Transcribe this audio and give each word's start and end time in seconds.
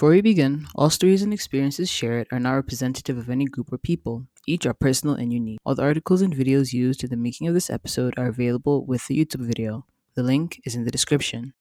Before 0.00 0.12
we 0.12 0.22
begin, 0.22 0.66
all 0.74 0.88
stories 0.88 1.20
and 1.20 1.30
experiences 1.30 1.90
shared 1.90 2.26
are 2.32 2.40
not 2.40 2.54
representative 2.54 3.18
of 3.18 3.28
any 3.28 3.44
group 3.44 3.70
or 3.70 3.76
people. 3.76 4.24
Each 4.46 4.64
are 4.64 4.72
personal 4.72 5.14
and 5.14 5.30
unique. 5.30 5.58
All 5.62 5.74
the 5.74 5.82
articles 5.82 6.22
and 6.22 6.34
videos 6.34 6.72
used 6.72 7.04
in 7.04 7.10
the 7.10 7.18
making 7.18 7.48
of 7.48 7.52
this 7.52 7.68
episode 7.68 8.14
are 8.16 8.28
available 8.28 8.86
with 8.86 9.06
the 9.08 9.22
YouTube 9.22 9.46
video. 9.46 9.84
The 10.14 10.22
link 10.22 10.58
is 10.64 10.74
in 10.74 10.86
the 10.86 10.90
description. 10.90 11.52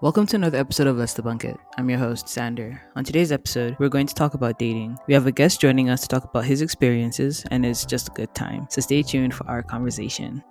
Welcome 0.00 0.26
to 0.26 0.36
another 0.36 0.58
episode 0.58 0.86
of 0.86 0.96
Let's 0.96 1.14
Debunk 1.14 1.42
It. 1.42 1.58
I'm 1.76 1.90
your 1.90 1.98
host, 1.98 2.28
Sander. 2.28 2.80
On 2.94 3.02
today's 3.02 3.32
episode, 3.32 3.74
we're 3.80 3.88
going 3.88 4.06
to 4.06 4.14
talk 4.14 4.34
about 4.34 4.56
dating. 4.56 4.96
We 5.08 5.14
have 5.14 5.26
a 5.26 5.32
guest 5.32 5.60
joining 5.60 5.90
us 5.90 6.02
to 6.02 6.06
talk 6.06 6.22
about 6.22 6.44
his 6.44 6.62
experiences, 6.62 7.44
and 7.50 7.66
it's 7.66 7.84
just 7.84 8.10
a 8.10 8.12
good 8.12 8.32
time. 8.32 8.68
So 8.70 8.80
stay 8.80 9.02
tuned 9.02 9.34
for 9.34 9.44
our 9.48 9.60
conversation. 9.60 10.44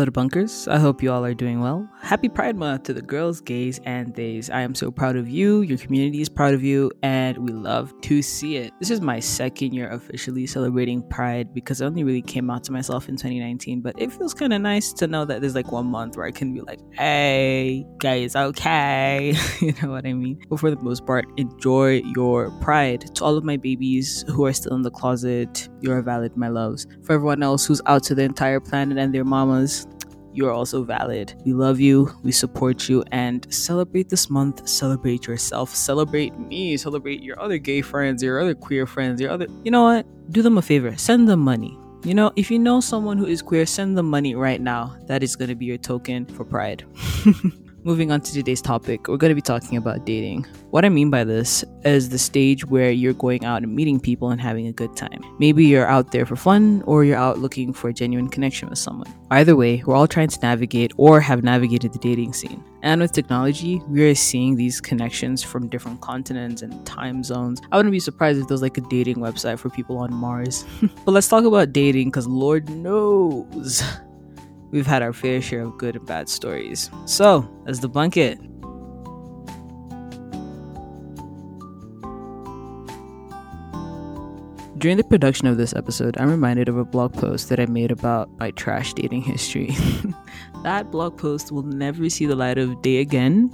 Hello, 0.00 0.10
bunkers. 0.10 0.66
I 0.66 0.78
hope 0.78 1.02
you 1.02 1.12
all 1.12 1.22
are 1.26 1.34
doing 1.34 1.60
well. 1.60 1.86
Happy 2.00 2.30
Pride 2.30 2.56
Month 2.56 2.84
to 2.84 2.94
the 2.94 3.02
girls, 3.02 3.42
gays, 3.42 3.82
and 3.84 4.14
theys. 4.14 4.48
I 4.48 4.62
am 4.62 4.74
so 4.74 4.90
proud 4.90 5.14
of 5.14 5.28
you. 5.28 5.60
Your 5.60 5.76
community 5.76 6.22
is 6.22 6.28
proud 6.30 6.54
of 6.54 6.62
you, 6.62 6.90
and 7.02 7.36
we 7.36 7.52
love 7.52 7.92
to 8.00 8.22
see 8.22 8.56
it. 8.56 8.72
This 8.80 8.88
is 8.88 9.02
my 9.02 9.20
second 9.20 9.74
year 9.74 9.90
officially 9.90 10.46
celebrating 10.46 11.06
Pride 11.10 11.52
because 11.52 11.82
I 11.82 11.84
only 11.84 12.02
really 12.02 12.22
came 12.22 12.48
out 12.48 12.64
to 12.64 12.72
myself 12.72 13.10
in 13.10 13.16
2019, 13.16 13.82
but 13.82 13.94
it 14.00 14.10
feels 14.10 14.32
kind 14.32 14.54
of 14.54 14.62
nice 14.62 14.94
to 14.94 15.06
know 15.06 15.26
that 15.26 15.42
there's 15.42 15.54
like 15.54 15.70
one 15.70 15.88
month 15.88 16.16
where 16.16 16.24
I 16.24 16.30
can 16.30 16.54
be 16.54 16.62
like, 16.62 16.80
hey, 16.92 17.84
guys, 17.98 18.34
okay. 18.34 19.34
you 19.60 19.74
know 19.82 19.90
what 19.90 20.06
I 20.06 20.14
mean? 20.14 20.40
But 20.48 20.60
for 20.60 20.70
the 20.70 20.82
most 20.82 21.04
part, 21.04 21.26
enjoy 21.36 22.00
your 22.16 22.50
Pride. 22.62 23.14
To 23.16 23.24
all 23.24 23.36
of 23.36 23.44
my 23.44 23.58
babies 23.58 24.24
who 24.28 24.46
are 24.46 24.54
still 24.54 24.74
in 24.74 24.80
the 24.80 24.90
closet, 24.90 25.68
you're 25.82 26.00
valid, 26.00 26.38
my 26.38 26.48
loves. 26.48 26.86
For 27.02 27.12
everyone 27.12 27.42
else 27.42 27.66
who's 27.66 27.82
out 27.84 28.02
to 28.04 28.14
the 28.14 28.22
entire 28.22 28.60
planet 28.60 28.96
and 28.96 29.14
their 29.14 29.24
mamas, 29.24 29.86
you 30.40 30.48
are 30.48 30.52
also 30.52 30.82
valid. 30.82 31.34
We 31.44 31.52
love 31.52 31.78
you, 31.80 32.10
we 32.22 32.32
support 32.32 32.88
you, 32.88 33.04
and 33.12 33.46
celebrate 33.52 34.08
this 34.08 34.30
month. 34.30 34.66
Celebrate 34.66 35.26
yourself, 35.26 35.74
celebrate 35.74 36.36
me, 36.38 36.76
celebrate 36.78 37.22
your 37.22 37.38
other 37.38 37.58
gay 37.58 37.82
friends, 37.82 38.22
your 38.22 38.40
other 38.40 38.54
queer 38.54 38.86
friends, 38.86 39.20
your 39.20 39.30
other. 39.30 39.46
You 39.64 39.70
know 39.70 39.84
what? 39.84 40.06
Do 40.32 40.40
them 40.40 40.56
a 40.56 40.62
favor, 40.62 40.96
send 40.96 41.28
them 41.28 41.40
money. 41.40 41.78
You 42.02 42.14
know, 42.14 42.32
if 42.36 42.50
you 42.50 42.58
know 42.58 42.80
someone 42.80 43.18
who 43.18 43.26
is 43.26 43.42
queer, 43.42 43.66
send 43.66 43.98
them 43.98 44.08
money 44.08 44.34
right 44.34 44.60
now. 44.60 44.96
That 45.06 45.22
is 45.22 45.36
going 45.36 45.50
to 45.50 45.54
be 45.54 45.66
your 45.66 45.76
token 45.76 46.24
for 46.24 46.44
pride. 46.46 46.86
Moving 47.82 48.12
on 48.12 48.20
to 48.20 48.32
today's 48.34 48.60
topic, 48.60 49.08
we're 49.08 49.16
going 49.16 49.30
to 49.30 49.34
be 49.34 49.40
talking 49.40 49.78
about 49.78 50.04
dating. 50.04 50.44
What 50.68 50.84
I 50.84 50.90
mean 50.90 51.08
by 51.08 51.24
this 51.24 51.64
is 51.82 52.10
the 52.10 52.18
stage 52.18 52.66
where 52.66 52.90
you're 52.90 53.14
going 53.14 53.46
out 53.46 53.62
and 53.62 53.74
meeting 53.74 53.98
people 53.98 54.28
and 54.28 54.38
having 54.38 54.66
a 54.66 54.72
good 54.72 54.94
time. 54.98 55.22
Maybe 55.38 55.64
you're 55.64 55.86
out 55.86 56.12
there 56.12 56.26
for 56.26 56.36
fun 56.36 56.82
or 56.84 57.04
you're 57.04 57.16
out 57.16 57.38
looking 57.38 57.72
for 57.72 57.88
a 57.88 57.92
genuine 57.94 58.28
connection 58.28 58.68
with 58.68 58.78
someone. 58.78 59.10
Either 59.30 59.56
way, 59.56 59.82
we're 59.86 59.96
all 59.96 60.06
trying 60.06 60.28
to 60.28 60.38
navigate 60.42 60.92
or 60.98 61.22
have 61.22 61.42
navigated 61.42 61.94
the 61.94 61.98
dating 62.00 62.34
scene. 62.34 62.62
And 62.82 63.00
with 63.00 63.12
technology, 63.12 63.80
we 63.88 64.10
are 64.10 64.14
seeing 64.14 64.56
these 64.56 64.78
connections 64.78 65.42
from 65.42 65.66
different 65.68 66.02
continents 66.02 66.60
and 66.60 66.84
time 66.84 67.24
zones. 67.24 67.62
I 67.72 67.78
wouldn't 67.78 67.92
be 67.92 68.00
surprised 68.00 68.40
if 68.40 68.48
there's 68.48 68.60
like 68.60 68.76
a 68.76 68.82
dating 68.82 69.16
website 69.16 69.58
for 69.58 69.70
people 69.70 69.96
on 69.96 70.12
Mars. 70.12 70.66
but 71.06 71.12
let's 71.12 71.28
talk 71.28 71.46
about 71.46 71.72
dating 71.72 72.08
because 72.08 72.26
Lord 72.26 72.68
knows 72.68 73.82
we've 74.70 74.86
had 74.86 75.02
our 75.02 75.12
fair 75.12 75.40
share 75.40 75.62
of 75.62 75.78
good 75.78 75.96
and 75.96 76.06
bad 76.06 76.28
stories. 76.28 76.90
So, 77.06 77.48
let's 77.64 77.80
debunk 77.80 78.16
it. 78.16 78.38
During 84.80 84.96
the 84.96 85.04
production 85.04 85.46
of 85.46 85.58
this 85.58 85.74
episode, 85.76 86.16
I'm 86.18 86.30
reminded 86.30 86.66
of 86.70 86.78
a 86.78 86.86
blog 86.86 87.12
post 87.12 87.50
that 87.50 87.60
I 87.60 87.66
made 87.66 87.90
about 87.90 88.30
my 88.38 88.50
trash 88.52 88.94
dating 88.94 89.20
history. 89.20 89.76
that 90.62 90.90
blog 90.90 91.18
post 91.18 91.52
will 91.52 91.64
never 91.64 92.08
see 92.08 92.24
the 92.24 92.34
light 92.34 92.56
of 92.56 92.80
day 92.80 92.96
again, 92.96 93.50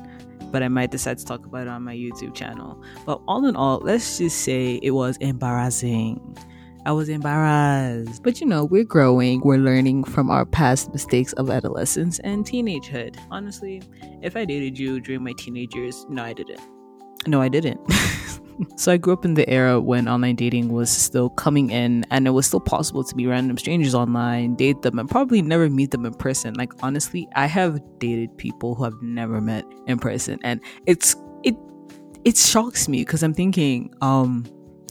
but 0.52 0.62
I 0.62 0.68
might 0.68 0.92
decide 0.92 1.18
to 1.18 1.24
talk 1.24 1.44
about 1.44 1.62
it 1.62 1.68
on 1.68 1.82
my 1.82 1.96
YouTube 1.96 2.32
channel. 2.32 2.80
But 3.04 3.20
all 3.26 3.44
in 3.44 3.56
all, 3.56 3.80
let's 3.82 4.18
just 4.18 4.42
say 4.42 4.78
it 4.84 4.92
was 4.92 5.16
embarrassing. 5.16 6.38
I 6.86 6.92
was 6.92 7.08
embarrassed. 7.08 8.22
But 8.22 8.40
you 8.40 8.46
know, 8.46 8.64
we're 8.64 8.84
growing, 8.84 9.40
we're 9.40 9.58
learning 9.58 10.04
from 10.04 10.30
our 10.30 10.46
past 10.46 10.92
mistakes 10.92 11.32
of 11.32 11.50
adolescence 11.50 12.20
and 12.20 12.44
teenagehood. 12.44 13.16
Honestly, 13.28 13.82
if 14.22 14.36
I 14.36 14.44
dated 14.44 14.78
you 14.78 15.00
during 15.00 15.24
my 15.24 15.32
teenage 15.36 15.74
years, 15.74 16.06
no, 16.08 16.22
I 16.22 16.32
didn't. 16.32 16.60
No, 17.26 17.42
I 17.42 17.48
didn't. 17.48 17.80
so 18.76 18.92
I 18.92 18.98
grew 18.98 19.14
up 19.14 19.24
in 19.24 19.34
the 19.34 19.48
era 19.50 19.80
when 19.80 20.06
online 20.06 20.36
dating 20.36 20.68
was 20.68 20.88
still 20.88 21.28
coming 21.28 21.70
in 21.70 22.06
and 22.12 22.28
it 22.28 22.30
was 22.30 22.46
still 22.46 22.60
possible 22.60 23.02
to 23.02 23.14
be 23.16 23.26
random 23.26 23.58
strangers 23.58 23.96
online, 23.96 24.54
date 24.54 24.82
them, 24.82 25.00
and 25.00 25.10
probably 25.10 25.42
never 25.42 25.68
meet 25.68 25.90
them 25.90 26.06
in 26.06 26.14
person. 26.14 26.54
Like 26.54 26.72
honestly, 26.84 27.26
I 27.34 27.46
have 27.46 27.80
dated 27.98 28.38
people 28.38 28.76
who 28.76 28.84
I've 28.84 29.02
never 29.02 29.40
met 29.40 29.64
in 29.88 29.98
person 29.98 30.38
and 30.44 30.60
it's 30.86 31.16
it 31.42 31.56
it 32.24 32.36
shocks 32.36 32.88
me 32.88 33.00
because 33.00 33.24
I'm 33.24 33.34
thinking, 33.34 33.92
um, 34.02 34.44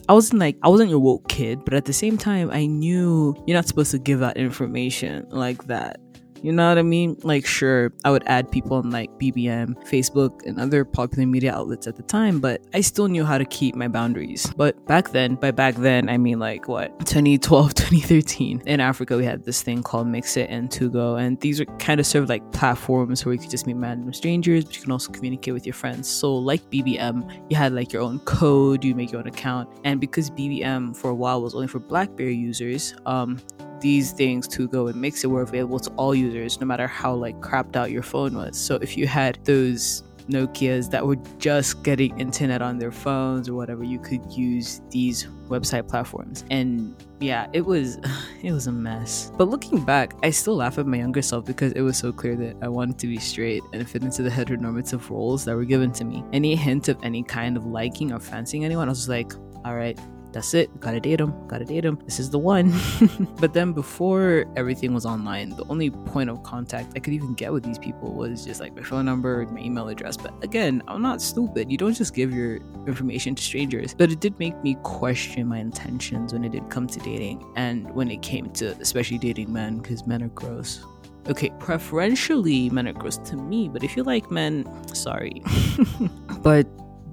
I 0.08 0.12
wasn't 0.12 0.38
like 0.38 0.56
I 0.62 0.68
wasn't 0.68 0.90
your 0.90 1.00
woke 1.00 1.28
kid, 1.28 1.64
but 1.64 1.74
at 1.74 1.84
the 1.84 1.92
same 1.92 2.16
time, 2.16 2.50
I 2.50 2.66
knew 2.66 3.34
you're 3.46 3.56
not 3.56 3.66
supposed 3.66 3.90
to 3.90 3.98
give 3.98 4.22
out 4.22 4.36
information 4.36 5.26
like 5.30 5.64
that. 5.66 5.98
You 6.42 6.52
know 6.52 6.68
what 6.68 6.78
I 6.78 6.82
mean? 6.82 7.16
Like, 7.22 7.46
sure, 7.46 7.92
I 8.04 8.10
would 8.10 8.24
add 8.26 8.50
people 8.50 8.76
on 8.76 8.90
like 8.90 9.10
BBM, 9.18 9.74
Facebook, 9.88 10.44
and 10.46 10.60
other 10.60 10.84
popular 10.84 11.26
media 11.26 11.54
outlets 11.54 11.86
at 11.86 11.96
the 11.96 12.02
time, 12.02 12.40
but 12.40 12.62
I 12.74 12.80
still 12.80 13.08
knew 13.08 13.24
how 13.24 13.38
to 13.38 13.44
keep 13.44 13.74
my 13.74 13.88
boundaries. 13.88 14.46
But 14.56 14.84
back 14.86 15.10
then, 15.10 15.34
by 15.36 15.50
back 15.50 15.74
then, 15.76 16.08
I 16.08 16.18
mean 16.18 16.38
like 16.38 16.68
what, 16.68 16.98
2012, 17.06 17.74
2013, 17.74 18.62
in 18.66 18.80
Africa, 18.80 19.16
we 19.16 19.24
had 19.24 19.44
this 19.44 19.62
thing 19.62 19.82
called 19.82 20.06
Mxit 20.06 20.46
and 20.48 20.70
2go, 20.70 21.20
and 21.20 21.40
these 21.40 21.60
are 21.60 21.66
kind 21.78 22.00
of 22.00 22.06
served 22.06 22.28
like 22.28 22.52
platforms 22.52 23.24
where 23.24 23.34
you 23.34 23.40
could 23.40 23.50
just 23.50 23.66
meet 23.66 23.76
random 23.76 24.12
strangers, 24.12 24.64
but 24.64 24.76
you 24.76 24.82
can 24.82 24.92
also 24.92 25.10
communicate 25.12 25.54
with 25.54 25.66
your 25.66 25.74
friends. 25.74 26.08
So, 26.08 26.34
like 26.34 26.62
BBM, 26.70 27.46
you 27.50 27.56
had 27.56 27.72
like 27.72 27.92
your 27.92 28.02
own 28.02 28.18
code, 28.20 28.84
you 28.84 28.94
make 28.94 29.12
your 29.12 29.20
own 29.20 29.26
account, 29.26 29.68
and 29.84 30.00
because 30.00 30.30
BBM 30.30 30.96
for 30.96 31.10
a 31.10 31.14
while 31.14 31.42
was 31.42 31.54
only 31.54 31.68
for 31.68 31.78
BlackBerry 31.78 32.34
users, 32.34 32.94
um, 33.06 33.38
these 33.86 34.10
things 34.10 34.48
2go 34.48 34.90
and 34.90 34.98
Mxit 35.04 35.30
were 35.34 35.42
available 35.42 35.78
to 35.78 35.90
all 35.90 36.14
users 36.14 36.60
no 36.60 36.66
matter 36.66 36.88
how 36.88 37.14
like 37.14 37.36
crapped 37.40 37.76
out 37.76 37.92
your 37.92 38.02
phone 38.02 38.32
was 38.34 38.58
so 38.58 38.74
if 38.86 38.96
you 38.96 39.06
had 39.06 39.38
those 39.44 40.02
Nokias 40.28 40.90
that 40.90 41.06
were 41.06 41.16
just 41.38 41.82
getting 41.84 42.18
internet 42.18 42.60
on 42.60 42.78
their 42.78 42.90
phones 42.90 43.48
or 43.48 43.54
whatever, 43.54 43.84
you 43.84 43.98
could 43.98 44.20
use 44.32 44.80
these 44.90 45.28
website 45.48 45.88
platforms. 45.88 46.44
And 46.50 46.96
yeah, 47.20 47.46
it 47.52 47.64
was 47.64 47.98
it 48.42 48.52
was 48.52 48.66
a 48.66 48.72
mess. 48.72 49.30
But 49.36 49.48
looking 49.48 49.84
back, 49.84 50.14
I 50.22 50.30
still 50.30 50.56
laugh 50.56 50.78
at 50.78 50.86
my 50.86 50.96
younger 50.96 51.22
self 51.22 51.44
because 51.44 51.72
it 51.72 51.82
was 51.82 51.96
so 51.96 52.12
clear 52.12 52.36
that 52.36 52.56
I 52.62 52.68
wanted 52.68 52.98
to 53.00 53.06
be 53.06 53.18
straight 53.18 53.62
and 53.72 53.88
fit 53.88 54.02
into 54.02 54.22
the 54.22 54.30
heteronormative 54.30 55.08
roles 55.10 55.44
that 55.44 55.54
were 55.54 55.64
given 55.64 55.92
to 55.92 56.04
me. 56.04 56.24
Any 56.32 56.56
hint 56.56 56.88
of 56.88 56.98
any 57.02 57.22
kind 57.22 57.56
of 57.56 57.66
liking 57.66 58.12
or 58.12 58.18
fancying 58.18 58.64
anyone, 58.64 58.88
I 58.88 58.90
was 58.90 59.08
like, 59.08 59.32
all 59.64 59.76
right, 59.76 59.98
that's 60.36 60.52
it. 60.52 60.80
Gotta 60.80 61.00
date 61.00 61.18
him. 61.18 61.32
Gotta 61.48 61.64
date 61.64 61.82
him. 61.82 61.98
This 62.04 62.20
is 62.20 62.28
the 62.28 62.38
one. 62.38 62.74
but 63.40 63.54
then 63.54 63.72
before 63.72 64.44
everything 64.54 64.92
was 64.92 65.06
online, 65.06 65.48
the 65.48 65.64
only 65.70 65.88
point 65.88 66.28
of 66.28 66.42
contact 66.42 66.92
I 66.94 66.98
could 66.98 67.14
even 67.14 67.32
get 67.32 67.54
with 67.54 67.64
these 67.64 67.78
people 67.78 68.12
was 68.12 68.44
just 68.44 68.60
like 68.60 68.76
my 68.76 68.82
phone 68.82 69.06
number, 69.06 69.46
my 69.46 69.60
email 69.60 69.88
address. 69.88 70.18
But 70.18 70.34
again, 70.44 70.82
I'm 70.88 71.00
not 71.00 71.22
stupid. 71.22 71.72
You 71.72 71.78
don't 71.78 71.94
just 71.94 72.14
give 72.14 72.34
your 72.34 72.56
information 72.86 73.34
to 73.34 73.42
strangers. 73.42 73.94
But 73.94 74.12
it 74.12 74.20
did 74.20 74.38
make 74.38 74.62
me 74.62 74.76
question 74.82 75.46
my 75.46 75.56
intentions 75.56 76.34
when 76.34 76.44
it 76.44 76.52
did 76.52 76.68
come 76.68 76.86
to 76.86 76.98
dating 77.00 77.42
and 77.56 77.90
when 77.94 78.10
it 78.10 78.20
came 78.20 78.50
to 78.60 78.76
especially 78.78 79.16
dating 79.16 79.50
men 79.50 79.78
because 79.78 80.06
men 80.06 80.22
are 80.22 80.28
gross 80.28 80.84
okay, 81.28 81.50
preferentially 81.58 82.70
men 82.70 82.86
are 82.86 82.92
gross 82.92 83.16
to 83.16 83.36
me, 83.36 83.68
but 83.68 83.82
if 83.82 83.96
you 83.96 84.04
like 84.04 84.30
men, 84.30 84.64
sorry. 84.94 85.42
but 86.40 86.68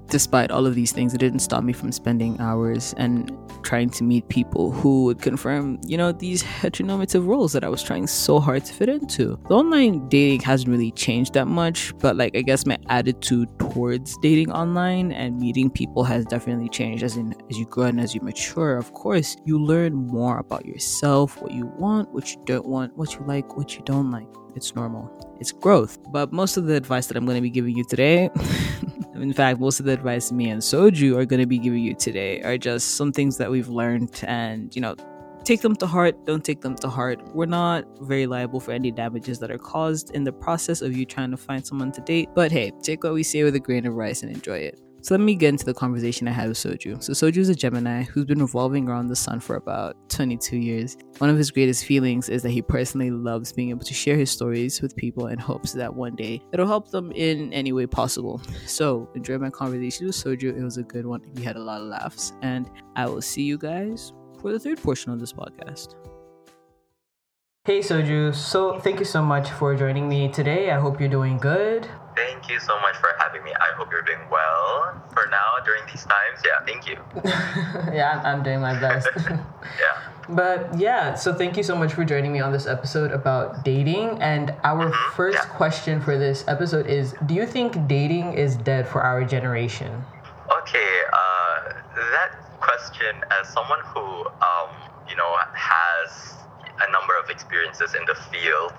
despite 0.08 0.50
all 0.50 0.66
of 0.66 0.74
these 0.74 0.92
things, 0.92 1.14
it 1.14 1.18
didn't 1.18 1.40
stop 1.40 1.64
me 1.64 1.72
from 1.72 1.92
spending 1.92 2.40
hours 2.40 2.94
and 2.96 3.36
trying 3.62 3.90
to 3.90 4.04
meet 4.04 4.28
people 4.28 4.70
who 4.70 5.04
would 5.04 5.20
confirm, 5.20 5.80
you 5.86 5.96
know, 5.96 6.12
these 6.12 6.42
heteronormative 6.42 7.26
roles 7.26 7.52
that 7.52 7.64
I 7.64 7.68
was 7.68 7.82
trying 7.82 8.06
so 8.06 8.38
hard 8.38 8.64
to 8.66 8.72
fit 8.72 8.88
into. 8.88 9.38
The 9.48 9.54
online 9.54 10.08
dating 10.08 10.40
hasn't 10.40 10.70
really 10.70 10.92
changed 10.92 11.34
that 11.34 11.46
much, 11.46 11.96
but 11.98 12.16
like 12.16 12.36
I 12.36 12.42
guess 12.42 12.66
my 12.66 12.78
attitude 12.88 13.48
towards 13.58 14.16
dating 14.18 14.52
online 14.52 15.12
and 15.12 15.38
meeting 15.38 15.70
people 15.70 16.04
has 16.04 16.24
definitely 16.26 16.68
changed 16.68 17.02
as 17.02 17.16
in 17.16 17.34
as 17.50 17.58
you 17.58 17.66
grow 17.66 17.86
and 17.86 18.00
as 18.00 18.14
you 18.14 18.20
mature, 18.20 18.76
of 18.76 18.92
course, 18.92 19.36
you 19.44 19.58
learn 19.58 19.94
more 19.94 20.38
about 20.38 20.66
yourself, 20.66 21.40
what 21.40 21.52
you 21.52 21.66
want, 21.78 22.12
what 22.12 22.32
you 22.32 22.42
don't 22.44 22.66
want, 22.66 22.96
what 22.96 23.14
you 23.14 23.24
like, 23.26 23.56
what 23.56 23.74
you 23.76 23.82
don't 23.84 24.10
like. 24.10 24.28
It's 24.54 24.74
normal. 24.74 25.10
It's 25.40 25.52
growth. 25.52 25.98
But 26.12 26.32
most 26.32 26.56
of 26.56 26.66
the 26.66 26.74
advice 26.74 27.06
that 27.08 27.16
I'm 27.16 27.26
going 27.26 27.36
to 27.36 27.42
be 27.42 27.50
giving 27.50 27.76
you 27.76 27.84
today 27.84 28.30
in 29.24 29.32
fact, 29.32 29.60
most 29.60 29.80
of 29.80 29.86
the 29.86 29.92
advice 29.92 30.30
me 30.32 30.50
and 30.50 30.60
Soju 30.60 31.16
are 31.16 31.24
going 31.24 31.40
to 31.40 31.46
be 31.46 31.58
giving 31.58 31.82
you 31.82 31.94
today 31.94 32.42
are 32.42 32.58
just 32.58 32.96
some 32.96 33.12
things 33.12 33.38
that 33.38 33.50
we've 33.50 33.68
learned 33.68 34.20
and, 34.26 34.74
you 34.74 34.82
know, 34.82 34.94
take 35.44 35.60
them 35.62 35.74
to 35.76 35.86
heart, 35.86 36.26
don't 36.26 36.44
take 36.44 36.60
them 36.60 36.74
to 36.76 36.88
heart. 36.88 37.20
We're 37.34 37.46
not 37.46 37.84
very 38.00 38.26
liable 38.26 38.60
for 38.60 38.72
any 38.72 38.90
damages 38.90 39.38
that 39.38 39.50
are 39.50 39.58
caused 39.58 40.10
in 40.10 40.24
the 40.24 40.32
process 40.32 40.82
of 40.82 40.96
you 40.96 41.04
trying 41.04 41.30
to 41.30 41.36
find 41.36 41.66
someone 41.66 41.92
to 41.92 42.00
date. 42.00 42.28
But 42.34 42.52
hey, 42.52 42.72
take 42.82 43.04
what 43.04 43.14
we 43.14 43.22
say 43.22 43.44
with 43.44 43.54
a 43.54 43.60
grain 43.60 43.86
of 43.86 43.94
rice 43.94 44.22
and 44.22 44.30
enjoy 44.30 44.58
it. 44.58 44.80
So 45.04 45.12
let 45.12 45.20
me 45.20 45.34
get 45.34 45.50
into 45.50 45.66
the 45.66 45.74
conversation 45.74 46.26
I 46.26 46.30
had 46.30 46.48
with 46.48 46.56
Soju. 46.56 47.02
So 47.02 47.12
Soju 47.12 47.36
is 47.36 47.50
a 47.50 47.54
Gemini 47.54 48.04
who's 48.04 48.24
been 48.24 48.40
revolving 48.40 48.88
around 48.88 49.08
the 49.08 49.16
sun 49.16 49.38
for 49.38 49.56
about 49.56 49.96
22 50.08 50.56
years. 50.56 50.96
One 51.18 51.28
of 51.28 51.36
his 51.36 51.50
greatest 51.50 51.84
feelings 51.84 52.30
is 52.30 52.42
that 52.42 52.48
he 52.48 52.62
personally 52.62 53.10
loves 53.10 53.52
being 53.52 53.68
able 53.68 53.84
to 53.84 53.92
share 53.92 54.16
his 54.16 54.30
stories 54.30 54.80
with 54.80 54.96
people 54.96 55.26
in 55.26 55.38
hopes 55.38 55.72
that 55.74 55.94
one 55.94 56.16
day 56.16 56.40
it'll 56.54 56.66
help 56.66 56.90
them 56.90 57.12
in 57.12 57.52
any 57.52 57.70
way 57.70 57.86
possible. 57.86 58.40
So 58.64 59.06
enjoy 59.14 59.36
my 59.36 59.50
conversation 59.50 60.06
with 60.06 60.16
Soju. 60.16 60.58
It 60.58 60.64
was 60.64 60.78
a 60.78 60.82
good 60.82 61.04
one. 61.04 61.20
We 61.34 61.42
had 61.42 61.56
a 61.56 61.62
lot 61.62 61.82
of 61.82 61.88
laughs. 61.88 62.32
And 62.40 62.70
I 62.96 63.04
will 63.04 63.20
see 63.20 63.42
you 63.42 63.58
guys 63.58 64.14
for 64.40 64.52
the 64.52 64.58
third 64.58 64.82
portion 64.82 65.12
of 65.12 65.20
this 65.20 65.34
podcast. 65.34 65.96
Hey 67.66 67.78
Soju, 67.80 68.34
so 68.34 68.78
thank 68.78 68.98
you 68.98 69.06
so 69.06 69.22
much 69.22 69.48
for 69.48 69.74
joining 69.74 70.06
me 70.06 70.28
today. 70.28 70.70
I 70.70 70.78
hope 70.78 71.00
you're 71.00 71.08
doing 71.08 71.38
good. 71.38 71.88
Thank 72.14 72.50
you 72.50 72.60
so 72.60 72.78
much 72.80 72.94
for 72.96 73.08
having 73.18 73.42
me. 73.42 73.52
I 73.54 73.74
hope 73.74 73.90
you're 73.90 74.02
doing 74.02 74.20
well 74.30 75.02
for 75.14 75.26
now 75.30 75.64
during 75.64 75.80
these 75.86 76.04
times. 76.04 76.42
Yeah, 76.44 76.60
thank 76.66 76.86
you. 76.86 76.98
yeah, 77.94 78.20
I'm, 78.22 78.42
doing 78.42 78.60
my 78.60 78.78
best. 78.78 79.08
yeah. 79.80 80.02
But 80.28 80.78
yeah, 80.78 81.14
so 81.14 81.32
thank 81.32 81.56
you 81.56 81.62
so 81.62 81.74
much 81.74 81.94
for 81.94 82.04
joining 82.04 82.34
me 82.34 82.40
on 82.40 82.52
this 82.52 82.66
episode 82.66 83.12
about 83.12 83.64
dating. 83.64 84.20
And 84.20 84.54
our 84.62 84.90
Mhm, 84.90 85.12
first 85.14 85.38
yeah. 85.42 85.56
question 85.56 86.02
for 86.02 86.18
this 86.18 86.44
episode 86.46 86.86
is 86.86 87.14
Do 87.24 87.32
you 87.32 87.46
think 87.46 87.88
dating 87.88 88.34
is 88.34 88.56
dead 88.56 88.86
for 88.86 89.00
our 89.00 89.24
generation? 89.24 90.04
Okay, 90.60 91.00
uh, 91.14 91.72
that 92.12 92.36
question, 92.60 93.16
as 93.40 93.48
someone 93.48 93.80
who, 93.84 94.04
um, 94.44 94.68
you 95.08 95.16
know, 95.16 95.34
has 95.54 96.34
a 96.82 96.90
number 96.92 97.14
of 97.22 97.30
experiences 97.30 97.94
in 97.94 98.04
the 98.06 98.14
field, 98.30 98.72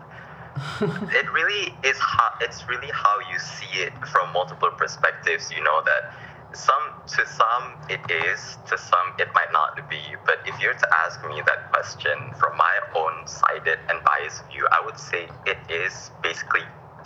it 1.11 1.31
really 1.33 1.75
is 1.83 1.97
how 1.99 2.31
it's 2.41 2.67
really 2.67 2.89
how 2.93 3.19
you 3.31 3.37
see 3.39 3.79
it 3.79 3.93
from 4.07 4.31
multiple 4.33 4.71
perspectives. 4.71 5.51
You 5.51 5.63
know 5.63 5.81
that 5.83 6.13
some 6.55 6.93
to 7.07 7.25
some 7.27 7.73
it 7.89 7.99
is, 8.09 8.57
to 8.69 8.77
some 8.77 9.07
it 9.19 9.27
might 9.33 9.51
not 9.51 9.89
be. 9.89 9.99
But 10.25 10.39
if 10.45 10.59
you're 10.61 10.73
to 10.73 10.87
ask 11.05 11.19
me 11.27 11.41
that 11.45 11.71
question 11.71 12.17
from 12.39 12.55
my 12.57 12.75
own 12.95 13.27
sided 13.27 13.79
and 13.89 13.99
biased 14.03 14.47
view, 14.47 14.65
I 14.71 14.83
would 14.85 14.97
say 14.97 15.27
it 15.45 15.57
is 15.69 16.11
basically 16.23 16.63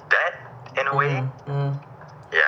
dead 0.09 0.33
in 0.79 0.87
a 0.87 0.95
way. 0.95 1.23
Mm, 1.47 1.83
Yeah. 2.31 2.39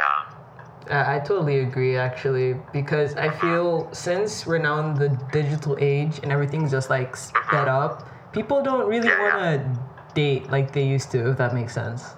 I 0.90 1.16
I 1.16 1.20
totally 1.20 1.60
agree, 1.60 1.98
actually, 1.98 2.56
because 2.74 3.16
I 3.16 3.30
feel 3.30 3.90
since 3.94 4.46
we're 4.46 4.58
now 4.60 4.78
in 4.80 4.94
the 4.96 5.10
digital 5.32 5.78
age 5.80 6.20
and 6.22 6.32
everything's 6.32 6.72
just 6.72 6.90
like 6.90 7.16
sped 7.16 7.68
up, 7.68 8.08
people 8.32 8.62
don't 8.64 8.88
really 8.88 9.08
Yeah, 9.08 9.20
want 9.20 9.36
yeah. 9.36 9.58
to 9.58 10.14
date 10.14 10.50
like 10.52 10.72
they 10.74 10.84
used 10.86 11.12
to, 11.12 11.30
if 11.32 11.38
that 11.38 11.54
makes 11.54 11.74
sense. 11.74 12.16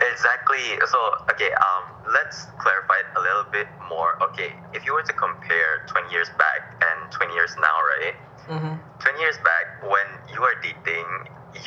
Exactly. 0.00 0.78
So, 0.88 0.98
okay, 1.30 1.52
um, 1.52 1.84
let's 2.12 2.46
clarify 2.58 2.96
it 3.04 3.08
a 3.16 3.20
little 3.20 3.44
bit 3.52 3.68
more. 3.88 4.16
Okay, 4.32 4.52
if 4.72 4.84
you 4.86 4.94
were 4.94 5.02
to 5.04 5.12
compare 5.12 5.84
20 5.88 6.10
years 6.12 6.28
back 6.38 6.80
and 6.80 7.10
20 7.12 7.34
years 7.34 7.52
now, 7.60 7.76
right? 7.98 8.14
Mm-hmm. 8.48 8.74
20 8.98 9.20
years 9.20 9.36
back, 9.44 9.82
when 9.84 10.06
you 10.32 10.40
were 10.40 10.56
dating, 10.62 11.06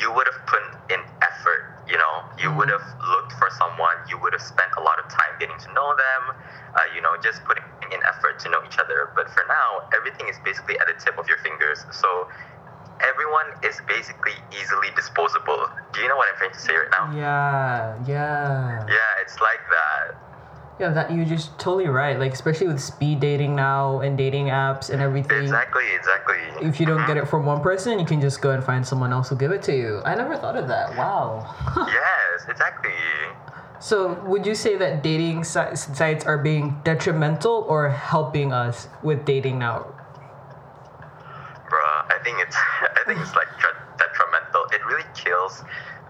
you 0.00 0.10
would 0.12 0.26
have 0.26 0.40
put 0.46 0.62
in 0.90 1.00
effort. 1.22 1.70
You 1.86 1.98
know, 2.00 2.14
you 2.40 2.48
would 2.56 2.68
have 2.72 2.84
looked 3.10 3.32
for 3.36 3.48
someone. 3.58 3.94
You 4.08 4.18
would 4.22 4.32
have 4.32 4.42
spent 4.42 4.70
a 4.78 4.82
lot 4.82 4.98
of 4.98 5.06
time 5.12 5.36
getting 5.38 5.56
to 5.58 5.68
know 5.76 5.92
them. 5.94 6.22
Uh, 6.74 6.80
you 6.96 7.00
know, 7.04 7.14
just 7.22 7.44
putting 7.44 7.64
in 7.92 8.00
effort 8.08 8.40
to 8.40 8.48
know 8.50 8.64
each 8.66 8.78
other. 8.80 9.12
But 9.14 9.28
for 9.30 9.44
now, 9.46 9.86
everything 9.94 10.26
is 10.26 10.36
basically 10.44 10.78
at 10.80 10.88
the 10.88 10.96
tip 10.98 11.18
of 11.20 11.28
your 11.28 11.38
fingers. 11.44 11.84
So 11.92 12.26
everyone 13.00 13.46
is 13.62 13.80
basically 13.86 14.34
easily 14.52 14.88
disposable. 14.94 15.66
Do 15.92 16.00
you 16.00 16.08
know 16.08 16.16
what 16.16 16.28
I'm 16.32 16.38
trying 16.38 16.52
to 16.52 16.58
say 16.58 16.74
right 16.74 16.90
now? 16.90 17.10
Yeah, 17.16 17.98
yeah. 18.06 18.86
Yeah, 18.88 19.22
it's 19.22 19.40
like 19.40 19.60
that. 19.70 20.24
Yeah, 20.80 20.90
that 20.90 21.12
you're 21.12 21.24
just 21.24 21.56
totally 21.58 21.86
right. 21.86 22.18
Like 22.18 22.32
especially 22.32 22.66
with 22.66 22.80
speed 22.80 23.20
dating 23.20 23.54
now 23.54 24.00
and 24.00 24.18
dating 24.18 24.46
apps 24.46 24.90
and 24.90 25.00
everything. 25.00 25.42
Exactly, 25.42 25.84
exactly. 25.94 26.36
If 26.60 26.80
you 26.80 26.86
don't 26.86 27.06
get 27.06 27.16
mm-hmm. 27.16 27.18
it 27.18 27.28
from 27.28 27.46
one 27.46 27.60
person, 27.60 27.98
you 28.00 28.06
can 28.06 28.20
just 28.20 28.40
go 28.40 28.50
and 28.50 28.62
find 28.62 28.84
someone 28.84 29.12
else 29.12 29.28
who'll 29.28 29.38
give 29.38 29.52
it 29.52 29.62
to 29.64 29.76
you. 29.76 30.02
I 30.04 30.16
never 30.16 30.36
thought 30.36 30.56
of 30.56 30.68
that. 30.68 30.96
Wow. 30.96 31.54
Yes, 31.94 32.48
exactly. 32.48 32.90
so, 33.78 34.20
would 34.26 34.44
you 34.44 34.54
say 34.54 34.76
that 34.76 35.02
dating 35.02 35.44
si- 35.44 35.76
sites 35.76 36.24
are 36.24 36.38
being 36.38 36.80
detrimental 36.82 37.64
or 37.68 37.88
helping 37.88 38.52
us 38.52 38.88
with 39.02 39.24
dating 39.24 39.58
now? 39.58 39.86
Bruh, 41.70 42.12
I 42.12 42.18
think 42.24 42.38
it's 42.40 42.56
I 43.04 43.06
think 43.06 43.20
it's 43.20 43.34
like 43.36 43.48
detrimental. 44.00 44.64
It 44.72 44.80
really 44.86 45.04
kills 45.14 45.60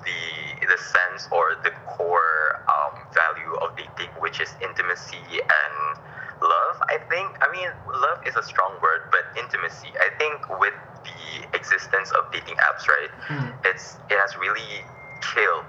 the 0.07 0.67
the 0.67 0.79
sense 0.79 1.27
or 1.33 1.57
the 1.65 1.71
core 1.91 2.63
um, 2.71 3.03
value 3.13 3.53
of 3.63 3.77
dating, 3.77 4.15
which 4.23 4.41
is 4.41 4.55
intimacy 4.63 5.19
and 5.19 5.99
love. 6.41 6.77
I 6.89 6.99
think. 7.11 7.35
I 7.43 7.51
mean, 7.51 7.69
love 7.91 8.23
is 8.27 8.37
a 8.37 8.43
strong 8.43 8.79
word, 8.81 9.11
but 9.11 9.27
intimacy. 9.43 9.89
I 9.99 10.15
think 10.19 10.39
with 10.61 10.75
the 11.03 11.57
existence 11.59 12.13
of 12.13 12.31
dating 12.31 12.55
apps, 12.63 12.87
right? 12.87 13.11
Hmm. 13.27 13.51
It's 13.65 13.97
it 14.09 14.15
has 14.17 14.37
really 14.39 14.87
killed 15.35 15.65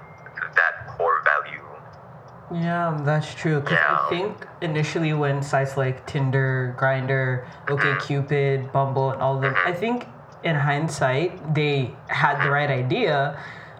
that 0.54 0.86
core 0.96 1.22
value. 1.24 1.62
Yeah, 2.54 2.96
that's 3.02 3.34
true. 3.34 3.60
'Cause 3.60 3.72
Yeah. 3.72 4.06
I 4.06 4.08
think 4.08 4.46
initially 4.60 5.12
when 5.12 5.42
sites 5.42 5.76
like 5.76 6.06
Tinder, 6.06 6.76
Grindr, 6.78 7.44
OkCupid, 7.66 8.62
mm-hmm. 8.62 8.70
Bumble, 8.70 9.10
and 9.10 9.20
all 9.20 9.34
of 9.34 9.42
them, 9.42 9.56
I 9.56 9.72
mm-hmm. 9.72 9.80
think 9.80 10.06
in 10.46 10.56
hindsight 10.56 11.54
they 11.54 11.90
had 12.08 12.42
the 12.44 12.50
right 12.50 12.70
idea, 12.70 13.38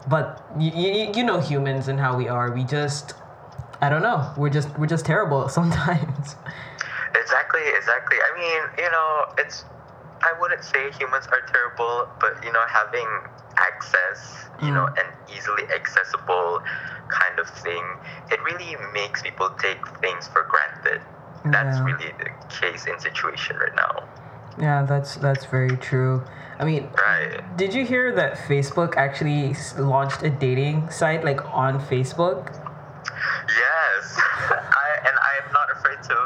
but 0.09 0.45
y- 0.57 0.73
y- 0.75 1.13
you 1.15 1.25
know 1.25 1.41
humans 1.41 1.89
and 1.89 1.99
how 1.99 2.17
we 2.17 2.29
are. 2.29 2.51
We 2.53 2.65
just, 2.65 3.15
I 3.81 3.89
don't 3.89 4.03
know. 4.03 4.33
We're 4.37 4.51
just 4.51 4.69
we're 4.79 4.91
just 4.91 5.07
terrible 5.07 5.49
sometimes. 5.59 6.37
Exactly, 7.15 7.63
exactly. 7.79 8.19
I 8.19 8.31
mean, 8.39 8.63
you 8.85 8.91
know, 8.91 9.11
it's. 9.39 9.65
I 10.23 10.33
wouldn't 10.41 10.65
say 10.65 10.91
humans 10.99 11.27
are 11.31 11.43
terrible, 11.53 12.09
but 12.21 12.43
you 12.43 12.51
know, 12.53 12.65
having 12.69 13.07
access, 13.59 14.49
you 14.63 14.73
know, 14.73 14.89
mm. 14.89 15.01
an 15.01 15.09
easily 15.37 15.63
accessible 15.75 16.61
kind 17.09 17.39
of 17.39 17.49
thing, 17.61 17.85
it 18.31 18.41
really 18.43 18.77
makes 18.93 19.23
people 19.23 19.51
take 19.61 19.79
things 20.01 20.27
for 20.29 20.49
granted. 20.49 21.01
That's 21.45 21.79
really 21.79 22.11
the 22.19 22.31
case 22.49 22.87
in 22.87 22.99
situation 22.99 23.57
right 23.57 23.75
now. 23.77 24.09
Yeah, 24.59 24.85
that's 24.85 25.17
that's 25.17 25.45
very 25.45 25.77
true. 25.77 26.25
I 26.59 26.65
mean, 26.65 26.89
Right. 26.97 27.45
did 27.57 27.75
you 27.75 27.85
hear 27.85 28.13
that 28.17 28.35
Facebook 28.49 28.97
actually 28.97 29.55
launched 29.79 30.23
a 30.23 30.31
dating 30.31 30.89
site 30.91 31.25
like 31.25 31.45
on 31.53 31.79
Facebook? 31.81 32.49
Yes. 33.49 34.03
I 34.17 34.89
and 35.05 35.17
I 35.21 35.33
am 35.45 35.53
not 35.53 35.69
afraid 35.77 36.01
to 36.09 36.17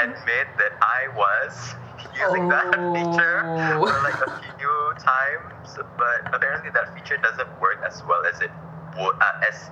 admit 0.00 0.46
that 0.56 0.72
I 0.80 1.12
was 1.12 1.74
using 2.16 2.48
that 2.48 2.72
feature 2.96 3.44
Oh. 3.44 3.84
for 3.84 4.00
like 4.02 4.20
a 4.24 4.30
few 4.56 4.74
times, 4.98 5.76
but 5.98 6.34
apparently 6.34 6.70
that 6.72 6.94
feature 6.94 7.18
doesn't 7.18 7.48
work 7.60 7.84
as 7.86 8.02
well 8.08 8.24
as 8.24 8.40
it 8.40 8.50
would 8.96 9.16
uh, 9.20 9.48
as 9.48 9.68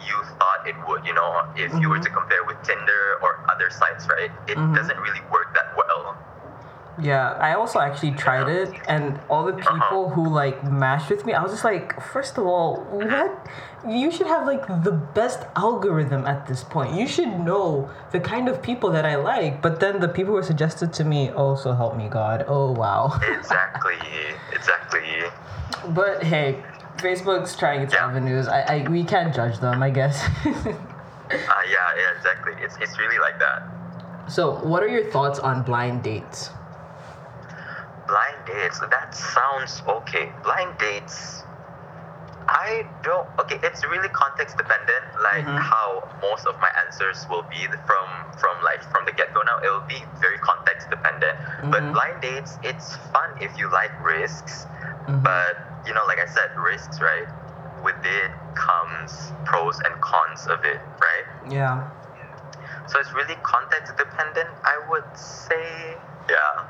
you 0.00 0.16
thought 0.40 0.64
it 0.66 0.76
would. 0.88 1.04
You 1.04 1.12
know, 1.12 1.44
if 1.56 1.76
you 1.76 1.90
were 1.92 2.00
Mm-hmm. 2.00 2.08
to 2.08 2.10
compare 2.10 2.42
with 2.48 2.56
Tinder 2.64 3.20
or 3.20 3.44
other 3.52 3.68
sites, 3.68 4.08
right? 4.08 4.32
It 4.48 4.56
doesn't 4.72 4.96
really 4.96 5.20
work 5.30 5.52
that 5.52 5.76
well. 5.76 6.16
Yeah, 7.00 7.32
I 7.32 7.54
also 7.54 7.78
actually 7.78 8.12
tried 8.12 8.48
it, 8.48 8.70
and 8.88 9.18
all 9.30 9.44
the 9.46 9.54
people 9.54 10.10
who 10.10 10.28
like 10.28 10.64
matched 10.64 11.08
with 11.08 11.24
me, 11.24 11.32
I 11.32 11.42
was 11.42 11.52
just 11.52 11.64
like, 11.64 11.98
first 12.02 12.36
of 12.36 12.44
all, 12.46 12.80
what? 12.90 13.46
You 13.88 14.10
should 14.10 14.26
have 14.26 14.44
like 14.46 14.66
the 14.84 14.92
best 14.92 15.46
algorithm 15.56 16.26
at 16.26 16.46
this 16.46 16.62
point. 16.64 16.94
You 16.94 17.06
should 17.06 17.40
know 17.40 17.88
the 18.12 18.20
kind 18.20 18.48
of 18.48 18.60
people 18.60 18.90
that 18.90 19.06
I 19.06 19.16
like. 19.16 19.62
But 19.62 19.80
then 19.80 20.00
the 20.00 20.08
people 20.08 20.32
who 20.32 20.34
were 20.34 20.42
suggested 20.42 20.92
to 20.94 21.04
me, 21.04 21.30
also 21.30 21.70
so 21.70 21.74
help 21.74 21.96
me 21.96 22.08
God. 22.08 22.44
Oh, 22.46 22.72
wow. 22.72 23.18
Exactly. 23.22 23.96
exactly. 24.52 25.22
but 25.94 26.22
hey, 26.22 26.62
Facebook's 26.98 27.56
trying 27.56 27.80
its 27.80 27.94
Yeah. 27.94 28.06
avenues. 28.08 28.48
I, 28.48 28.60
I 28.84 28.88
we 28.88 29.04
can't 29.04 29.34
judge 29.34 29.58
them, 29.60 29.82
I 29.82 29.88
guess. 29.90 30.22
Uh, 30.24 31.62
yeah, 31.70 31.88
yeah, 31.96 32.16
exactly. 32.16 32.52
It's 32.60 32.76
it's 32.80 32.98
really 32.98 33.18
like 33.18 33.38
that. 33.38 33.62
so, 34.28 34.58
what 34.66 34.82
are 34.82 34.88
your 34.88 35.04
thoughts 35.10 35.38
on 35.38 35.62
blind 35.62 36.02
dates? 36.02 36.50
Blind 38.10 38.42
dates. 38.46 38.80
That 38.80 39.14
sounds 39.14 39.82
okay. 39.86 40.32
Blind 40.42 40.74
dates. 40.82 41.44
I 42.50 42.82
don't. 43.06 43.28
Okay, 43.38 43.58
it's 43.62 43.86
really 43.86 44.08
context 44.10 44.56
dependent. 44.58 45.04
Like 45.22 45.46
Mhm. 45.46 45.54
how 45.62 46.08
most 46.20 46.44
of 46.50 46.58
my 46.58 46.70
answers 46.84 47.28
will 47.30 47.46
be 47.46 47.68
from 47.86 48.06
from 48.42 48.56
like 48.66 48.82
from 48.90 49.04
the 49.06 49.12
get 49.12 49.32
go. 49.32 49.42
Now 49.42 49.58
it 49.62 49.70
will 49.70 49.86
be 49.86 50.02
very 50.18 50.38
context 50.38 50.90
dependent. 50.90 51.36
But 51.70 51.82
Mhm. 51.86 51.92
blind 51.94 52.18
dates, 52.20 52.58
it's 52.62 52.96
fun 53.14 53.30
if 53.38 53.56
you 53.56 53.68
like 53.70 53.92
risks. 54.02 54.66
Mhm. 55.06 55.22
But 55.22 55.54
you 55.86 55.94
know, 55.94 56.04
like 56.10 56.18
I 56.18 56.26
said, 56.26 56.50
risks, 56.56 57.00
right? 57.00 57.28
With 57.86 58.02
it 58.04 58.32
comes 58.56 59.32
pros 59.44 59.78
and 59.86 59.94
cons 60.00 60.48
of 60.48 60.64
it, 60.64 60.80
right? 60.98 61.26
Yeah. 61.46 61.86
So 62.90 62.98
it's 62.98 63.12
really 63.14 63.36
context 63.46 63.96
dependent, 63.96 64.50
I 64.64 64.76
would 64.90 65.06
say. 65.16 65.96
Yeah. 66.28 66.64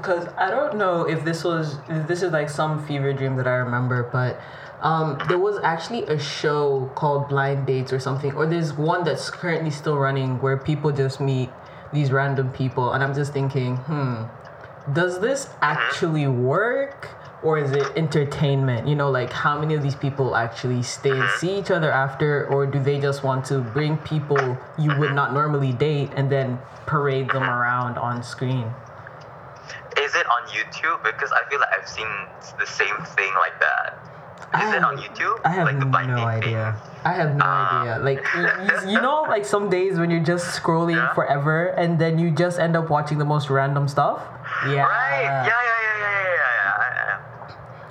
Because 0.00 0.28
I 0.36 0.50
don't 0.50 0.76
know 0.76 1.02
if 1.02 1.24
this 1.24 1.44
was 1.44 1.78
if 1.88 2.06
this 2.06 2.22
is 2.22 2.32
like 2.32 2.48
some 2.48 2.84
fever 2.86 3.12
dream 3.12 3.36
that 3.36 3.46
I 3.46 3.56
remember, 3.56 4.08
but 4.10 4.40
um, 4.80 5.18
there 5.28 5.38
was 5.38 5.58
actually 5.62 6.04
a 6.04 6.18
show 6.18 6.90
called 6.94 7.28
Blind 7.28 7.66
Dates 7.66 7.92
or 7.92 7.98
something, 7.98 8.32
or 8.34 8.46
there's 8.46 8.72
one 8.72 9.04
that's 9.04 9.28
currently 9.30 9.70
still 9.70 9.98
running 9.98 10.40
where 10.40 10.56
people 10.56 10.92
just 10.92 11.20
meet 11.20 11.50
these 11.92 12.12
random 12.12 12.50
people, 12.52 12.92
and 12.92 13.02
I'm 13.02 13.14
just 13.14 13.32
thinking, 13.32 13.76
hmm, 13.76 14.24
does 14.92 15.20
this 15.20 15.48
actually 15.60 16.26
work? 16.26 17.10
Or 17.40 17.56
is 17.56 17.70
it 17.70 17.96
entertainment? 17.96 18.88
You 18.88 18.96
know, 18.96 19.10
like 19.12 19.30
how 19.32 19.60
many 19.60 19.74
of 19.74 19.82
these 19.84 19.94
people 19.94 20.34
actually 20.34 20.82
stay 20.82 21.12
and 21.12 21.30
see 21.38 21.56
each 21.56 21.70
other 21.70 21.88
after, 21.88 22.48
or 22.48 22.66
do 22.66 22.80
they 22.80 22.98
just 22.98 23.22
want 23.22 23.44
to 23.46 23.60
bring 23.60 23.96
people 23.98 24.58
you 24.76 24.98
would 24.98 25.14
not 25.14 25.32
normally 25.32 25.72
date 25.72 26.10
and 26.16 26.28
then 26.28 26.58
parade 26.86 27.30
them 27.30 27.44
around 27.44 27.96
on 27.96 28.24
screen? 28.24 28.74
Is 30.02 30.14
it 30.14 30.26
on 30.26 30.42
YouTube? 30.48 31.02
Because 31.04 31.32
I 31.32 31.48
feel 31.50 31.60
like 31.60 31.70
I've 31.78 31.88
seen 31.88 32.06
the 32.58 32.66
same 32.66 32.96
thing 33.16 33.32
like 33.34 33.58
that. 33.60 33.98
Is 34.62 34.74
it 34.74 34.82
on 34.82 34.96
YouTube? 34.96 35.40
I 35.44 35.50
have 35.50 35.66
like 35.66 35.78
the 35.78 35.84
no 35.84 35.92
date 35.98 36.06
thing? 36.06 36.24
idea. 36.24 36.76
I 37.04 37.12
have 37.12 37.34
no 37.36 37.44
Ah. 37.44 37.80
idea. 37.82 37.98
Like 38.04 38.24
you, 38.86 38.92
you 38.92 39.00
know, 39.00 39.22
like 39.28 39.44
some 39.44 39.68
days 39.68 39.98
when 39.98 40.10
you're 40.10 40.24
just 40.24 40.46
scrolling 40.62 40.96
Yeah. 40.96 41.12
forever 41.12 41.66
and 41.76 41.98
then 41.98 42.18
you 42.18 42.30
just 42.30 42.58
end 42.58 42.74
up 42.76 42.88
watching 42.88 43.18
the 43.18 43.24
most 43.26 43.50
random 43.50 43.88
stuff. 43.88 44.22
Yeah. 44.66 44.84
Right. 44.84 45.22
Yeah, 45.22 45.44
yeah, 45.44 45.52
yeah, 45.52 45.98
yeah, 46.00 46.22
yeah, 46.24 47.18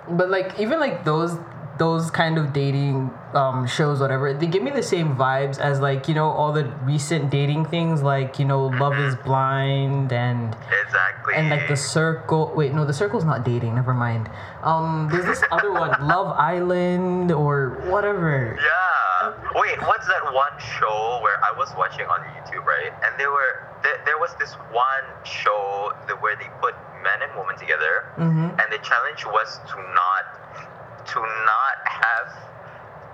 yeah. 0.09 0.15
But 0.17 0.29
like 0.29 0.59
even 0.59 0.79
like 0.79 1.03
those 1.05 1.37
those 1.77 2.09
kind 2.11 2.37
of 2.37 2.53
dating 2.53 3.11
um, 3.33 3.67
shows, 3.67 3.99
whatever, 3.99 4.33
they 4.33 4.47
give 4.47 4.63
me 4.63 4.71
the 4.71 4.83
same 4.83 5.15
vibes 5.15 5.59
as 5.59 5.79
like 5.79 6.07
you 6.07 6.13
know 6.15 6.29
all 6.29 6.51
the 6.53 6.65
recent 6.83 7.29
dating 7.29 7.65
things, 7.65 8.01
like 8.01 8.39
you 8.39 8.45
know 8.45 8.67
Love 8.67 8.97
Is 8.97 9.15
Blind 9.15 10.11
and 10.11 10.55
Exactly. 10.85 11.35
and 11.35 11.49
like 11.49 11.67
the 11.67 11.75
Circle. 11.77 12.53
Wait, 12.55 12.73
no, 12.73 12.85
the 12.85 12.93
Circle's 12.93 13.25
not 13.25 13.43
dating. 13.45 13.75
Never 13.75 13.93
mind. 13.93 14.29
Um, 14.63 15.07
there's 15.11 15.25
this 15.25 15.43
other 15.51 15.71
one, 15.71 15.91
Love 16.07 16.27
Island 16.37 17.31
or 17.31 17.81
whatever. 17.85 18.57
Yeah. 18.59 19.33
Wait, 19.55 19.81
what's 19.81 20.07
that 20.07 20.23
one 20.33 20.53
show 20.79 21.19
where 21.23 21.37
I 21.43 21.57
was 21.57 21.73
watching 21.77 22.05
on 22.05 22.19
YouTube, 22.37 22.63
right? 22.65 22.93
And 23.03 23.19
they 23.19 23.25
were 23.27 23.67
there, 23.83 23.99
there 24.05 24.17
was 24.19 24.31
this 24.39 24.53
one 24.71 25.03
show 25.25 25.91
that 26.07 26.21
where 26.21 26.35
they 26.35 26.47
put 26.61 26.75
men 27.03 27.21
and 27.21 27.31
women 27.37 27.57
together, 27.57 28.05
Mm-hmm. 28.17 28.57
and 28.59 28.67
the 28.71 28.79
challenge 28.81 29.25
was 29.25 29.59
to 29.69 29.75
not 29.77 30.36
to 31.13 31.19
not 31.21 31.77
have 31.85 32.33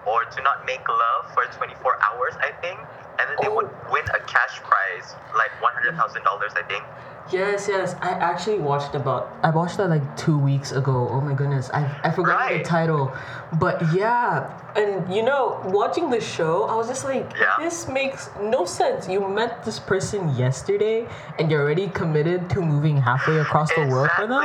or 0.05 0.25
to 0.25 0.41
not 0.41 0.65
make 0.65 0.87
love 0.87 1.33
for 1.33 1.45
24 1.45 1.97
hours, 2.03 2.33
I 2.41 2.51
think. 2.61 2.79
And 3.19 3.29
then 3.29 3.37
they 3.41 3.47
would 3.47 3.67
Oh. 3.67 3.91
win 3.93 4.03
a 4.13 4.19
cash 4.25 4.59
prize, 4.63 5.15
like 5.35 5.51
$100,000, 5.61 6.53
I 6.55 6.63
think. 6.63 6.83
Yes, 7.31 7.69
yes. 7.69 7.95
I 8.01 8.09
actually 8.09 8.59
watched 8.59 8.95
about. 8.95 9.31
I 9.43 9.49
watched 9.49 9.77
that 9.77 9.89
like 9.89 10.03
two 10.17 10.37
weeks 10.37 10.73
ago. 10.73 11.07
Oh 11.09 11.21
my 11.21 11.33
goodness, 11.33 11.69
I 11.73 11.87
I 12.03 12.11
forgot 12.11 12.49
the 12.49 12.61
title, 12.63 13.13
but 13.53 13.81
yeah. 13.93 14.51
And 14.75 15.07
you 15.15 15.23
know, 15.23 15.61
watching 15.63 16.09
the 16.09 16.19
show, 16.19 16.63
I 16.65 16.75
was 16.75 16.89
just 16.89 17.05
like, 17.05 17.31
Yeah. 17.39 17.55
this 17.59 17.87
makes 17.87 18.29
no 18.41 18.65
sense. 18.65 19.07
You 19.07 19.25
met 19.25 19.63
this 19.63 19.79
person 19.79 20.35
yesterday, 20.35 21.07
and 21.39 21.49
you're 21.49 21.61
already 21.61 21.87
committed 21.87 22.49
to 22.49 22.59
moving 22.61 22.97
halfway 22.97 23.39
across 23.39 23.71
the 23.73 23.87
world 23.87 24.09
for 24.17 24.27
them. 24.27 24.43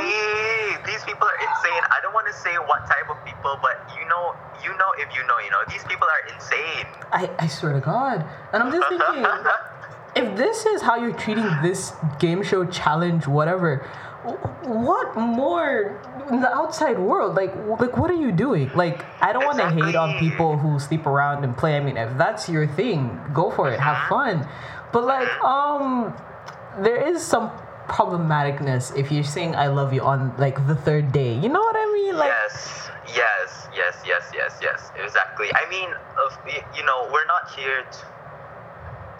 These 0.89 1.05
people 1.05 1.27
are 1.27 1.39
insane. 1.39 1.83
I 1.93 2.01
don't 2.01 2.13
want 2.13 2.25
to 2.27 2.33
say 2.33 2.55
what 2.65 2.89
type 2.89 3.09
of 3.09 3.17
people, 3.23 3.59
but 3.61 3.77
you 3.93 4.09
know, 4.09 4.33
you 4.65 4.73
know 4.73 4.89
if 4.97 5.13
you 5.15 5.21
know, 5.29 5.37
you 5.39 5.51
know. 5.51 5.61
These 5.69 5.83
people 5.85 6.07
are 6.09 6.33
insane. 6.33 6.85
I 7.13 7.29
I 7.37 7.47
swear 7.47 7.73
to 7.73 7.79
God, 7.79 8.25
and 8.53 8.63
I'm 8.63 8.71
just 8.71 8.89
thinking. 8.89 9.25
if 10.15 10.35
this 10.35 10.65
is 10.65 10.81
how 10.81 10.95
you're 10.95 11.13
treating 11.13 11.45
this 11.61 11.93
game 12.17 12.41
show 12.43 12.65
challenge 12.65 13.27
whatever 13.27 13.77
what 14.65 15.15
more 15.15 16.01
in 16.29 16.41
the 16.41 16.53
outside 16.53 16.99
world 16.99 17.35
like 17.35 17.55
like 17.79 17.95
what 17.95 18.11
are 18.11 18.21
you 18.21 18.31
doing 18.31 18.69
like 18.75 19.05
i 19.21 19.31
don't 19.31 19.45
want 19.45 19.57
to 19.57 19.69
hate 19.69 19.95
on 19.95 20.17
people 20.19 20.57
who 20.57 20.77
sleep 20.79 21.05
around 21.05 21.43
and 21.43 21.55
play 21.55 21.77
i 21.77 21.79
mean 21.79 21.95
if 21.95 22.17
that's 22.17 22.49
your 22.49 22.67
thing 22.67 23.19
go 23.33 23.49
for 23.49 23.71
it 23.71 23.79
have 23.79 24.09
fun 24.09 24.47
but 24.91 25.05
like 25.05 25.29
um 25.43 26.13
there 26.79 26.97
is 27.07 27.23
some 27.23 27.49
problematicness 27.89 28.95
if 28.95 29.11
you're 29.11 29.23
saying 29.23 29.55
i 29.55 29.67
love 29.67 29.91
you 29.93 30.01
on 30.01 30.33
like 30.37 30.65
the 30.67 30.75
third 30.75 31.11
day 31.11 31.33
you 31.33 31.49
know 31.49 31.59
what 31.59 31.75
i 31.75 31.85
mean 31.93 32.15
like 32.15 32.29
yes, 32.29 32.89
yes, 33.15 33.67
yes, 33.75 33.95
yes, 34.05 34.23
yes, 34.33 34.53
yes. 34.61 34.91
Exactly. 35.03 35.47
I 35.55 35.65
mean, 35.69 35.89
of 36.25 36.31
you 36.77 36.83
know, 36.85 37.09
we're 37.11 37.25
not 37.25 37.49
here 37.55 37.81
to 37.89 38.01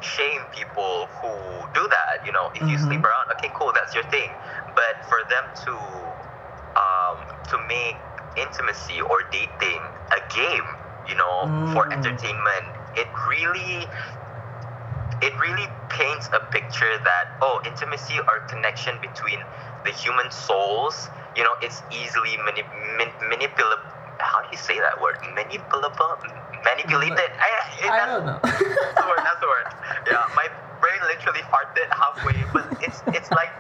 shame 0.02 0.42
people 0.56 1.08
who 1.20 1.32
do 1.74 1.84
that. 1.90 2.26
You 2.26 2.32
know, 2.32 2.52
if 2.56 2.62
you 2.70 2.78
sleep 2.78 3.04
around, 3.04 3.26
okay, 3.38 3.50
cool, 3.54 3.72
that's 3.74 3.94
your 3.96 4.06
thing. 4.14 4.30
But 4.76 4.96
for 5.10 5.20
them 5.30 5.46
to 5.66 5.74
um, 6.78 7.18
to 7.52 7.56
make 7.68 7.98
intimacy 8.38 9.02
or 9.02 9.26
dating 9.32 9.82
a 10.14 10.22
game, 10.34 10.68
you 11.10 11.16
know, 11.16 11.50
for 11.74 11.90
Mm. 11.90 11.98
entertainment, 11.98 12.66
it 12.96 13.08
really 13.28 13.88
it 15.22 15.34
really 15.40 15.68
paints 15.90 16.30
a 16.32 16.40
picture 16.52 16.98
that 17.04 17.26
oh 17.42 17.62
intimacy 17.66 18.16
or 18.28 18.40
connection 18.48 18.96
between 19.02 19.40
the 19.84 19.92
human 19.92 20.30
souls 20.32 21.10
you 21.36 21.44
know 21.44 21.56
it's 21.62 21.84
easily 21.92 22.38
mani- 22.46 22.64
man- 22.98 23.14
manipulable 23.32 23.84
how 24.20 24.42
do 24.42 24.48
you 24.52 24.58
say 24.58 24.78
that 24.80 25.00
word? 25.00 25.16
Manipulable? 25.32 26.20
Manipulated? 26.64 27.32
I, 27.40 27.88
i 27.88 27.88
that's, 27.88 28.12
don't 28.12 28.26
know. 28.26 28.40
that's 28.44 29.00
the 29.00 29.08
word 29.08 29.24
that's 29.24 29.40
the 29.40 29.48
word. 29.48 29.68
Yeah 30.08 30.28
my 30.36 30.48
brain 30.84 31.00
literally 31.08 31.40
farted 31.48 31.88
halfway 31.92 32.36
but 32.52 32.68
it's 32.84 33.02
it's 33.16 33.32
like 33.32 33.52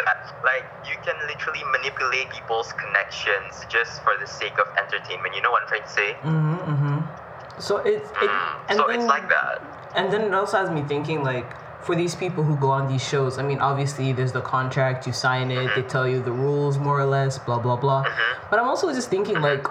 that. 0.00 0.32
Like 0.42 0.64
you 0.88 0.96
can 1.04 1.14
literally 1.28 1.60
manipulate 1.76 2.30
people's 2.30 2.72
connections 2.72 3.68
just 3.68 4.02
for 4.02 4.16
the 4.18 4.26
sake 4.26 4.56
of 4.58 4.66
entertainment. 4.80 5.34
You 5.36 5.42
know 5.42 5.50
what 5.50 5.62
i'm 5.62 5.68
trying 5.68 5.84
to 5.84 5.92
say? 5.92 6.16
Mm-hmm, 6.24 6.56
mm-hmm. 6.72 7.60
so 7.60 7.76
it's 7.84 8.10
it, 8.22 8.30
and 8.68 8.76
so 8.80 8.88
then, 8.88 8.96
it's 8.96 9.08
like 9.08 9.28
that 9.28 9.60
And 9.94 10.12
then 10.12 10.22
it 10.22 10.34
also 10.34 10.58
has 10.58 10.70
me 10.70 10.82
thinking 10.82 11.22
like 11.22 11.50
for 11.84 11.96
these 11.96 12.14
people 12.14 12.44
who 12.44 12.56
go 12.56 12.70
on 12.70 12.88
these 12.88 13.06
shows, 13.06 13.38
I 13.38 13.42
mean 13.42 13.58
obviously 13.58 14.12
there's 14.12 14.32
the 14.32 14.40
contract, 14.40 15.06
you 15.06 15.12
sign 15.12 15.50
it, 15.50 15.56
they 15.56 15.66
mm-hmm. 15.66 15.88
tell 15.88 16.06
you 16.06 16.22
the 16.22 16.32
rules 16.32 16.78
more 16.78 17.00
or 17.00 17.06
less, 17.06 17.38
blah 17.38 17.58
blah 17.58 17.76
blah. 17.76 18.04
Mm-hmm. 18.04 18.50
But 18.50 18.58
I'm 18.58 18.68
also 18.68 18.92
just 18.92 19.10
thinking 19.10 19.36
mm-hmm. 19.36 19.44
like 19.44 19.66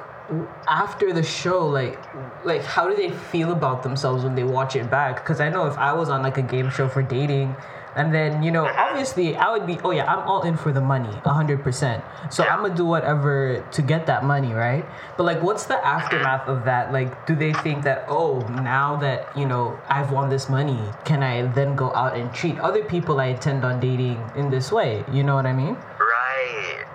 after 0.67 1.11
the 1.11 1.23
show 1.23 1.65
like 1.65 1.99
like 2.45 2.63
how 2.63 2.87
do 2.87 2.95
they 2.95 3.09
feel 3.09 3.51
about 3.51 3.81
themselves 3.81 4.23
when 4.23 4.35
they 4.35 4.43
watch 4.43 4.75
it 4.75 4.89
back? 4.89 5.15
Because 5.17 5.39
i 5.39 5.49
know 5.49 5.65
if 5.65 5.77
i 5.77 5.91
was 5.91 6.09
on 6.09 6.21
like 6.21 6.37
a 6.37 6.43
game 6.43 6.69
show 6.69 6.87
for 6.87 7.01
dating 7.01 7.55
and 7.95 8.13
then 8.13 8.43
you 8.43 8.51
know 8.51 8.65
obviously 8.77 9.35
i 9.35 9.49
would 9.51 9.65
be 9.65 9.79
oh 9.83 9.91
yeah 9.91 10.11
i'm 10.11 10.27
all 10.27 10.43
in 10.43 10.55
for 10.55 10.71
the 10.71 10.81
money 10.81 11.09
100% 11.25 12.31
so 12.31 12.43
i'm 12.43 12.61
gonna 12.61 12.75
do 12.75 12.85
whatever 12.85 13.65
to 13.71 13.81
get 13.81 14.05
that 14.05 14.23
money 14.23 14.53
right? 14.53 14.85
But 15.17 15.23
like 15.23 15.41
what's 15.41 15.65
the 15.65 15.75
aftermath 15.85 16.47
of 16.47 16.65
that? 16.65 16.91
Like 16.91 17.25
do 17.25 17.35
they 17.35 17.53
think 17.53 17.83
that 17.83 18.05
oh 18.07 18.39
now 18.63 18.95
that 18.97 19.35
you 19.37 19.45
know 19.45 19.79
i've 19.89 20.11
won 20.11 20.29
this 20.29 20.49
money 20.49 20.79
can 21.05 21.23
i 21.23 21.43
then 21.53 21.75
go 21.75 21.93
out 21.93 22.15
and 22.15 22.33
treat 22.33 22.57
other 22.59 22.83
people 22.83 23.19
i 23.19 23.27
intend 23.27 23.63
on 23.65 23.79
dating 23.79 24.19
in 24.35 24.49
this 24.49 24.71
way? 24.71 25.03
You 25.11 25.23
know 25.23 25.35
what 25.35 25.45
i 25.45 25.53
mean? 25.53 25.75
Right. 25.99 26.85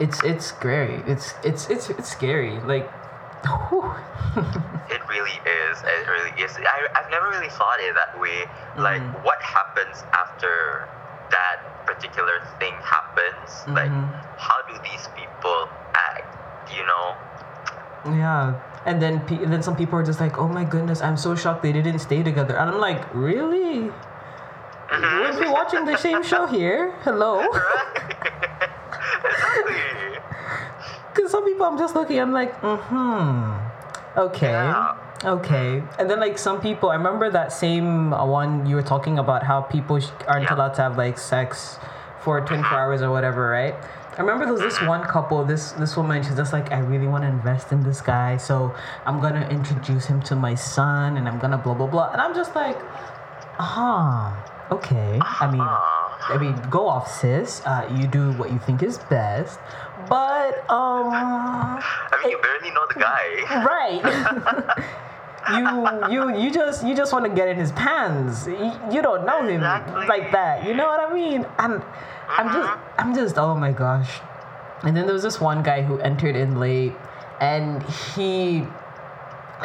It's 0.00 0.22
it's 0.24 0.46
scary. 0.46 1.02
It's 1.06 1.34
it's 1.44 1.68
it's 1.70 1.90
it's 1.90 2.10
scary. 2.10 2.58
Like. 2.60 2.90
It 4.90 5.00
really 5.08 5.38
is. 5.44 5.76
It 5.82 6.08
really 6.08 6.32
is. 6.42 6.52
I, 6.58 6.86
I've 6.96 7.10
never 7.10 7.28
really 7.30 7.48
thought 7.48 7.80
it 7.80 7.94
that 7.94 8.18
way. 8.20 8.44
Like, 8.76 9.00
Mm-hmm. 9.02 9.24
what 9.24 9.40
happens 9.42 10.02
after 10.12 10.88
that 11.30 11.86
particular 11.86 12.40
thing 12.60 12.74
happens? 12.84 13.64
Like, 13.68 13.90
Mhm. 13.90 14.08
how 14.38 14.58
do 14.68 14.74
these 14.84 15.08
people 15.16 15.68
act? 15.94 16.28
You 16.72 16.84
know? 16.86 17.14
Yeah. 18.16 18.54
And 18.84 19.00
then 19.00 19.20
pe- 19.26 19.42
and 19.42 19.52
then 19.52 19.62
some 19.62 19.76
people 19.76 19.98
are 19.98 20.02
just 20.02 20.20
like, 20.20 20.36
"Oh 20.38 20.48
my 20.48 20.64
goodness, 20.64 21.00
I'm 21.02 21.16
so 21.16 21.34
shocked 21.36 21.62
they 21.62 21.72
didn't 21.72 22.00
stay 22.00 22.22
together." 22.22 22.56
And 22.56 22.70
I'm 22.70 22.80
like, 22.80 23.02
"Really? 23.14 23.92
Weren't 24.90 25.38
we 25.40 25.48
watching 25.48 25.84
the 25.84 25.96
same 25.96 26.22
show 26.22 26.46
here? 26.46 26.92
Hello?" 27.04 27.46
Right. 27.52 28.68
exactly. 29.30 30.18
Because 31.14 31.30
some 31.30 31.44
people 31.44 31.66
I'm 31.66 31.78
just 31.78 31.94
looking, 31.94 32.18
I'm 32.20 32.32
like, 32.32 32.58
"Mm-hmm. 32.60 34.18
Okay. 34.18 34.50
Yeah. 34.52 34.96
Okay." 35.24 35.82
And 35.98 36.08
then 36.10 36.20
like 36.20 36.38
some 36.38 36.60
people, 36.60 36.90
I 36.90 36.94
remember 36.96 37.30
that 37.30 37.52
same 37.52 38.12
uh, 38.12 38.24
one 38.26 38.66
you 38.66 38.76
were 38.76 38.82
talking 38.82 39.18
about 39.18 39.42
how 39.42 39.60
people 39.62 40.00
aren't 40.26 40.44
Yeah. 40.44 40.54
allowed 40.54 40.74
to 40.74 40.82
have 40.82 40.96
like 40.98 41.18
sex 41.18 41.78
for 42.20 42.40
24 42.40 42.78
hours 42.78 43.02
or 43.02 43.10
whatever, 43.10 43.48
right? 43.48 43.74
I 44.16 44.20
remember 44.20 44.44
there 44.44 44.52
was 44.52 44.62
this 44.62 44.80
one 44.82 45.02
couple, 45.04 45.42
this 45.44 45.72
this 45.72 45.96
woman, 45.96 46.22
she's 46.22 46.36
just 46.36 46.52
like, 46.52 46.70
I 46.70 46.78
really 46.80 47.06
want 47.06 47.24
to 47.24 47.28
invest 47.28 47.72
in 47.72 47.82
this 47.82 48.00
guy, 48.02 48.36
so 48.36 48.74
I'm 49.06 49.20
gonna 49.20 49.48
introduce 49.48 50.04
him 50.06 50.20
to 50.28 50.36
my 50.36 50.54
son, 50.54 51.16
and 51.16 51.26
I'm 51.26 51.38
gonna 51.38 51.56
blah 51.56 51.72
blah 51.72 51.86
blah, 51.86 52.10
and 52.12 52.20
I'm 52.20 52.34
just 52.34 52.54
like, 52.54 52.76
ah, 53.58 54.36
okay. 54.70 55.18
I 55.22 55.50
mean, 55.50 55.64
I 55.64 56.36
mean, 56.38 56.54
go 56.70 56.88
off, 56.88 57.10
sis. 57.10 57.62
Uh, 57.64 57.88
you 57.96 58.06
do 58.06 58.32
what 58.32 58.52
you 58.52 58.58
think 58.58 58.82
is 58.82 58.98
best, 59.10 59.58
but 60.12 60.68
um, 60.68 61.08
I 61.08 62.20
mean, 62.22 62.32
you 62.32 62.38
barely 62.42 62.70
know 62.70 62.86
the 62.86 63.00
guy. 63.00 63.64
right. 63.64 64.02
you 66.10 66.12
you 66.12 66.44
you 66.44 66.50
just 66.52 66.86
you 66.86 66.94
just 66.94 67.14
want 67.14 67.24
to 67.24 67.30
get 67.30 67.48
in 67.48 67.56
his 67.56 67.72
pants. 67.72 68.46
You, 68.46 68.72
you 68.92 69.00
don't 69.00 69.24
know 69.24 69.40
him 69.40 69.56
Exactly. 69.56 70.06
like 70.06 70.30
that. 70.32 70.66
You 70.66 70.74
know 70.74 70.86
what 70.86 71.00
I 71.00 71.14
mean? 71.14 71.46
And 71.58 71.82
I'm 72.28 72.48
just 72.52 72.78
I'm 72.98 73.14
just 73.14 73.38
oh 73.38 73.54
my 73.54 73.72
gosh. 73.72 74.20
And 74.82 74.94
then 74.94 75.06
there 75.06 75.14
was 75.14 75.22
this 75.22 75.40
one 75.40 75.62
guy 75.62 75.80
who 75.80 75.98
entered 76.00 76.36
in 76.36 76.60
late, 76.60 76.92
and 77.40 77.82
he. 77.82 78.66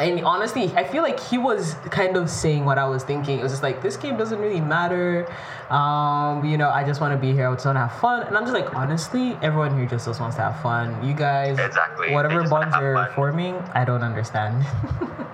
And 0.00 0.24
honestly, 0.24 0.72
I 0.76 0.84
feel 0.84 1.02
like 1.02 1.20
he 1.20 1.38
was 1.38 1.74
kind 1.90 2.16
of 2.16 2.30
saying 2.30 2.64
what 2.64 2.78
I 2.78 2.86
was 2.86 3.02
thinking. 3.04 3.38
It 3.38 3.42
was 3.42 3.52
just 3.52 3.62
like 3.62 3.82
this 3.82 3.96
game 3.96 4.16
doesn't 4.16 4.38
really 4.38 4.60
matter. 4.60 5.26
Um, 5.70 6.44
you 6.44 6.56
know, 6.56 6.70
I 6.70 6.84
just 6.84 7.00
want 7.00 7.12
to 7.12 7.18
be 7.18 7.32
here. 7.32 7.48
I 7.48 7.54
just 7.54 7.66
want 7.66 7.76
to 7.76 7.86
have 7.86 8.00
fun. 8.00 8.26
And 8.26 8.36
I'm 8.36 8.44
just 8.44 8.54
like, 8.54 8.74
honestly, 8.74 9.36
everyone 9.42 9.76
here 9.76 9.86
just, 9.86 10.06
just 10.06 10.20
wants 10.20 10.36
to 10.36 10.42
have 10.42 10.62
fun. 10.62 11.06
You 11.06 11.14
guys, 11.14 11.58
Exactly. 11.58 12.12
Whatever 12.12 12.48
bonds 12.48 12.74
you're 12.78 12.94
fun. 12.94 13.12
forming, 13.14 13.54
I 13.74 13.84
don't 13.84 14.02
understand. 14.02 14.64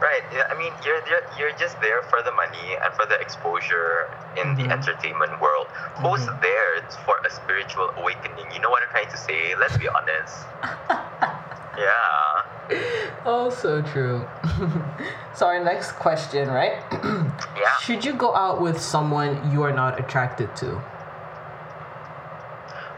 Right. 0.00 0.22
Yeah, 0.32 0.46
I 0.48 0.56
mean, 0.56 0.70
you're, 0.84 1.02
you're 1.08 1.26
you're 1.36 1.58
just 1.58 1.80
there 1.80 2.02
for 2.02 2.22
the 2.22 2.30
money 2.30 2.78
and 2.82 2.94
for 2.94 3.04
the 3.06 3.18
exposure 3.18 4.06
in 4.38 4.54
the 4.54 4.70
entertainment 4.70 5.40
world. 5.40 5.66
Who's 5.98 6.24
there 6.40 6.86
for 7.04 7.18
a 7.26 7.30
spiritual 7.30 7.90
awakening? 7.96 8.46
You 8.54 8.60
know 8.60 8.70
what 8.70 8.84
I'm 8.84 8.90
trying 8.90 9.10
to 9.10 9.16
say? 9.16 9.56
Let's 9.58 9.76
be 9.76 9.88
honest. 9.88 10.46
yeah. 11.82 12.57
oh, 13.24 13.50
so 13.50 13.82
true. 13.82 14.26
so 15.34 15.46
our 15.46 15.62
next 15.62 15.92
question, 15.92 16.48
right? 16.48 16.82
Yeah. 17.56 17.70
Should 17.80 18.04
you 18.04 18.12
go 18.14 18.34
out 18.34 18.60
with 18.60 18.80
someone 18.80 19.50
you 19.52 19.62
are 19.62 19.72
not 19.72 19.98
attracted 19.98 20.54
to? 20.56 20.82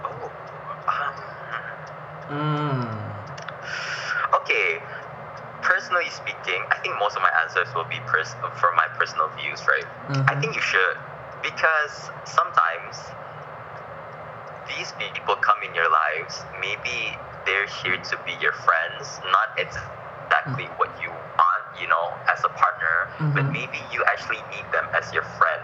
Oh. 0.04 0.30
Um, 0.88 1.14
Mm. 2.30 2.86
okay. 4.40 4.78
Personally 5.62 6.08
speaking, 6.10 6.62
I 6.70 6.76
think 6.82 6.94
most 6.98 7.16
of 7.16 7.22
my 7.22 7.30
answers 7.42 7.68
will 7.74 7.84
be 7.84 8.00
pers- 8.06 8.34
from 8.56 8.76
my 8.76 8.86
personal 8.98 9.28
views, 9.36 9.60
right? 9.68 9.84
Hmm. 10.08 10.22
I 10.28 10.40
think 10.40 10.54
you 10.54 10.60
should 10.62 10.96
because 11.42 12.10
sometimes 12.24 12.96
these 14.68 14.92
people 14.98 15.36
come 15.36 15.58
in 15.68 15.74
your 15.74 15.88
lives. 15.90 16.44
Maybe 16.60 17.16
they're 17.46 17.66
here 17.82 17.96
to 17.98 18.16
be 18.26 18.32
your 18.40 18.52
friends, 18.52 19.20
not 19.24 19.48
exactly 19.58 20.66
what 20.76 20.90
you 21.02 21.10
want, 21.10 21.62
you 21.80 21.86
know, 21.88 22.14
as 22.32 22.44
a 22.44 22.48
partner, 22.50 23.08
but 23.34 23.44
Mhm. 23.44 23.52
maybe 23.52 23.80
you 23.90 24.04
actually 24.12 24.42
need 24.50 24.66
them 24.72 24.86
as 24.94 25.12
your 25.12 25.24
friend. 25.38 25.62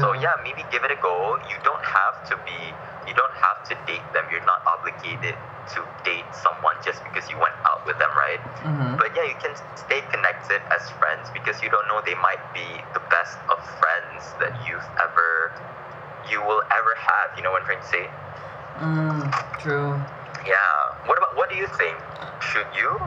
So 0.00 0.12
yeah, 0.14 0.34
maybe 0.44 0.64
give 0.70 0.84
it 0.84 0.92
a 0.92 1.00
go. 1.02 1.36
You 1.50 1.58
don't 1.64 1.84
have 1.84 2.22
to 2.30 2.36
be 2.46 2.74
you 3.06 3.12
don't 3.12 3.34
have 3.34 3.58
to 3.68 3.74
date 3.90 4.06
them. 4.14 4.24
You're 4.30 4.46
not 4.46 4.62
obligated 4.66 5.36
to 5.74 5.80
date 6.04 6.24
someone 6.32 6.74
just 6.80 7.02
because 7.04 7.28
you 7.28 7.36
went 7.38 7.52
out 7.66 7.84
with 7.84 7.98
them, 7.98 8.10
right? 8.16 8.40
Mhm. 8.64 8.96
But 8.96 9.14
yeah, 9.16 9.24
you 9.24 9.34
can 9.34 9.52
stay 9.74 10.00
connected 10.14 10.62
as 10.70 10.88
friends 11.02 11.28
because 11.30 11.60
you 11.62 11.68
don't 11.70 11.86
know 11.88 12.00
they 12.00 12.14
might 12.14 12.40
be 12.54 12.82
the 12.94 13.00
best 13.10 13.36
of 13.50 13.58
friends 13.80 14.32
that 14.40 14.52
you've 14.64 14.88
ever 15.02 15.52
you 16.30 16.40
will 16.40 16.62
ever 16.70 16.94
have. 16.96 17.36
You 17.36 17.42
know 17.42 17.50
what 17.50 17.62
I'm 17.62 17.66
trying 17.66 17.80
to 17.80 17.86
say? 17.86 18.10
Mm, 18.80 19.58
true. 19.58 20.00
Yeah. 20.46 21.06
What 21.06 21.18
about 21.18 21.36
what 21.36 21.50
do 21.50 21.56
you 21.56 21.66
think? 21.66 21.96
Should 22.40 22.66
you? 22.76 23.00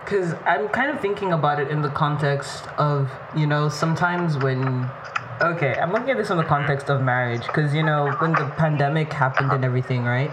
Because 0.00 0.34
I'm 0.44 0.68
kind 0.68 0.90
of 0.90 1.00
thinking 1.00 1.32
about 1.32 1.60
it 1.60 1.68
in 1.68 1.80
the 1.80 1.88
context 1.88 2.66
of, 2.78 3.10
you 3.36 3.46
know, 3.46 3.68
sometimes 3.68 4.36
when. 4.38 4.90
Okay, 5.40 5.74
I'm 5.74 5.90
looking 5.92 6.10
at 6.10 6.16
this 6.16 6.30
in 6.30 6.36
the 6.36 6.42
mm-hmm. 6.42 6.52
context 6.52 6.90
of 6.90 7.02
marriage. 7.02 7.46
Because, 7.46 7.74
you 7.74 7.82
know, 7.82 8.12
when 8.18 8.32
the 8.32 8.52
pandemic 8.56 9.12
happened 9.12 9.52
and 9.52 9.64
everything, 9.64 10.04
right? 10.04 10.30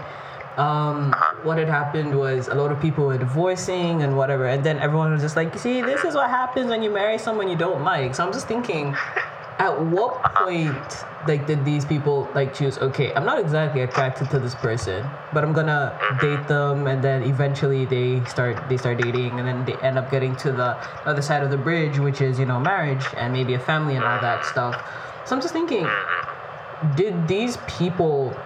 Um, 0.56 1.12
uh-huh. 1.12 1.36
what 1.44 1.56
had 1.56 1.68
happened 1.68 2.16
was 2.18 2.48
a 2.48 2.54
lot 2.54 2.70
of 2.70 2.80
people 2.80 3.06
were 3.06 3.16
divorcing 3.16 4.02
and 4.02 4.16
whatever. 4.16 4.46
And 4.46 4.62
then 4.62 4.78
everyone 4.80 5.10
was 5.12 5.22
just 5.22 5.34
like, 5.34 5.58
see, 5.58 5.80
this 5.80 6.04
is 6.04 6.14
what 6.14 6.28
happens 6.28 6.68
when 6.68 6.82
you 6.82 6.90
marry 6.90 7.16
someone 7.16 7.48
you 7.48 7.56
don't 7.56 7.82
like. 7.82 8.14
So 8.14 8.26
I'm 8.26 8.32
just 8.32 8.48
thinking, 8.48 8.94
at 9.58 9.80
what 9.86 10.16
uh-huh. 10.16 10.44
point 10.44 11.11
like 11.26 11.46
did 11.46 11.64
these 11.64 11.84
people 11.84 12.28
like 12.34 12.54
choose 12.54 12.78
okay 12.78 13.12
i'm 13.14 13.24
not 13.24 13.38
exactly 13.38 13.82
attracted 13.82 14.28
to 14.30 14.38
this 14.38 14.54
person 14.56 15.08
but 15.32 15.44
i'm 15.44 15.52
gonna 15.52 15.96
mm-hmm. 16.00 16.18
date 16.18 16.48
them 16.48 16.86
and 16.86 17.02
then 17.02 17.22
eventually 17.22 17.84
they 17.84 18.24
start 18.24 18.68
they 18.68 18.76
start 18.76 19.00
dating 19.00 19.38
and 19.38 19.46
then 19.46 19.64
they 19.64 19.74
end 19.86 19.98
up 19.98 20.10
getting 20.10 20.34
to 20.36 20.50
the 20.52 20.76
other 21.06 21.22
side 21.22 21.42
of 21.42 21.50
the 21.50 21.56
bridge 21.56 21.98
which 21.98 22.20
is 22.20 22.38
you 22.38 22.46
know 22.46 22.58
marriage 22.58 23.04
and 23.16 23.32
maybe 23.32 23.54
a 23.54 23.58
family 23.58 23.94
and 23.94 24.04
all 24.04 24.20
that 24.20 24.40
mm-hmm. 24.40 24.50
stuff. 24.50 24.90
So 25.26 25.36
i'm 25.36 25.42
just 25.42 25.52
thinking 25.52 25.84
mm-hmm. 25.84 26.96
did 26.96 27.28
these 27.28 27.56
people 27.68 28.36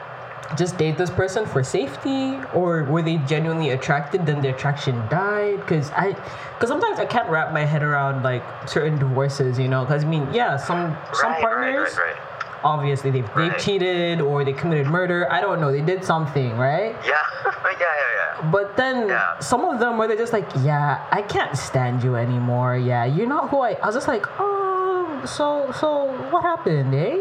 just 0.56 0.78
date 0.78 0.96
this 0.96 1.10
person 1.10 1.44
for 1.44 1.64
safety 1.64 2.38
or 2.54 2.84
were 2.84 3.02
they 3.02 3.16
genuinely 3.26 3.70
attracted 3.70 4.24
then 4.26 4.40
the 4.40 4.54
attraction 4.54 4.94
died? 5.08 5.56
Because 5.56 5.90
i 5.92 6.10
because 6.54 6.68
sometimes 6.68 7.00
i 7.00 7.06
can't 7.06 7.28
wrap 7.28 7.52
my 7.52 7.64
head 7.64 7.82
around 7.82 8.22
like 8.22 8.44
certain 8.68 8.98
divorces 8.98 9.58
you 9.58 9.66
know? 9.66 9.84
Because 9.84 10.04
i 10.04 10.06
mean 10.06 10.28
yeah 10.32 10.56
some 10.56 10.96
some 11.14 11.32
right, 11.32 11.40
partners 11.40 11.96
right, 11.96 12.06
right, 12.06 12.16
right. 12.16 12.35
Obviously 12.66 13.10
they've, 13.14 13.30
they've 13.38 13.56
cheated 13.64 14.20
or 14.20 14.42
they 14.44 14.52
committed 14.52 14.86
murder 14.98 15.30
i 15.30 15.38
don't 15.40 15.60
know 15.62 15.70
they 15.70 15.80
did 15.92 16.02
something 16.04 16.50
right 16.58 16.94
Yeah, 17.06 17.14
yeah, 17.46 17.86
yeah, 18.02 18.10
yeah. 18.42 18.50
but 18.50 18.76
then 18.76 19.08
Yeah. 19.08 19.38
some 19.38 19.62
of 19.64 19.78
them 19.78 19.96
where 19.98 20.08
they're 20.08 20.18
just 20.26 20.32
like 20.34 20.48
yeah 20.66 21.06
i 21.12 21.22
can't 21.22 21.54
stand 21.56 22.02
you 22.02 22.16
anymore 22.16 22.76
yeah 22.76 23.04
you're 23.06 23.30
not 23.36 23.50
who 23.50 23.60
i 23.62 23.72
i 23.82 23.86
was 23.86 23.94
just 23.94 24.08
like 24.08 24.26
oh 24.42 25.22
so 25.24 25.70
so 25.80 26.10
what 26.34 26.42
happened 26.42 26.90
eh 26.94 27.16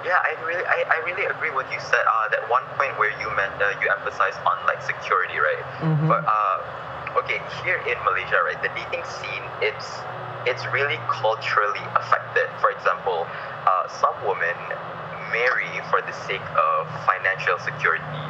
Yeah, 0.00 0.16
I 0.16 0.32
really, 0.48 0.64
I, 0.64 0.78
I 0.96 0.98
really 1.04 1.28
agree 1.28 1.52
with 1.52 1.68
you 1.68 1.76
said. 1.78 2.00
Uh, 2.08 2.26
that 2.32 2.48
one 2.48 2.64
point 2.80 2.96
where 2.96 3.12
you 3.20 3.28
meant 3.36 3.52
uh, 3.60 3.68
you 3.84 3.86
emphasized 3.92 4.40
on 4.48 4.56
like 4.64 4.80
security, 4.80 5.36
right? 5.36 5.60
Mhm. 5.84 6.08
But 6.08 6.24
uh, 6.24 7.20
okay, 7.20 7.36
here 7.60 7.76
in 7.84 8.00
Malaysia, 8.08 8.40
right, 8.48 8.56
the 8.64 8.72
dating 8.72 9.04
scene, 9.04 9.44
it's 9.60 10.00
it's 10.46 10.64
really 10.72 10.98
culturally 11.08 11.84
affected. 11.96 12.48
For 12.60 12.70
example, 12.70 13.26
uh, 13.66 13.88
some 13.88 14.14
women 14.24 14.56
marry 15.32 15.80
for 15.90 16.02
the 16.02 16.12
sake 16.26 16.44
of 16.56 16.88
financial 17.06 17.58
security. 17.58 18.24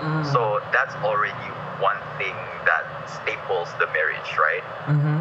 Mm. 0.00 0.26
So 0.32 0.60
that's 0.72 0.94
already 1.02 1.48
one 1.80 1.98
thing 2.18 2.34
that 2.64 2.84
staples 3.08 3.68
the 3.78 3.86
marriage, 3.92 4.30
right? 4.38 4.64
mm-hmm. 4.86 5.18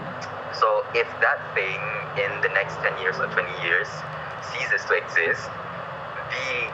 So 0.54 0.86
if 0.94 1.10
that 1.22 1.42
thing 1.58 1.82
in 2.22 2.30
the 2.42 2.50
next 2.54 2.78
10 2.86 3.02
years 3.02 3.18
or 3.18 3.28
20 3.28 3.66
years 3.66 3.90
ceases 4.54 4.86
to 4.86 4.94
exist, 4.94 5.50
the 6.30 6.70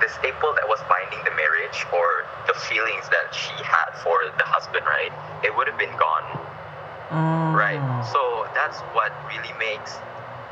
the 0.00 0.08
staple 0.08 0.54
that 0.56 0.64
was 0.64 0.80
binding 0.88 1.20
the 1.28 1.34
marriage 1.36 1.84
or 1.92 2.24
the 2.46 2.54
feelings 2.54 3.04
that 3.12 3.28
she 3.34 3.52
had 3.60 3.92
for 4.00 4.16
the 4.38 4.46
husband, 4.46 4.84
right? 4.86 5.12
It 5.44 5.52
would 5.52 5.68
have 5.68 5.76
been 5.76 5.92
gone, 6.00 6.40
Mm. 7.14 7.54
right? 7.54 7.80
So 8.12 8.46
that's 8.54 8.80
what 8.92 9.12
really 9.30 9.54
makes 9.58 9.94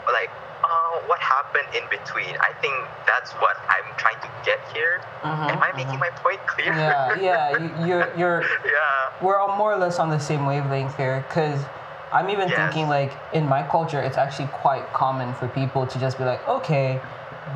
like 0.06 0.30
uh, 0.62 1.00
what 1.10 1.18
happened 1.18 1.66
in 1.74 1.82
between. 1.90 2.36
I 2.38 2.52
think 2.60 2.74
that's 3.06 3.32
what 3.42 3.56
I'm 3.68 3.88
trying 3.98 4.20
to 4.22 4.30
get 4.44 4.60
here. 4.72 5.02
Mhm, 5.22 5.50
Am 5.52 5.62
I 5.62 5.72
making 5.76 5.98
my 5.98 6.10
point 6.22 6.40
clear? 6.46 6.72
yeah 6.74 7.14
yeah 7.18 7.50
you, 7.62 7.86
you're 7.86 8.06
you're 8.16 8.40
yeah. 8.64 9.20
we're 9.20 9.38
all 9.38 9.56
more 9.56 9.72
or 9.72 9.76
less 9.78 9.98
on 9.98 10.10
the 10.10 10.18
same 10.18 10.46
wavelength 10.46 10.96
here 10.96 11.24
because 11.28 11.60
i'm 12.12 12.28
even 12.28 12.48
Yes. 12.48 12.58
thinking 12.58 12.88
like 12.88 13.12
in 13.32 13.48
my 13.48 13.62
culture 13.62 14.00
it's 14.00 14.18
actually 14.18 14.48
quite 14.48 14.84
common 14.92 15.32
for 15.34 15.46
people 15.48 15.86
to 15.86 15.98
just 15.98 16.18
be 16.18 16.24
like 16.24 16.46
okay 16.48 17.00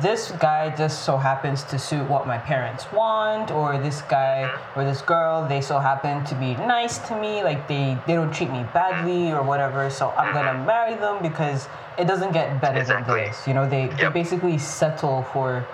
this 0.01 0.31
guy 0.39 0.73
just 0.75 1.03
so 1.05 1.17
happens 1.17 1.63
to 1.63 1.79
suit 1.79 2.07
what 2.09 2.27
my 2.27 2.37
parents 2.37 2.85
want 2.91 3.51
or 3.51 3.77
this 3.77 4.01
guy 4.03 4.51
or 4.75 4.83
this 4.83 5.01
girl 5.01 5.47
they 5.47 5.61
so 5.61 5.79
happen 5.79 6.23
to 6.25 6.35
be 6.35 6.53
nice 6.65 6.97
to 6.99 7.19
me 7.19 7.41
like 7.43 7.67
they 7.67 7.97
they 8.05 8.13
don't 8.13 8.33
treat 8.33 8.51
me 8.51 8.63
badly 8.73 9.31
or 9.31 9.41
whatever 9.41 9.89
so 9.89 10.09
i'm 10.11 10.33
gonna 10.33 10.49
mm-hmm. 10.49 10.67
marry 10.67 10.95
them 10.95 11.21
because 11.21 11.67
it 11.97 12.05
doesn't 12.05 12.31
get 12.31 12.61
better 12.61 12.79
Exactly. 12.79 13.21
than 13.21 13.29
this 13.29 13.47
you 13.47 13.53
know 13.53 13.67
they, 13.67 13.87
they 13.99 14.09
basically 14.09 14.57
settle 14.57 15.23
for 15.33 15.65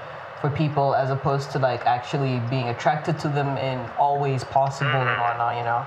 for 0.43 0.49
people 0.49 0.93
as 0.93 1.10
opposed 1.10 1.52
to 1.52 1.58
like 1.58 1.86
actually 1.86 2.41
being 2.49 2.67
attracted 2.67 3.17
to 3.17 3.30
them 3.30 3.56
in 3.58 3.80
all 3.97 4.19
ways 4.19 4.43
possible 4.43 4.91
and 4.91 5.08
mm-hmm. 5.08 5.21
whatnot, 5.21 5.56
you 5.56 5.63
know. 5.63 5.86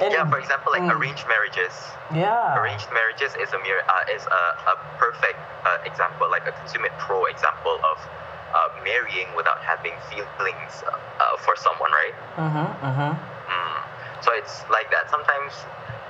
And, 0.00 0.12
Yeah, 0.12 0.28
for 0.28 0.38
example, 0.38 0.72
like 0.72 0.82
Mm. 0.84 0.92
arranged 0.92 1.26
marriages. 1.26 1.72
yeah, 2.12 2.54
arranged 2.58 2.90
marriages 2.92 3.34
is 3.34 3.52
a 3.52 3.58
mere 3.60 3.82
uh, 3.88 4.14
is 4.14 4.26
a, 4.26 4.42
a 4.72 4.74
perfect 4.98 5.38
uh, 5.64 5.78
example, 5.88 6.28
like 6.30 6.46
a 6.46 6.52
consummate 6.52 6.96
pro 6.98 7.24
example 7.26 7.80
of 7.90 7.98
uh, 8.54 8.68
marrying 8.84 9.26
without 9.34 9.60
having 9.62 9.92
feelings 10.08 10.84
uh, 10.86 10.96
uh, 11.20 11.36
for 11.44 11.56
someone, 11.56 11.90
right? 11.92 12.14
Mm-hmm, 12.36 12.68
mm-hmm. 12.86 13.12
Mm. 13.50 13.78
So 14.22 14.32
it's 14.32 14.62
like 14.70 14.90
that. 14.90 15.10
Sometimes 15.10 15.52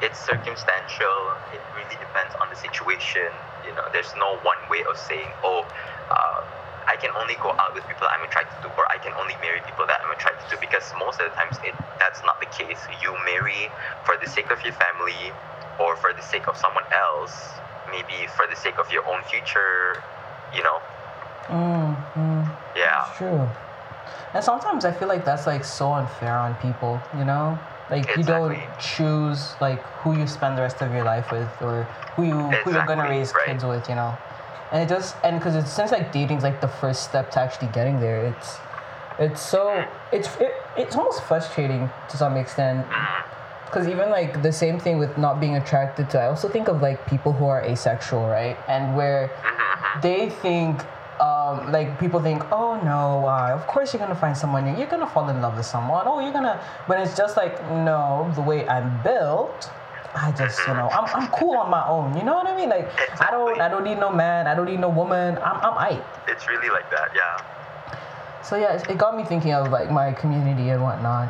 it's 0.02 0.18
circumstantial. 0.18 1.32
It 1.54 1.62
really 1.74 1.96
depends 1.96 2.34
on 2.42 2.50
the 2.50 2.56
situation. 2.56 3.30
You 3.64 3.72
know, 3.74 3.86
there's 3.92 4.12
no 4.18 4.36
one 4.42 4.58
way 4.68 4.82
of 4.90 4.96
saying, 4.98 5.30
oh, 5.42 5.64
uh, 6.10 6.42
I 6.86 6.96
can 6.96 7.10
only 7.18 7.34
go 7.42 7.50
out 7.58 7.74
with 7.74 7.86
people 7.86 8.06
I'm 8.10 8.22
attracted 8.24 8.62
to, 8.62 8.68
or 8.78 8.86
I 8.90 8.98
can 8.98 9.12
only 9.18 9.34
marry 9.42 9.60
people 9.66 9.86
that 9.86 10.00
I'm 10.04 10.12
attracted 10.12 10.48
to. 10.50 10.56
Because 10.60 10.86
most 10.98 11.20
of 11.20 11.30
the 11.30 11.34
times, 11.34 11.58
it 11.62 11.74
that's 11.98 12.22
not 12.24 12.40
the 12.40 12.46
case. 12.46 12.78
You 13.02 13.14
marry 13.24 13.70
for 14.04 14.16
the 14.22 14.28
sake 14.28 14.50
of 14.50 14.62
your 14.62 14.74
family, 14.74 15.34
or 15.78 15.96
for 15.96 16.12
the 16.12 16.22
sake 16.22 16.46
of 16.48 16.56
someone 16.56 16.84
else. 16.94 17.34
Maybe 17.90 18.26
for 18.34 18.46
the 18.46 18.56
sake 18.56 18.78
of 18.78 18.90
your 18.90 19.06
own 19.06 19.22
future. 19.24 20.02
You 20.54 20.62
know. 20.62 20.78
Mm-hmm. 21.48 22.42
Yeah. 22.76 23.08
It's 23.08 23.18
true. 23.18 23.48
And 24.34 24.44
sometimes 24.44 24.84
I 24.84 24.92
feel 24.92 25.08
like 25.08 25.24
that's 25.24 25.46
like 25.46 25.64
so 25.64 25.92
unfair 25.92 26.36
on 26.36 26.54
people, 26.56 27.00
you 27.16 27.24
know? 27.24 27.58
Like 27.90 28.16
you 28.16 28.24
don't 28.24 28.58
choose 28.80 29.54
like 29.60 29.80
who 30.02 30.18
you 30.18 30.26
spend 30.26 30.58
the 30.58 30.62
rest 30.62 30.82
of 30.82 30.92
your 30.92 31.04
life 31.04 31.30
with 31.30 31.48
or 31.62 31.84
who 32.16 32.24
you 32.24 32.50
who 32.64 32.72
you're 32.72 32.84
gonna 32.84 33.08
raise 33.08 33.32
right. 33.32 33.46
kids 33.46 33.64
with, 33.64 33.88
you 33.88 33.94
know. 33.94 34.16
And 34.72 34.82
it 34.82 34.88
just 34.88 35.16
and 35.22 35.38
because 35.38 35.54
it 35.54 35.66
seems 35.66 35.92
like 35.92 36.12
dating's 36.12 36.42
like 36.42 36.60
the 36.60 36.68
first 36.68 37.04
step 37.04 37.30
to 37.32 37.40
actually 37.40 37.68
getting 37.68 38.00
there. 38.00 38.26
It's 38.26 38.58
it's 39.18 39.40
so 39.40 39.84
it's 40.12 40.28
it, 40.36 40.54
it's 40.76 40.96
almost 40.96 41.22
frustrating 41.24 41.90
to 42.10 42.16
some 42.16 42.36
extent. 42.36 42.86
Because 43.64 43.88
even 43.88 44.10
like 44.10 44.42
the 44.42 44.52
same 44.52 44.78
thing 44.78 44.98
with 44.98 45.18
not 45.18 45.40
being 45.40 45.56
attracted 45.56 46.08
to, 46.10 46.20
I 46.20 46.26
also 46.26 46.48
think 46.48 46.68
of 46.68 46.82
like 46.82 47.06
people 47.06 47.32
who 47.32 47.46
are 47.46 47.62
asexual, 47.62 48.26
right? 48.26 48.56
And 48.68 48.96
where 48.96 49.30
they 50.02 50.30
think, 50.30 50.84
um, 51.20 51.72
like 51.72 51.98
people 51.98 52.20
think, 52.20 52.42
oh 52.52 52.80
no, 52.84 53.26
uh, 53.26 53.50
of 53.52 53.66
course 53.66 53.92
you're 53.92 54.00
gonna 54.00 54.14
find 54.14 54.36
someone. 54.36 54.78
You're 54.78 54.86
gonna 54.86 55.06
fall 55.06 55.28
in 55.28 55.40
love 55.40 55.56
with 55.56 55.66
someone. 55.66 56.04
Oh, 56.06 56.20
you're 56.20 56.32
gonna. 56.32 56.60
But 56.86 57.00
it's 57.00 57.16
just 57.16 57.36
like 57.36 57.60
no, 57.70 58.30
the 58.34 58.42
way 58.42 58.68
I'm 58.68 59.02
built. 59.02 59.70
I 60.16 60.32
just, 60.32 60.58
you 60.66 60.72
know, 60.74 60.88
I'm, 60.88 61.04
I'm 61.14 61.28
cool 61.28 61.56
on 61.58 61.70
my 61.70 61.86
own. 61.86 62.16
You 62.16 62.24
know 62.24 62.34
what 62.34 62.46
I 62.46 62.56
mean? 62.56 62.68
Like, 62.70 62.88
I 63.20 63.30
don't, 63.30 63.60
I 63.60 63.68
don't 63.68 63.84
need 63.84 63.98
no 63.98 64.10
man. 64.10 64.46
I 64.46 64.54
don't 64.54 64.64
need 64.66 64.80
no 64.80 64.88
woman. 64.88 65.36
I'm, 65.38 65.56
I'm 65.60 65.76
I. 65.76 66.02
It's 66.26 66.48
really 66.48 66.70
like 66.70 66.90
that, 66.90 67.10
yeah. 67.14 68.42
So 68.42 68.56
yeah, 68.56 68.72
it- 68.74 68.90
it 68.90 68.98
got 68.98 69.16
me 69.16 69.24
thinking 69.24 69.52
of 69.52 69.70
like 69.70 69.90
my 69.90 70.12
community 70.12 70.70
and 70.70 70.82
whatnot. 70.82 71.28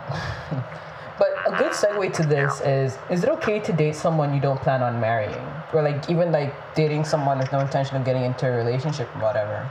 but 1.19 1.29
a 1.47 1.57
good 1.57 1.73
segue 1.73 2.13
to 2.15 2.23
this 2.23 2.61
is: 2.61 2.99
Is 3.11 3.25
it 3.25 3.31
okay 3.41 3.59
to 3.61 3.73
date 3.73 3.97
someone 3.97 4.35
you 4.35 4.41
don't 4.41 4.61
plan 4.61 4.83
on 4.83 5.01
marrying, 5.01 5.47
or 5.73 5.83
like 5.83 6.09
even 6.11 6.31
like 6.31 6.55
dating 6.75 7.05
someone 7.07 7.39
with 7.39 7.51
no 7.53 7.61
intention 7.61 7.97
of 7.97 8.05
getting 8.05 8.23
into 8.25 8.47
a 8.47 8.53
relationship 8.53 9.09
or 9.17 9.23
whatever? 9.23 9.69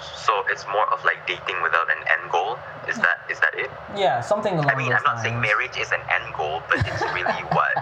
So 0.00 0.32
it's 0.48 0.64
more 0.72 0.88
of 0.90 1.04
like 1.04 1.26
dating 1.26 1.60
without 1.62 1.90
an 1.90 2.00
end 2.08 2.30
goal. 2.32 2.58
Is 2.88 2.96
that 2.96 3.20
is 3.28 3.38
that 3.40 3.52
it? 3.54 3.70
Yeah, 3.94 4.20
something 4.22 4.54
along 4.54 4.70
I 4.70 4.74
mean, 4.74 4.92
I'm 4.94 5.02
not 5.04 5.20
saying 5.20 5.38
marriage 5.38 5.76
is 5.76 5.92
an 5.92 6.00
end 6.08 6.32
goal, 6.34 6.62
but 6.70 6.78
it's 6.78 7.02
really 7.12 7.44
what 7.52 7.76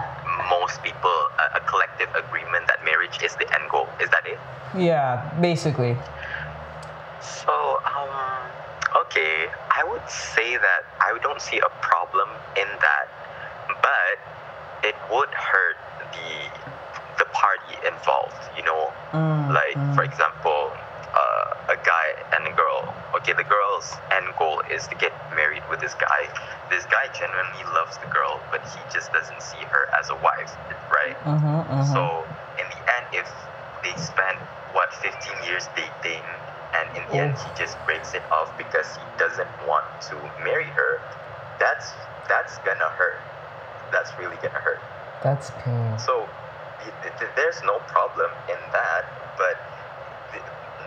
most 0.49 0.81
people, 0.83 1.11
a, 1.39 1.57
a 1.57 1.61
collective 1.67 2.09
agreement 2.15 2.67
that 2.67 2.83
marriage 2.85 3.19
is 3.23 3.35
the 3.35 3.47
end 3.53 3.69
goal. 3.69 3.87
Is 4.01 4.09
that 4.09 4.25
it? 4.25 4.39
Yeah, 4.77 5.29
basically. 5.41 5.97
So, 7.21 7.79
um, 7.85 8.47
okay, 9.05 9.47
I 9.69 9.83
would 9.83 10.07
say 10.09 10.55
that 10.57 10.81
I 11.01 11.17
don't 11.21 11.41
see 11.41 11.59
a 11.59 11.69
problem 11.81 12.29
in 12.55 12.67
that, 12.79 13.07
but 13.81 14.15
it 14.87 14.95
would 15.11 15.29
hurt 15.29 15.77
the 16.13 16.47
the 17.17 17.25
party 17.33 17.75
involved. 17.87 18.35
You 18.57 18.63
know, 18.63 18.93
Mm, 19.11 19.49
like 19.53 19.73
for 19.95 20.03
example, 20.03 20.71
uh, 21.13 21.73
a 21.73 21.77
guy 21.85 22.07
and 22.35 22.45
a 22.47 22.53
girl. 22.53 22.93
Okay, 23.15 23.33
the 23.33 23.47
girl's 23.47 23.89
end 24.13 24.27
goal 24.37 24.61
is 24.71 24.87
to 24.87 24.95
get 24.95 25.13
married 25.35 25.63
with 25.69 25.79
this 25.79 25.93
guy. 25.93 26.29
This 26.69 26.85
guy 26.85 27.09
genuinely 27.13 27.63
loves 27.73 27.97
the 27.97 28.07
girl, 28.07 28.41
but 28.51 28.61
he 28.61 28.79
just 28.93 29.11
doesn't 29.11 29.41
see 29.41 29.61
her 29.69 29.89
as 29.97 30.09
a 30.09 30.17
wife, 30.21 30.53
right? 30.91 31.17
Mm-hmm, 31.25 31.45
mm-hmm. 31.45 31.93
So 31.93 32.25
in 32.61 32.65
the 32.69 32.81
end, 32.93 33.05
if 33.13 33.29
they 33.83 33.95
spend 33.99 34.37
what 34.73 34.93
15 34.93 35.17
years 35.49 35.67
dating, 35.75 36.25
and 36.77 36.85
in 36.97 37.03
the 37.09 37.17
end 37.17 37.33
Oof. 37.33 37.41
he 37.41 37.49
just 37.57 37.77
breaks 37.85 38.13
it 38.13 38.21
off 38.31 38.55
because 38.57 38.85
he 38.97 39.05
doesn't 39.17 39.49
want 39.65 39.85
to 40.13 40.15
marry 40.43 40.69
her, 40.77 41.01
that's 41.57 41.93
that's 42.27 42.57
gonna 42.59 42.89
hurt. 42.93 43.21
That's 43.91 44.13
really 44.19 44.37
gonna 44.37 44.61
hurt. 44.61 44.81
That's 45.23 45.51
pain. 45.57 45.97
So 45.97 46.29
th- 46.81 46.93
th- 47.01 47.13
th- 47.17 47.31
there's 47.35 47.61
no 47.65 47.79
problem 47.89 48.29
in 48.47 48.61
that, 48.71 49.09
but 49.37 49.57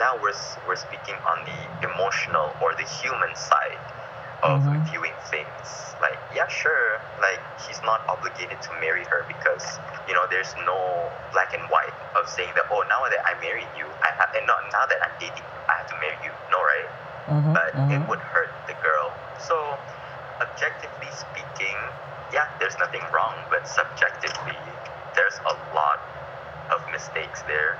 now 0.02 0.18
we're 0.18 0.34
we're 0.66 0.82
speaking 0.88 1.14
on 1.30 1.38
the 1.46 1.60
emotional 1.86 2.50
or 2.58 2.74
the 2.74 2.86
human 3.00 3.30
side 3.38 3.78
of 4.42 4.58
Mhm. 4.66 4.82
viewing 4.90 5.14
things. 5.30 5.94
Like, 6.02 6.18
yeah, 6.34 6.48
sure, 6.50 6.98
like 7.22 7.38
he's 7.64 7.80
not 7.86 8.02
obligated 8.10 8.58
to 8.66 8.70
marry 8.82 9.04
her 9.12 9.22
because 9.30 9.64
you 10.08 10.14
know 10.18 10.26
there's 10.34 10.52
no 10.66 10.78
black 11.30 11.54
and 11.54 11.62
white 11.70 11.94
of 12.18 12.26
saying 12.28 12.50
that 12.58 12.66
oh 12.74 12.82
now 12.90 13.06
that 13.14 13.22
I 13.30 13.38
married 13.46 13.70
you, 13.78 13.86
I 14.02 14.10
have 14.18 14.30
and 14.34 14.44
not 14.50 14.58
now 14.74 14.84
that 14.90 14.98
I'm 15.06 15.14
dating 15.22 15.46
you, 15.46 15.60
I 15.70 15.74
have 15.78 15.88
to 15.94 15.96
marry 16.02 16.18
you. 16.26 16.34
No, 16.50 16.58
right? 16.72 16.88
Mm-hmm, 17.30 17.52
but 17.54 17.70
it 17.70 17.78
mm-hmm. 17.78 18.08
would 18.10 18.18
hurt 18.34 18.50
the 18.66 18.74
girl. 18.82 19.14
So, 19.38 19.78
objectively 20.42 21.10
speaking, 21.14 21.78
yeah, 22.34 22.50
there's 22.58 22.76
nothing 22.82 23.04
wrong, 23.14 23.36
but 23.54 23.62
subjectively, 23.68 24.58
there's 25.14 25.38
a 25.46 25.54
lot 25.78 26.02
of 26.74 26.82
mistakes 26.90 27.42
there. 27.46 27.78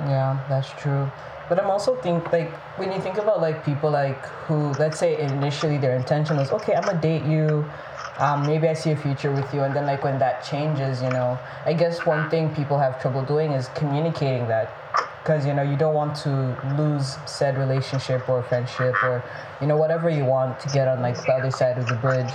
Yeah, 0.00 0.38
that's 0.48 0.70
true. 0.72 1.10
But 1.48 1.60
I'm 1.60 1.70
also 1.70 1.94
think 1.96 2.32
like 2.32 2.52
when 2.76 2.92
you 2.92 3.00
think 3.00 3.18
about 3.18 3.40
like 3.40 3.64
people 3.64 3.90
like 3.90 4.24
who 4.46 4.72
let's 4.78 4.98
say 4.98 5.18
initially 5.20 5.78
their 5.78 5.96
intention 5.96 6.36
was 6.36 6.50
okay, 6.52 6.74
I'm 6.74 6.84
gonna 6.84 7.00
date 7.00 7.24
you, 7.24 7.64
um, 8.18 8.44
maybe 8.46 8.68
I 8.68 8.72
see 8.74 8.90
a 8.90 8.96
future 8.96 9.32
with 9.32 9.52
you, 9.54 9.62
and 9.62 9.74
then 9.74 9.86
like 9.86 10.02
when 10.02 10.18
that 10.18 10.44
changes, 10.44 11.02
you 11.02 11.10
know, 11.10 11.38
I 11.64 11.72
guess 11.72 12.04
one 12.04 12.28
thing 12.30 12.54
people 12.54 12.78
have 12.78 13.00
trouble 13.00 13.24
doing 13.24 13.52
is 13.52 13.68
communicating 13.76 14.48
that, 14.48 14.70
because 15.22 15.46
you 15.46 15.54
know 15.54 15.62
you 15.62 15.76
don't 15.76 15.94
want 15.94 16.16
to 16.24 16.56
lose 16.76 17.16
said 17.26 17.56
relationship 17.56 18.28
or 18.28 18.42
friendship 18.42 18.94
or 19.04 19.22
you 19.60 19.68
know 19.68 19.76
whatever 19.76 20.10
you 20.10 20.24
want 20.24 20.58
to 20.60 20.68
get 20.70 20.88
on 20.88 21.00
like 21.00 21.16
the 21.16 21.32
other 21.32 21.50
side 21.52 21.78
of 21.78 21.86
the 21.86 21.94
bridge. 21.94 22.32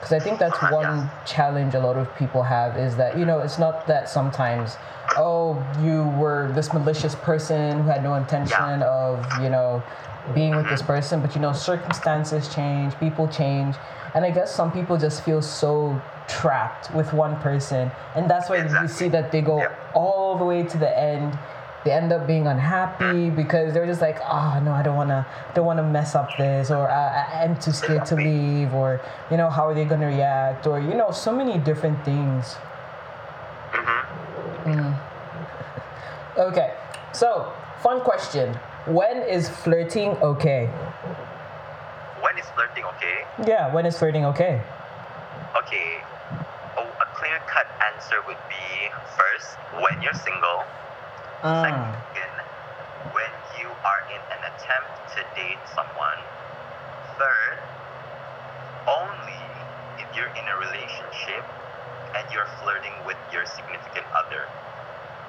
Because 0.00 0.12
I 0.12 0.18
think 0.22 0.38
that's 0.38 0.60
one 0.70 1.10
challenge 1.24 1.72
a 1.72 1.80
lot 1.80 1.96
of 1.96 2.14
people 2.14 2.42
have 2.42 2.76
is 2.76 2.94
that, 2.96 3.16
you 3.16 3.24
know, 3.24 3.38
it's 3.38 3.58
not 3.58 3.86
that 3.86 4.06
sometimes, 4.06 4.76
oh, 5.16 5.54
you 5.82 6.04
were 6.20 6.50
this 6.54 6.72
malicious 6.72 7.14
person 7.14 7.82
who 7.82 7.88
had 7.88 8.02
no 8.02 8.14
intention 8.14 8.82
of, 8.82 9.24
you 9.42 9.48
know, 9.50 9.82
being 10.34 10.56
with 10.56 10.68
this 10.68 10.82
person, 10.82 11.20
but, 11.20 11.34
you 11.34 11.40
know, 11.40 11.52
circumstances 11.52 12.52
change, 12.54 12.98
people 12.98 13.28
change. 13.28 13.76
And 14.14 14.24
I 14.24 14.30
guess 14.30 14.54
some 14.54 14.72
people 14.72 14.96
just 14.96 15.22
feel 15.24 15.42
so 15.42 16.00
trapped 16.28 16.94
with 16.94 17.12
one 17.12 17.36
person. 17.40 17.90
And 18.14 18.30
that's 18.30 18.48
why 18.48 18.64
you 18.64 18.88
see 18.88 19.08
that 19.08 19.32
they 19.32 19.42
go 19.42 19.58
Yeah. 19.58 19.74
all 19.94 20.38
the 20.38 20.44
way 20.44 20.62
to 20.62 20.78
the 20.78 20.98
end 20.98 21.38
they 21.84 21.92
end 21.92 22.12
up 22.12 22.26
being 22.26 22.46
unhappy 22.46 23.04
mm. 23.04 23.36
because 23.36 23.74
they're 23.74 23.86
just 23.86 24.00
like, 24.00 24.18
oh 24.22 24.58
no, 24.64 24.72
I 24.72 24.82
don't 24.82 24.96
wanna, 24.96 25.26
don't 25.54 25.66
wanna 25.66 25.82
mess 25.82 26.14
up 26.14 26.30
this, 26.38 26.70
or 26.70 26.90
I, 26.90 27.26
I- 27.40 27.42
I'm 27.44 27.58
too 27.60 27.72
scared 27.72 28.06
to 28.06 28.16
leave, 28.16 28.72
or 28.72 29.00
you 29.30 29.36
know, 29.36 29.50
how 29.50 29.68
are 29.68 29.74
they 29.74 29.84
gonna 29.84 30.06
react, 30.06 30.66
or 30.66 30.80
you 30.80 30.94
know, 30.94 31.10
so 31.10 31.30
many 31.30 31.58
different 31.58 32.02
things. 32.04 32.56
Mm-hmm. 33.72 34.70
Mm. 34.80 34.98
Okay, 36.36 36.74
so 37.12 37.52
fun 37.78 38.00
question: 38.00 38.54
When 38.90 39.22
is 39.22 39.48
flirting 39.48 40.18
okay? 40.18 40.66
When 42.18 42.34
is 42.38 42.46
flirting 42.58 42.82
okay? 42.98 43.22
Yeah, 43.46 43.72
when 43.72 43.86
is 43.86 43.96
flirting 43.96 44.24
okay? 44.34 44.58
Okay, 45.54 46.02
a, 46.74 46.82
a 46.82 47.06
clear 47.14 47.38
cut 47.46 47.70
answer 47.94 48.18
would 48.26 48.42
be 48.50 48.90
first, 49.14 49.54
when 49.78 50.02
you're 50.02 50.18
single. 50.26 50.66
Mm. 51.46 51.70
Second, 51.70 52.34
when 53.14 53.30
you 53.62 53.70
are 53.86 54.02
in 54.10 54.18
an 54.34 54.42
attempt 54.50 54.90
to 55.14 55.22
date 55.38 55.62
someone. 55.70 56.18
Third, 57.14 57.62
only 58.90 59.38
if 60.02 60.10
you're 60.18 60.34
in 60.34 60.46
a 60.50 60.56
relationship 60.58 61.46
and 62.18 62.26
you're 62.34 62.50
flirting 62.58 62.94
with 63.06 63.18
your 63.30 63.46
significant 63.46 64.06
other. 64.10 64.50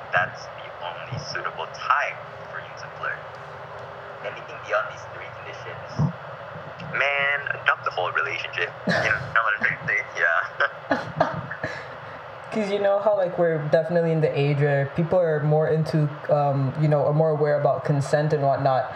That's 0.09 0.49
the 0.57 0.64
only 0.83 1.17
suitable 1.31 1.67
time 1.75 2.15
for 2.51 2.59
you 2.59 2.73
to 2.81 2.87
flirt. 2.99 3.19
Anything 4.25 4.57
beyond 4.67 4.85
these 4.91 5.05
three 5.13 5.29
conditions, 5.39 6.11
man, 6.97 7.39
dump 7.65 7.83
the 7.85 7.91
whole 7.91 8.11
relationship. 8.11 8.69
You 8.87 8.93
know 8.93 9.43
what 9.43 9.53
I'm 9.59 9.63
trying 9.65 9.79
to 9.79 9.87
say? 9.87 9.99
Yeah. 10.17 11.41
Because 12.49 12.71
you 12.71 12.79
know 12.79 12.99
how 12.99 13.17
like 13.17 13.37
we're 13.37 13.57
definitely 13.67 14.13
in 14.13 14.21
the 14.21 14.31
age 14.39 14.59
where 14.59 14.85
people 14.95 15.19
are 15.19 15.43
more 15.43 15.67
into, 15.67 16.07
um, 16.33 16.73
you 16.81 16.87
know, 16.87 17.03
are 17.05 17.13
more 17.13 17.31
aware 17.31 17.59
about 17.59 17.83
consent 17.83 18.31
and 18.31 18.41
whatnot. 18.43 18.93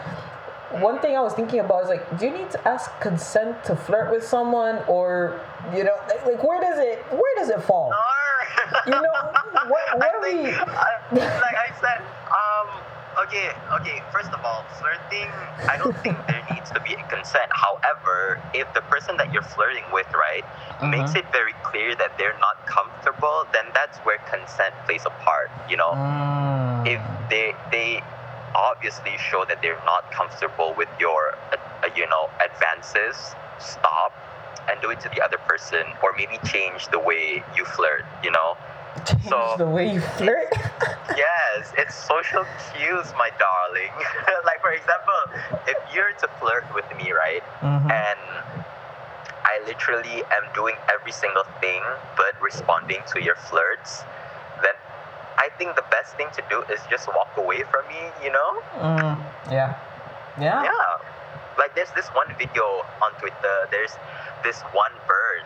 One 0.80 0.98
thing 1.00 1.14
I 1.14 1.20
was 1.20 1.34
thinking 1.34 1.60
about 1.60 1.82
is 1.82 1.88
like, 1.90 2.18
do 2.18 2.24
you 2.26 2.32
need 2.32 2.50
to 2.52 2.68
ask 2.68 2.88
consent 3.00 3.62
to 3.64 3.76
flirt 3.76 4.10
with 4.12 4.24
someone, 4.24 4.78
or 4.88 5.40
you 5.76 5.84
know, 5.84 5.92
like, 6.08 6.24
like 6.24 6.42
where 6.42 6.58
does 6.60 6.78
it 6.78 7.04
where 7.10 7.34
does 7.36 7.50
it 7.50 7.60
fall? 7.62 7.92
You 8.86 8.92
know, 8.92 9.00
what- 9.02 9.68
what 9.68 10.02
I 10.02 10.08
are 10.08 10.22
think, 10.22 10.42
we- 10.46 10.54
I- 10.54 11.40
like 11.42 11.56
okay, 13.30 13.50
okay. 13.80 14.02
First 14.12 14.30
of 14.32 14.42
all, 14.44 14.64
flirting. 14.78 15.30
I 15.70 15.76
don't 15.78 15.96
think 16.02 16.18
there 16.28 16.42
needs 16.52 16.70
to 16.70 16.80
be 16.80 16.94
a 16.94 17.02
consent. 17.06 17.46
However, 17.50 18.42
if 18.54 18.66
the 18.74 18.82
person 18.82 19.16
that 19.18 19.32
you're 19.32 19.46
flirting 19.46 19.84
with, 19.92 20.06
right, 20.12 20.42
makes 20.90 21.14
it 21.14 21.24
very 21.32 21.54
clear 21.62 21.94
that 21.96 22.18
they're 22.18 22.38
not 22.40 22.66
comfortable, 22.66 23.46
then 23.52 23.64
that's 23.74 23.98
where 23.98 24.18
consent 24.30 24.74
plays 24.86 25.06
a 25.06 25.10
part. 25.24 25.50
You 25.68 25.76
know, 25.76 25.92
Mm. 25.94 26.86
if 26.86 27.00
they 27.30 27.52
they 27.70 28.02
obviously 28.54 29.16
show 29.30 29.44
that 29.46 29.62
they're 29.62 29.82
not 29.86 30.10
comfortable 30.10 30.74
with 30.76 30.88
your 30.98 31.34
uh, 31.52 31.56
uh, 31.84 31.88
you 31.94 32.06
know 32.08 32.28
advances 32.42 33.34
stop 33.58 34.12
and 34.68 34.80
do 34.82 34.90
it 34.90 35.00
to 35.00 35.08
the 35.14 35.22
other 35.22 35.38
person 35.46 35.84
or 36.02 36.12
maybe 36.16 36.38
change 36.48 36.88
the 36.90 36.98
way 36.98 37.42
you 37.56 37.64
flirt 37.64 38.04
you 38.24 38.30
know 38.30 38.56
Change 39.06 39.24
so- 39.28 39.54
the 39.58 39.66
way 39.66 39.92
you 39.92 40.00
flirt. 40.00 40.48
yes 41.16 41.72
it's 41.76 41.94
social 41.94 42.44
cues 42.72 43.06
my 43.18 43.30
darling 43.38 43.90
like 44.48 44.60
for 44.60 44.72
example 44.72 45.20
if 45.66 45.76
you're 45.94 46.12
to 46.22 46.28
flirt 46.38 46.64
with 46.74 46.86
me 46.96 47.10
right 47.12 47.42
Mhm. 47.62 47.90
and 47.90 48.20
I 49.44 49.58
I 49.60 49.66
literally 49.66 50.22
am 50.30 50.44
doing 50.54 50.76
every 50.88 51.10
single 51.10 51.42
thing 51.60 51.82
but 52.16 52.32
responding 52.40 53.02
to 53.12 53.20
your 53.22 53.34
flirts, 53.34 54.04
then 54.62 54.76
I 55.38 55.48
think 55.58 55.74
the 55.74 55.84
best 55.90 56.14
thing 56.16 56.28
to 56.38 56.42
do 56.48 56.62
is 56.72 56.78
just 56.88 57.08
walk 57.08 57.34
away 57.36 57.64
from 57.72 57.82
me, 57.88 58.02
you 58.22 58.30
know? 58.30 58.50
Mm, 58.78 59.18
yeah. 59.50 59.74
Yeah. 60.38 60.62
Yeah. 60.62 60.70
Like 61.58 61.74
there's 61.74 61.90
this 61.98 62.06
one 62.14 62.28
video 62.38 62.62
on 63.02 63.10
Twitter, 63.18 63.56
there's 63.72 63.90
this 64.44 64.60
one 64.72 64.92
bird 65.08 65.42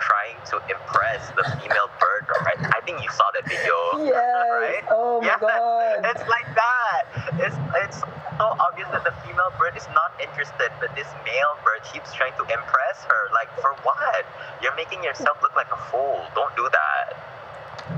trying 0.00 0.36
to 0.52 0.56
impress 0.70 1.28
the 1.36 1.44
female 1.60 1.88
bird, 2.00 2.24
right? 2.44 2.60
I 2.74 2.80
think 2.84 3.02
you 3.02 3.10
saw 3.10 3.24
that 3.34 3.44
video. 3.48 3.74
Yes. 4.04 4.14
Right? 4.50 4.84
Oh 4.90 5.20
my 5.20 5.26
Yeah. 5.28 5.38
god. 5.40 6.04
It's 6.14 6.28
like 6.28 6.46
that. 6.54 7.02
It's 7.40 7.56
it's 7.84 8.00
so 8.38 8.52
obvious 8.60 8.88
that 8.92 9.04
the 9.04 9.12
female 9.24 9.52
bird 9.58 9.76
is 9.76 9.86
not 9.96 10.12
interested, 10.20 10.70
but 10.80 10.94
this 10.94 11.08
male 11.24 11.56
bird 11.64 11.80
keeps 11.92 12.12
trying 12.12 12.32
to 12.36 12.44
impress 12.52 13.04
her. 13.08 13.22
Like 13.32 13.48
for 13.60 13.72
what? 13.82 14.24
You're 14.62 14.76
making 14.76 15.02
yourself 15.04 15.38
look 15.42 15.54
like 15.56 15.70
a 15.72 15.80
fool. 15.90 16.20
Don't 16.34 16.54
do 16.56 16.68
that. 16.72 17.16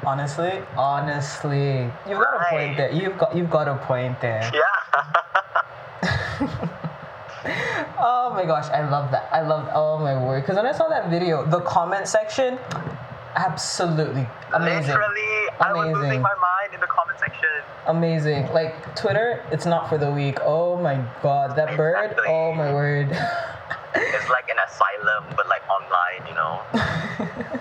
Honestly, 0.04 0.60
honestly, 0.76 1.90
you've 2.08 2.18
got 2.20 2.34
a 2.40 2.44
point 2.50 2.76
there. 2.76 2.92
You've 2.92 3.18
got 3.18 3.34
you've 3.36 3.50
got 3.50 3.68
a 3.68 3.76
point 3.86 4.20
there. 4.20 4.44
Yeah. 4.52 4.64
Oh 8.00 8.30
my 8.32 8.44
gosh, 8.44 8.66
I 8.70 8.88
love 8.88 9.10
that. 9.10 9.28
I 9.32 9.40
love. 9.42 9.68
Oh 9.74 9.98
my 9.98 10.14
word! 10.22 10.42
Because 10.42 10.56
when 10.56 10.66
I 10.66 10.72
saw 10.72 10.86
that 10.88 11.10
video, 11.10 11.44
the 11.44 11.60
comment 11.62 12.06
section, 12.06 12.58
absolutely 13.34 14.26
amazing, 14.54 14.90
Literally, 14.94 15.48
amazing. 15.48 15.60
I 15.60 15.72
was 15.72 15.96
losing 15.96 16.22
my 16.22 16.34
mind 16.34 16.74
in 16.74 16.80
the 16.80 16.86
comment 16.86 17.18
section. 17.18 17.48
amazing. 17.86 18.52
Like 18.52 18.94
Twitter, 18.94 19.42
it's 19.50 19.66
not 19.66 19.88
for 19.88 19.98
the 19.98 20.10
weak. 20.10 20.38
Oh 20.42 20.76
my 20.76 21.02
god, 21.22 21.56
that 21.56 21.76
bird. 21.76 22.14
Oh 22.26 22.52
my 22.52 22.72
word. 22.72 23.08
It's 23.94 24.28
like 24.28 24.48
an 24.50 24.58
asylum, 24.68 25.24
but 25.34 25.48
like 25.48 25.62
online, 25.68 26.28
you 26.28 26.34
know. 26.34 26.60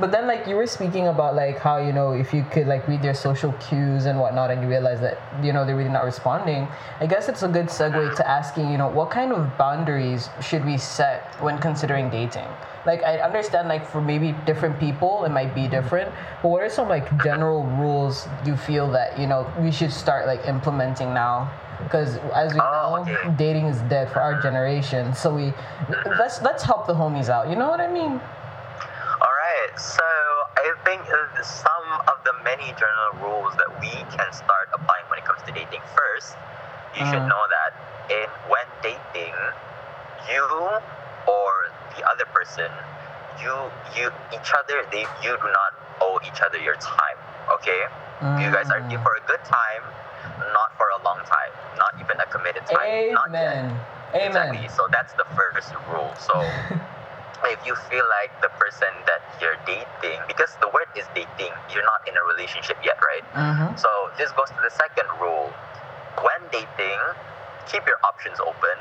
But 0.00 0.10
then, 0.10 0.26
like 0.26 0.46
you 0.48 0.56
were 0.56 0.66
speaking 0.66 1.06
about, 1.06 1.36
like 1.36 1.58
how 1.58 1.78
you 1.78 1.92
know 1.92 2.12
if 2.12 2.32
you 2.34 2.44
could 2.50 2.66
like 2.66 2.86
read 2.88 3.00
their 3.00 3.14
social 3.14 3.52
cues 3.54 4.06
and 4.06 4.18
whatnot, 4.18 4.50
and 4.50 4.60
you 4.62 4.68
realize 4.68 5.00
that 5.00 5.18
you 5.42 5.52
know 5.52 5.64
they're 5.64 5.76
really 5.76 5.88
not 5.90 6.04
responding. 6.04 6.66
I 7.00 7.06
guess 7.06 7.28
it's 7.28 7.42
a 7.44 7.48
good 7.48 7.66
segue 7.66 8.16
to 8.16 8.28
asking, 8.28 8.70
you 8.72 8.78
know, 8.78 8.88
what 8.88 9.10
kind 9.10 9.32
of 9.32 9.56
boundaries 9.56 10.28
should 10.42 10.64
we 10.64 10.78
set 10.78 11.22
when 11.40 11.58
considering 11.58 12.10
dating? 12.10 12.46
Like 12.86 13.02
I 13.04 13.18
understand, 13.18 13.68
like 13.68 13.86
for 13.86 14.00
maybe 14.00 14.34
different 14.46 14.78
people, 14.80 15.24
it 15.24 15.30
might 15.30 15.54
be 15.54 15.68
different. 15.68 16.10
But 16.42 16.48
what 16.48 16.62
are 16.62 16.68
some 16.68 16.88
like 16.88 17.06
general 17.22 17.62
rules 17.64 18.26
you 18.44 18.56
feel 18.56 18.90
that 18.92 19.18
you 19.18 19.26
know 19.28 19.46
we 19.60 19.70
should 19.70 19.92
start 19.92 20.26
like 20.26 20.44
implementing 20.46 21.14
now? 21.14 21.50
Because 21.82 22.16
as 22.34 22.52
we 22.52 22.60
Oh, 22.60 23.04
know, 23.04 23.12
okay. 23.12 23.34
dating 23.36 23.66
is 23.66 23.80
dead 23.82 24.10
for 24.10 24.20
our 24.20 24.40
generation. 24.40 25.14
So 25.14 25.34
we 25.34 25.52
let's 26.18 26.42
let's 26.42 26.62
help 26.64 26.86
the 26.86 26.94
homies 26.94 27.28
out. 27.28 27.48
You 27.48 27.56
know 27.56 27.68
what 27.68 27.80
I 27.80 27.90
mean? 27.90 28.20
So 29.76 30.04
I 30.56 30.72
think 30.84 31.02
uh, 31.10 31.42
some 31.42 31.88
of 32.06 32.22
the 32.24 32.32
many 32.44 32.70
general 32.78 33.12
rules 33.20 33.54
that 33.58 33.70
we 33.80 33.90
can 34.14 34.28
start 34.32 34.70
applying 34.72 35.04
when 35.10 35.18
it 35.18 35.24
comes 35.26 35.42
to 35.46 35.52
dating. 35.52 35.82
First, 35.94 36.36
you 36.94 37.04
should 37.06 37.26
Mm. 37.26 37.28
know 37.28 37.44
that 37.50 37.72
in 38.10 38.28
when 38.48 38.66
dating, 38.82 39.34
you 40.30 40.44
or 41.26 41.52
the 41.96 42.02
other 42.06 42.26
person, 42.32 42.70
you 43.42 43.52
you 43.98 44.12
each 44.32 44.50
other 44.54 44.86
they 44.92 45.06
you 45.22 45.34
do 45.42 45.48
not 45.50 45.72
owe 46.00 46.20
each 46.22 46.40
other 46.40 46.58
your 46.58 46.76
time. 46.76 47.18
Okay, 47.58 47.80
you 48.40 48.48
guys 48.54 48.70
are 48.70 48.80
here 48.88 48.98
Mm. 48.98 49.02
for 49.02 49.14
a 49.18 49.24
good 49.26 49.42
time, 49.44 49.82
not 50.54 50.70
for 50.78 50.86
a 50.98 51.02
long 51.02 51.18
time, 51.26 51.52
not 51.76 51.92
even 51.98 52.20
a 52.20 52.26
committed 52.26 52.64
time. 52.66 53.12
Not 53.12 53.30
yet. 53.32 53.58
Amen. 53.58 53.80
Exactly. 54.14 54.68
So 54.68 54.86
that's 54.90 55.12
the 55.14 55.26
first 55.34 55.74
rule. 55.90 56.14
So 56.16 56.34
if 57.44 57.60
you 57.66 57.74
feel 57.90 58.04
like 58.22 58.30
the 58.40 58.48
person 58.60 58.88
that 59.06 59.20
you're 59.40 59.58
dating, 59.66 60.20
because 60.26 60.54
the 60.60 60.68
word 60.70 60.88
is 60.96 61.04
dating, 61.14 61.52
you're 61.72 61.84
not 61.86 62.00
in 62.08 62.14
a 62.16 62.24
relationship 62.34 62.78
yet, 62.84 62.96
right? 63.02 63.24
Mm-hmm. 63.34 63.76
So 63.76 63.88
this 64.16 64.30
goes 64.32 64.48
to 64.54 64.60
the 64.62 64.70
second 64.70 65.08
rule. 65.20 65.52
When 66.22 66.40
dating, 66.52 67.00
keep 67.66 67.84
your 67.86 67.98
options 68.04 68.38
open. 68.40 68.76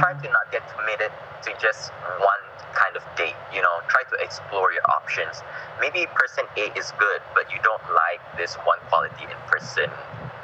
Try 0.00 0.16
to 0.16 0.28
not 0.32 0.48
get 0.50 0.64
committed 0.72 1.12
to 1.44 1.50
just 1.60 1.92
one 2.16 2.42
kind 2.72 2.96
of 2.96 3.04
date. 3.20 3.36
You 3.52 3.60
know, 3.60 3.84
try 3.92 4.00
to 4.08 4.16
explore 4.24 4.72
your 4.72 4.84
options. 4.88 5.44
Maybe 5.78 6.08
person 6.16 6.48
A 6.56 6.72
is 6.72 6.88
good, 6.96 7.20
but 7.36 7.52
you 7.52 7.60
don't 7.60 7.84
like 7.92 8.20
this 8.40 8.56
one 8.64 8.80
quality 8.88 9.28
in 9.28 9.36
person 9.46 9.92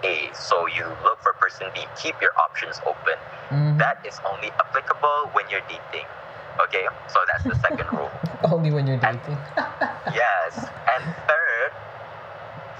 A. 0.05 0.29
So 0.37 0.69
you 0.69 0.85
look 1.03 1.25
for 1.25 1.33
person 1.41 1.73
B. 1.73 1.81
Keep 1.97 2.21
your 2.21 2.37
options 2.37 2.81
open. 2.85 3.17
Mhm. 3.49 3.79
That 3.81 4.05
is 4.05 4.21
only 4.29 4.53
applicable 4.61 5.33
when 5.33 5.49
you're 5.49 5.65
dating. 5.73 6.05
Okay, 6.69 6.85
so 7.09 7.19
that's 7.27 7.45
the 7.45 7.57
second 7.63 7.87
rule. 7.97 8.11
Only 8.45 8.71
when 8.71 8.87
you're 8.87 8.99
dating. 9.01 9.39
Yes. 10.13 10.57
And 10.97 11.05
third, 11.29 11.71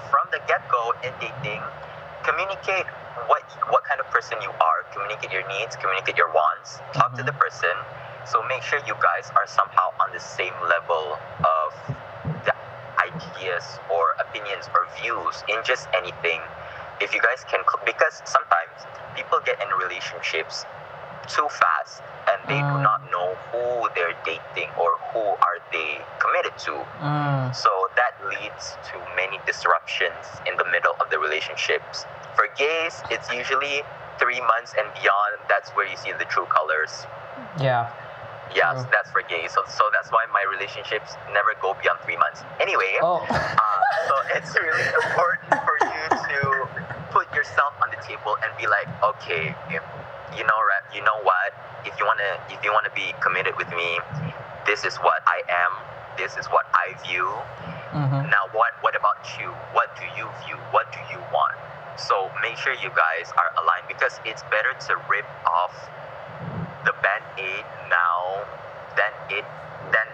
from 0.09 0.25
the 0.31 0.39
get 0.47 0.61
go 0.69 0.91
in 1.03 1.13
dating, 1.21 1.61
communicate 2.23 2.85
what 3.29 3.41
what 3.71 3.83
kind 3.87 3.99
of 4.01 4.07
person 4.11 4.37
you 4.41 4.49
are. 4.51 4.79
Communicate 4.91 5.31
your 5.31 5.47
needs. 5.47 5.75
Communicate 5.77 6.17
your 6.17 6.29
wants. 6.33 6.81
Talk 6.93 7.13
to 7.15 7.23
Mhm. 7.23 7.27
the 7.31 7.37
person. 7.39 7.73
So 8.25 8.43
make 8.49 8.61
sure 8.63 8.79
you 8.85 8.93
guys 8.99 9.31
are 9.37 9.47
somehow 9.47 9.93
on 10.03 10.11
the 10.13 10.19
same 10.19 10.53
level 10.67 11.17
of 11.45 11.69
the 12.45 12.53
ideas 13.01 13.79
or 13.89 14.13
opinions 14.19 14.69
or 14.75 14.85
views 15.01 15.43
in 15.47 15.57
just 15.63 15.87
anything. 15.95 16.41
If 17.01 17.15
you 17.15 17.21
guys 17.21 17.41
can, 17.49 17.61
because 17.85 18.21
sometimes 18.25 18.75
people 19.15 19.39
get 19.41 19.57
in 19.61 19.69
relationships 19.81 20.65
too 21.27 21.47
fast 21.49 22.01
and 22.31 22.39
they 22.47 22.59
do 22.59 22.75
Mm. 22.77 22.83
not 22.83 23.01
know 23.11 23.35
who 23.51 23.89
they're 23.95 24.15
dating 24.25 24.69
or 24.77 24.91
who 25.11 25.23
are 25.47 25.57
they 25.71 25.99
committed 26.19 26.55
to. 26.67 26.73
Mm. 27.01 27.55
So 27.55 27.69
that 27.95 28.13
leads 28.29 28.77
to 28.91 28.95
many 29.15 29.39
disruptions 29.45 30.23
in 30.47 30.55
the 30.57 30.65
middle 30.65 30.95
of 31.01 31.09
the 31.09 31.19
relationships. 31.19 32.05
For 32.35 32.47
gays, 32.57 33.01
it's 33.09 33.29
usually 33.33 33.83
three 34.19 34.39
months 34.41 34.73
and 34.77 34.87
beyond. 34.93 35.33
That's 35.49 35.69
where 35.71 35.87
you 35.87 35.97
see 35.97 36.13
the 36.13 36.25
true 36.25 36.45
colors. 36.47 37.05
Yeah. 37.59 37.89
Yes, 38.53 38.83
True. 38.83 38.89
that's 38.91 39.09
for 39.11 39.21
gays. 39.23 39.51
So, 39.55 39.63
so 39.65 39.83
that's 39.95 40.11
why 40.11 40.25
my 40.33 40.43
relationships 40.51 41.15
never 41.31 41.55
go 41.61 41.73
beyond 41.81 41.99
three 42.03 42.17
months. 42.17 42.43
Anyway, 42.59 42.99
Oh. 43.01 43.23
uh, 43.29 43.81
so 44.07 44.13
it's 44.35 44.51
really 44.59 44.87
important 45.07 45.55
for 45.63 45.77
you 45.87 46.03
to 46.11 46.67
put 47.15 47.31
yourself 47.33 47.73
on 47.81 47.89
the 47.95 48.01
table 48.03 48.35
and 48.43 48.51
be 48.59 48.67
like, 48.67 48.87
okay, 49.01 49.55
you, 50.93 51.01
know, 51.01 51.11
right, 51.23 51.23
you 51.23 51.23
know 51.23 51.23
what? 51.23 51.49
If 51.85 51.97
you 51.99 52.05
wanna, 52.05 52.37
if 52.49 52.63
you 52.63 52.71
wanna 52.71 52.91
be 52.95 53.13
committed 53.21 53.55
with 53.57 53.69
me, 53.69 53.99
this 54.65 54.85
is 54.85 54.95
what 54.97 55.21
I 55.27 55.41
am. 55.49 55.71
This 56.17 56.37
is 56.37 56.45
what 56.47 56.65
I 56.73 56.93
view. 57.07 57.27
Mm-hmm. 57.91 58.29
Now, 58.29 58.47
what 58.53 58.71
what 58.81 58.95
about 58.95 59.17
you? 59.39 59.49
What 59.73 59.95
do 59.95 60.05
you 60.17 60.27
view? 60.45 60.57
What 60.71 60.91
do 60.91 60.99
you 61.11 61.19
want? 61.33 61.55
So 61.97 62.31
make 62.41 62.57
sure 62.57 62.73
you 62.73 62.89
guys 62.95 63.31
are 63.35 63.51
aligned 63.61 63.87
because 63.87 64.19
it's 64.25 64.43
better 64.43 64.73
to 64.87 64.95
rip 65.09 65.27
off 65.45 65.73
the 66.85 66.93
band 67.03 67.23
aid 67.37 67.65
now 67.89 68.45
than 68.95 69.11
it 69.29 69.45
than 69.91 70.07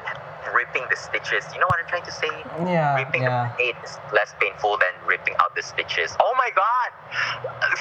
ripping 0.54 0.84
the 0.90 0.96
stitches. 0.96 1.46
You 1.54 1.60
know 1.60 1.68
what 1.68 1.80
I'm 1.80 1.90
trying 1.90 2.06
to 2.06 2.12
say? 2.12 2.32
Yeah. 2.66 2.96
ripping 2.96 3.24
Yeah. 3.24 3.54
the 3.54 3.64
band-aid 3.64 3.76
is 3.84 3.98
less 4.14 4.34
painful 4.40 4.78
than 4.78 4.94
ripping 5.06 5.36
out 5.40 5.56
the 5.56 5.64
stitches. 5.64 6.16
Oh 6.20 6.34
my 6.38 6.50
god! 6.56 6.90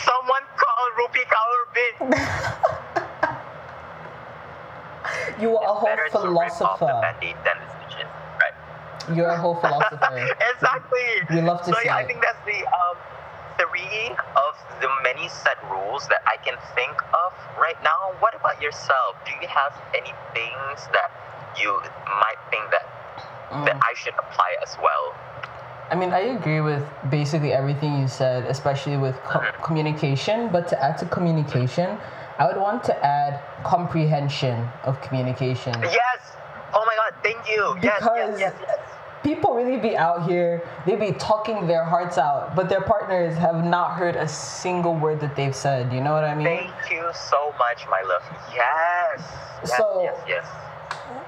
Someone 0.05 0.45
call 0.59 0.85
Rupi 0.99 1.25
Kaur 1.31 1.61
bin. 1.75 2.77
You 5.43 5.57
are 5.59 5.65
a 5.71 5.75
whole 5.75 5.89
Better 5.89 6.09
to 6.13 6.19
rip 6.29 6.53
off 6.63 6.79
the 6.81 6.87
philosopher. 6.87 7.01
band-aid 7.03 7.37
than 7.45 7.57
the 7.61 7.69
stitches. 7.77 8.11
Right. 8.41 8.57
You're 9.17 9.31
a 9.31 9.39
whole 9.39 9.57
philosopher. 9.57 10.13
exactly. 10.55 11.09
We 11.31 11.41
love 11.43 11.61
to 11.65 11.73
so 11.73 11.79
see 11.81 11.87
yeah, 11.87 11.97
I 11.97 12.05
think 12.07 12.23
that's 12.23 12.41
the 12.47 12.61
um, 12.67 12.97
three 13.59 14.11
of 14.37 14.55
the 14.81 14.89
many 15.03 15.29
set 15.29 15.57
rules 15.71 16.07
that 16.09 16.21
I 16.27 16.37
can 16.45 16.57
think 16.75 16.97
of 17.15 17.33
right 17.59 17.79
now. 17.83 18.13
What 18.21 18.35
about 18.35 18.61
yourself? 18.61 19.17
Do 19.25 19.33
you 19.41 19.49
have 19.49 19.73
any 19.95 20.13
things 20.35 20.89
that 20.93 21.11
you 21.61 21.73
might 22.21 22.41
think 22.51 22.65
that 22.71 22.85
that 23.65 23.77
Mm. 23.77 23.81
I 23.91 23.95
should 23.95 24.15
apply 24.19 24.51
as 24.63 24.77
well? 24.83 25.15
I 25.89 25.95
mean, 25.95 26.13
I 26.13 26.35
agree 26.35 26.61
with 26.61 26.83
basically 27.09 27.53
everything 27.53 28.01
you 28.01 28.09
said, 28.09 28.45
especially 28.47 28.97
with 28.97 29.15
co- 29.23 29.39
Mhm. 29.39 29.63
communication. 29.63 30.49
But 30.49 30.67
to 30.69 30.83
add 30.83 30.99
to 30.99 31.07
communication, 31.07 32.01
I 32.39 32.47
would 32.47 32.57
want 32.57 32.85
to 32.85 33.05
add 33.05 33.41
comprehension 33.65 34.69
of 34.85 35.01
communication. 35.01 35.73
Yes. 35.83 36.21
Oh 36.75 36.85
my 36.85 36.95
God. 36.97 37.15
Thank 37.23 37.49
you. 37.49 37.77
Yes. 37.83 37.99
Because- 38.01 38.41
Yes. 38.41 38.55
Yes. 38.61 38.67
Yes. 38.69 38.79
People 39.23 39.55
really 39.55 39.79
be 39.79 39.97
out 39.97 40.29
here, 40.31 40.63
they 40.87 40.95
be 40.95 41.11
talking 41.13 41.67
their 41.67 41.83
hearts 41.85 42.17
out, 42.17 42.55
but 42.55 42.69
their 42.69 42.83
partners 42.83 43.35
have 43.37 43.65
not 43.65 43.95
heard 43.95 44.15
a 44.15 44.29
single 44.29 44.95
word 44.95 45.19
that 45.21 45.35
they've 45.35 45.57
said. 45.57 45.93
You 45.93 46.01
know 46.01 46.13
what 46.13 46.23
I 46.23 46.35
mean? 46.37 46.47
Thank 46.47 46.91
you 46.93 47.11
so 47.13 47.53
much, 47.59 47.87
my 47.91 48.03
love. 48.03 48.23
Yes. 48.55 49.21
Yes. 49.63 49.77
So- 49.77 50.03
yes. 50.05 50.17
Yes. 50.29 50.47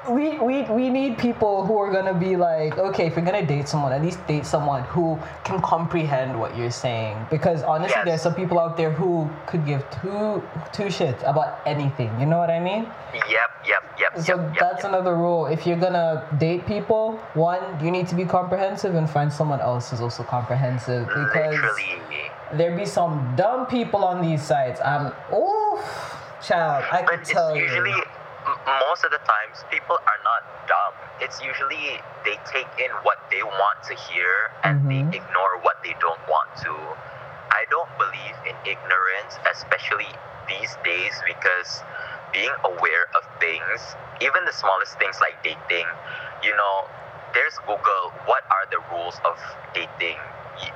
We, 0.08 0.38
we 0.38 0.62
we 0.64 0.88
need 0.88 1.18
people 1.18 1.66
who 1.66 1.76
are 1.78 1.92
gonna 1.92 2.14
be 2.14 2.34
like, 2.36 2.78
okay, 2.78 3.06
if 3.06 3.16
you're 3.16 3.24
gonna 3.24 3.44
date 3.44 3.68
someone, 3.68 3.92
at 3.92 4.00
least 4.00 4.24
date 4.26 4.46
someone 4.46 4.82
who 4.84 5.18
can 5.44 5.60
comprehend 5.60 6.38
what 6.38 6.56
you're 6.56 6.70
saying. 6.70 7.16
Because 7.30 7.62
honestly, 7.62 7.94
Yes. 7.96 8.04
there's 8.06 8.22
some 8.22 8.34
people 8.34 8.58
out 8.58 8.76
there 8.76 8.90
who 8.90 9.28
could 9.46 9.66
give 9.66 9.84
two 9.90 10.42
two 10.72 10.84
shits 10.88 11.20
about 11.28 11.60
anything. 11.66 12.10
You 12.18 12.26
know 12.26 12.38
what 12.38 12.48
I 12.50 12.58
mean? 12.60 12.86
Yep. 13.12 13.50
Yep. 13.66 13.82
yep. 14.00 14.18
So 14.18 14.36
yep, 14.36 14.56
that's 14.58 14.82
yep. 14.84 14.92
another 14.92 15.14
rule. 15.14 15.46
If 15.46 15.66
you're 15.66 15.76
gonna 15.76 16.24
date 16.38 16.66
people, 16.66 17.18
one, 17.34 17.60
you 17.84 17.90
need 17.90 18.08
to 18.08 18.14
be 18.14 18.24
comprehensive 18.24 18.94
and 18.94 19.08
find 19.10 19.30
someone 19.32 19.60
else 19.60 19.90
who's 19.90 20.00
also 20.00 20.22
comprehensive 20.22 21.06
because 21.08 21.54
Literally. 21.54 22.00
there 22.54 22.74
be 22.76 22.86
some 22.86 23.34
dumb 23.36 23.66
people 23.66 24.04
on 24.04 24.22
these 24.22 24.42
sites. 24.42 24.80
I'm 24.80 25.12
oof, 25.34 26.16
child. 26.42 26.84
I 26.90 27.02
But 27.02 27.10
can 27.10 27.24
tell 27.24 27.56
usually 27.56 27.90
you. 27.90 28.02
Most 28.84 29.04
of 29.04 29.10
the 29.10 29.22
times 29.24 29.64
people 29.70 29.96
are 29.96 30.20
not 30.24 30.42
dumb. 30.68 30.94
It's 31.20 31.40
usually 31.42 32.00
they 32.24 32.36
take 32.52 32.68
in 32.78 32.90
what 33.02 33.18
they 33.30 33.42
want 33.42 33.78
to 33.88 33.94
hear 33.94 34.50
and 34.64 34.82
Mhm. 34.84 34.88
they 35.10 35.18
ignore 35.18 35.58
what 35.62 35.82
they 35.82 35.94
don't 36.00 36.20
want 36.28 36.48
to. 36.64 36.74
I 37.50 37.64
don't 37.70 37.90
believe 37.98 38.36
in 38.44 38.56
ignorance, 38.64 39.38
especially 39.50 40.12
these 40.48 40.76
days, 40.84 41.14
because 41.26 41.82
being 42.32 42.52
aware 42.64 43.06
of 43.16 43.24
things, 43.40 43.96
even 44.20 44.44
the 44.44 44.52
smallest 44.52 44.98
things 44.98 45.20
like 45.20 45.42
dating, 45.42 45.88
you 46.42 46.54
know, 46.54 46.88
there's 47.34 47.56
Google. 47.66 48.12
What 48.26 48.44
are 48.50 48.66
the 48.70 48.80
rules 48.92 49.16
of 49.24 49.36
dating? 49.74 50.18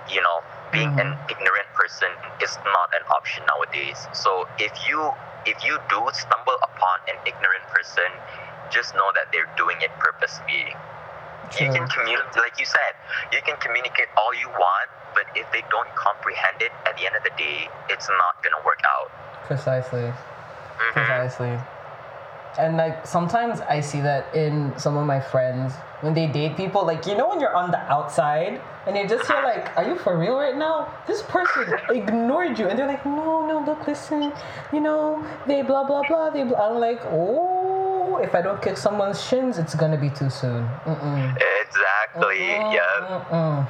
You 0.09 0.21
know, 0.23 0.39
being 0.71 0.89
an 1.01 1.19
ignorant 1.29 1.69
person 1.75 2.09
is 2.41 2.57
not 2.65 2.89
an 2.95 3.03
option 3.11 3.43
nowadays. 3.51 3.99
So 4.13 4.47
if 4.59 4.73
you 4.89 5.13
if 5.47 5.65
you 5.65 5.79
do 5.89 6.01
stumble 6.13 6.59
upon 6.63 6.97
an 7.09 7.19
ignorant 7.27 7.65
person, 7.69 8.09
just 8.71 8.95
know 8.95 9.11
that 9.15 9.29
they're 9.33 9.51
doing 9.57 9.77
it 9.81 9.91
purposely. 9.99 10.75
You 11.61 11.69
can 11.69 11.87
communicate, 11.89 12.37
like 12.37 12.59
you 12.59 12.65
said, 12.65 12.93
you 13.33 13.41
can 13.45 13.57
communicate 13.61 14.09
all 14.17 14.33
you 14.35 14.49
want, 14.49 14.89
but 15.15 15.25
if 15.35 15.51
they 15.53 15.63
don't 15.69 15.89
comprehend 15.95 16.63
it, 16.63 16.73
at 16.89 16.97
the 16.97 17.05
end 17.05 17.15
of 17.17 17.23
the 17.25 17.35
day, 17.37 17.69
it's 17.91 18.09
not 18.09 18.41
gonna 18.43 18.65
work 18.65 18.81
out. 18.87 19.11
Precisely. 19.45 20.15
Mhm. 20.79 20.93
Precisely. 20.95 21.61
And 22.59 22.77
like 22.77 23.07
sometimes 23.07 23.61
I 23.63 23.81
see 23.81 24.01
that 24.03 24.35
in 24.35 24.73
some 24.79 24.97
of 24.97 25.07
my 25.07 25.21
friends 25.21 25.73
when 26.03 26.13
they 26.15 26.27
date 26.27 26.57
people, 26.57 26.85
like 26.85 27.07
you 27.07 27.17
know 27.17 27.29
when 27.29 27.41
you're 27.41 27.55
on 27.57 27.71
the 27.71 27.79
outside 27.79 28.61
and 28.87 28.97
you 28.97 29.07
just 29.09 29.27
hear 29.27 29.41
like, 29.43 29.75
"Are 29.77 29.85
you 29.85 29.97
for 29.97 30.19
real 30.19 30.37
right 30.37 30.57
now? 30.57 30.93
This 31.07 31.23
person 31.23 31.65
ignored 31.91 32.59
you," 32.59 32.67
and 32.69 32.79
they're 32.79 32.87
like, 32.89 33.07
"No, 33.07 33.47
no, 33.47 33.61
look, 33.65 33.87
listen, 33.87 34.33
you 34.73 34.81
know 34.81 35.25
they 35.47 35.63
blah 35.63 35.85
blah 35.85 36.03
blah." 36.07 36.31
They 36.31 36.45
blah. 36.45 36.69
I'm 36.69 36.79
like, 36.79 37.01
"Oh, 37.07 38.19
if 38.23 38.35
I 38.35 38.43
don't 38.43 38.61
kick 38.61 38.77
someone's 38.77 39.23
shins, 39.25 39.59
it's 39.59 39.75
gonna 39.75 39.97
be 39.97 40.11
too 40.11 40.29
soon." 40.29 40.69
Mm-mm. 40.85 41.37
Exactly. 41.63 42.49
Yeah. 42.49 42.83
Mm-mm. 43.09 43.67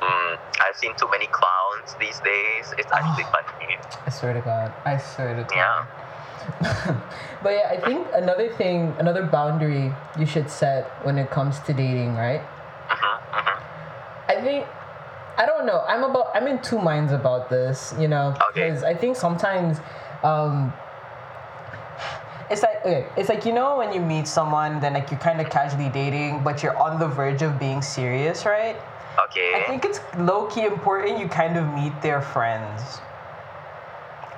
Mm, 0.00 0.38
I've 0.60 0.76
seen 0.76 0.94
too 0.96 1.08
many 1.10 1.26
clowns 1.26 1.94
these 1.98 2.20
days. 2.20 2.72
It's 2.78 2.90
actually 2.92 3.24
funny. 3.24 3.76
I 4.06 4.10
swear 4.10 4.32
to 4.34 4.40
God. 4.40 4.72
I 4.84 4.96
swear 4.96 5.34
to 5.36 5.42
God. 5.42 5.54
Yeah. 5.54 5.84
but 7.42 7.50
yeah, 7.50 7.68
I 7.70 7.80
think 7.84 8.06
another 8.12 8.48
thing, 8.52 8.94
another 8.98 9.22
boundary 9.26 9.92
you 10.18 10.26
should 10.26 10.50
set 10.50 10.86
when 11.04 11.18
it 11.18 11.30
comes 11.30 11.58
to 11.60 11.72
dating, 11.72 12.14
right? 12.14 12.40
hmm 12.88 13.18
hmm 13.32 13.62
I 14.28 14.40
think 14.42 14.66
I 15.38 15.46
don't 15.46 15.64
know. 15.66 15.84
I'm 15.88 16.04
about 16.04 16.30
I'm 16.34 16.46
in 16.46 16.60
two 16.60 16.78
minds 16.78 17.12
about 17.12 17.48
this, 17.50 17.94
you 17.98 18.08
know, 18.08 18.34
Okay. 18.50 18.68
because 18.68 18.82
I 18.84 18.94
think 18.94 19.16
sometimes 19.16 19.78
um 20.22 20.72
it's 22.50 22.62
like 22.62 22.80
okay, 22.84 23.06
it's 23.16 23.28
like 23.28 23.44
you 23.46 23.52
know 23.52 23.78
when 23.78 23.92
you 23.92 24.00
meet 24.00 24.26
someone 24.26 24.80
then 24.80 24.94
like 24.94 25.10
you're 25.10 25.20
kind 25.20 25.40
of 25.40 25.48
casually 25.50 25.88
dating 25.88 26.42
but 26.42 26.62
you're 26.62 26.76
on 26.76 26.98
the 26.98 27.06
verge 27.08 27.42
of 27.42 27.58
being 27.58 27.80
serious, 27.80 28.44
right? 28.44 28.76
Okay. 29.24 29.52
I 29.54 29.64
think 29.66 29.84
it's 29.84 30.00
low 30.18 30.46
key 30.46 30.64
important 30.64 31.18
you 31.18 31.28
kind 31.28 31.56
of 31.56 31.72
meet 31.74 32.00
their 32.02 32.20
friends. 32.20 33.00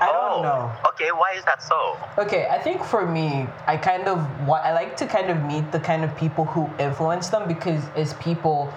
I 0.02 0.08
oh, 0.10 0.34
don't 0.34 0.42
know. 0.42 0.72
Okay, 0.88 1.12
why 1.12 1.32
is 1.36 1.44
that 1.44 1.62
so? 1.62 1.96
Okay, 2.18 2.48
I 2.50 2.58
think 2.58 2.82
for 2.82 3.06
me, 3.06 3.46
I 3.68 3.76
kind 3.76 4.08
of 4.08 4.18
I 4.50 4.72
like 4.72 4.96
to 4.96 5.06
kind 5.06 5.30
of 5.30 5.44
meet 5.44 5.70
the 5.70 5.78
kind 5.78 6.02
of 6.02 6.14
people 6.16 6.44
who 6.44 6.68
influence 6.82 7.28
them 7.28 7.46
because 7.46 7.84
as 7.94 8.14
people, 8.14 8.72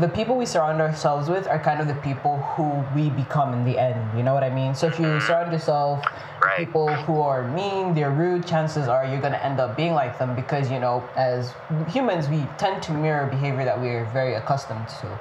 the 0.00 0.08
people 0.08 0.36
we 0.36 0.44
surround 0.44 0.80
ourselves 0.80 1.28
with 1.28 1.46
are 1.46 1.60
kind 1.60 1.80
of 1.80 1.86
the 1.86 1.94
people 2.02 2.38
who 2.56 2.84
we 2.96 3.10
become 3.10 3.54
in 3.54 3.64
the 3.64 3.78
end. 3.78 4.18
You 4.18 4.24
know 4.24 4.34
what 4.34 4.42
I 4.42 4.50
mean? 4.50 4.74
So 4.74 4.88
if 4.88 4.98
you 4.98 5.06
mm-hmm. 5.06 5.26
surround 5.26 5.52
yourself 5.52 6.04
with 6.04 6.12
Right. 6.42 6.58
people 6.58 6.92
who 6.92 7.20
are 7.22 7.48
mean, 7.48 7.94
they're 7.94 8.10
rude, 8.10 8.46
chances 8.46 8.88
are 8.88 9.06
you're 9.06 9.22
gonna 9.22 9.38
end 9.38 9.58
up 9.58 9.76
being 9.76 9.94
like 9.94 10.18
them 10.18 10.34
because 10.34 10.70
you 10.70 10.80
know, 10.80 11.08
as 11.16 11.54
humans, 11.88 12.28
we 12.28 12.46
tend 12.58 12.82
to 12.84 12.92
mirror 12.92 13.26
behavior 13.26 13.64
that 13.64 13.80
we're 13.80 14.04
very 14.06 14.34
accustomed 14.34 14.88
to. 15.00 15.18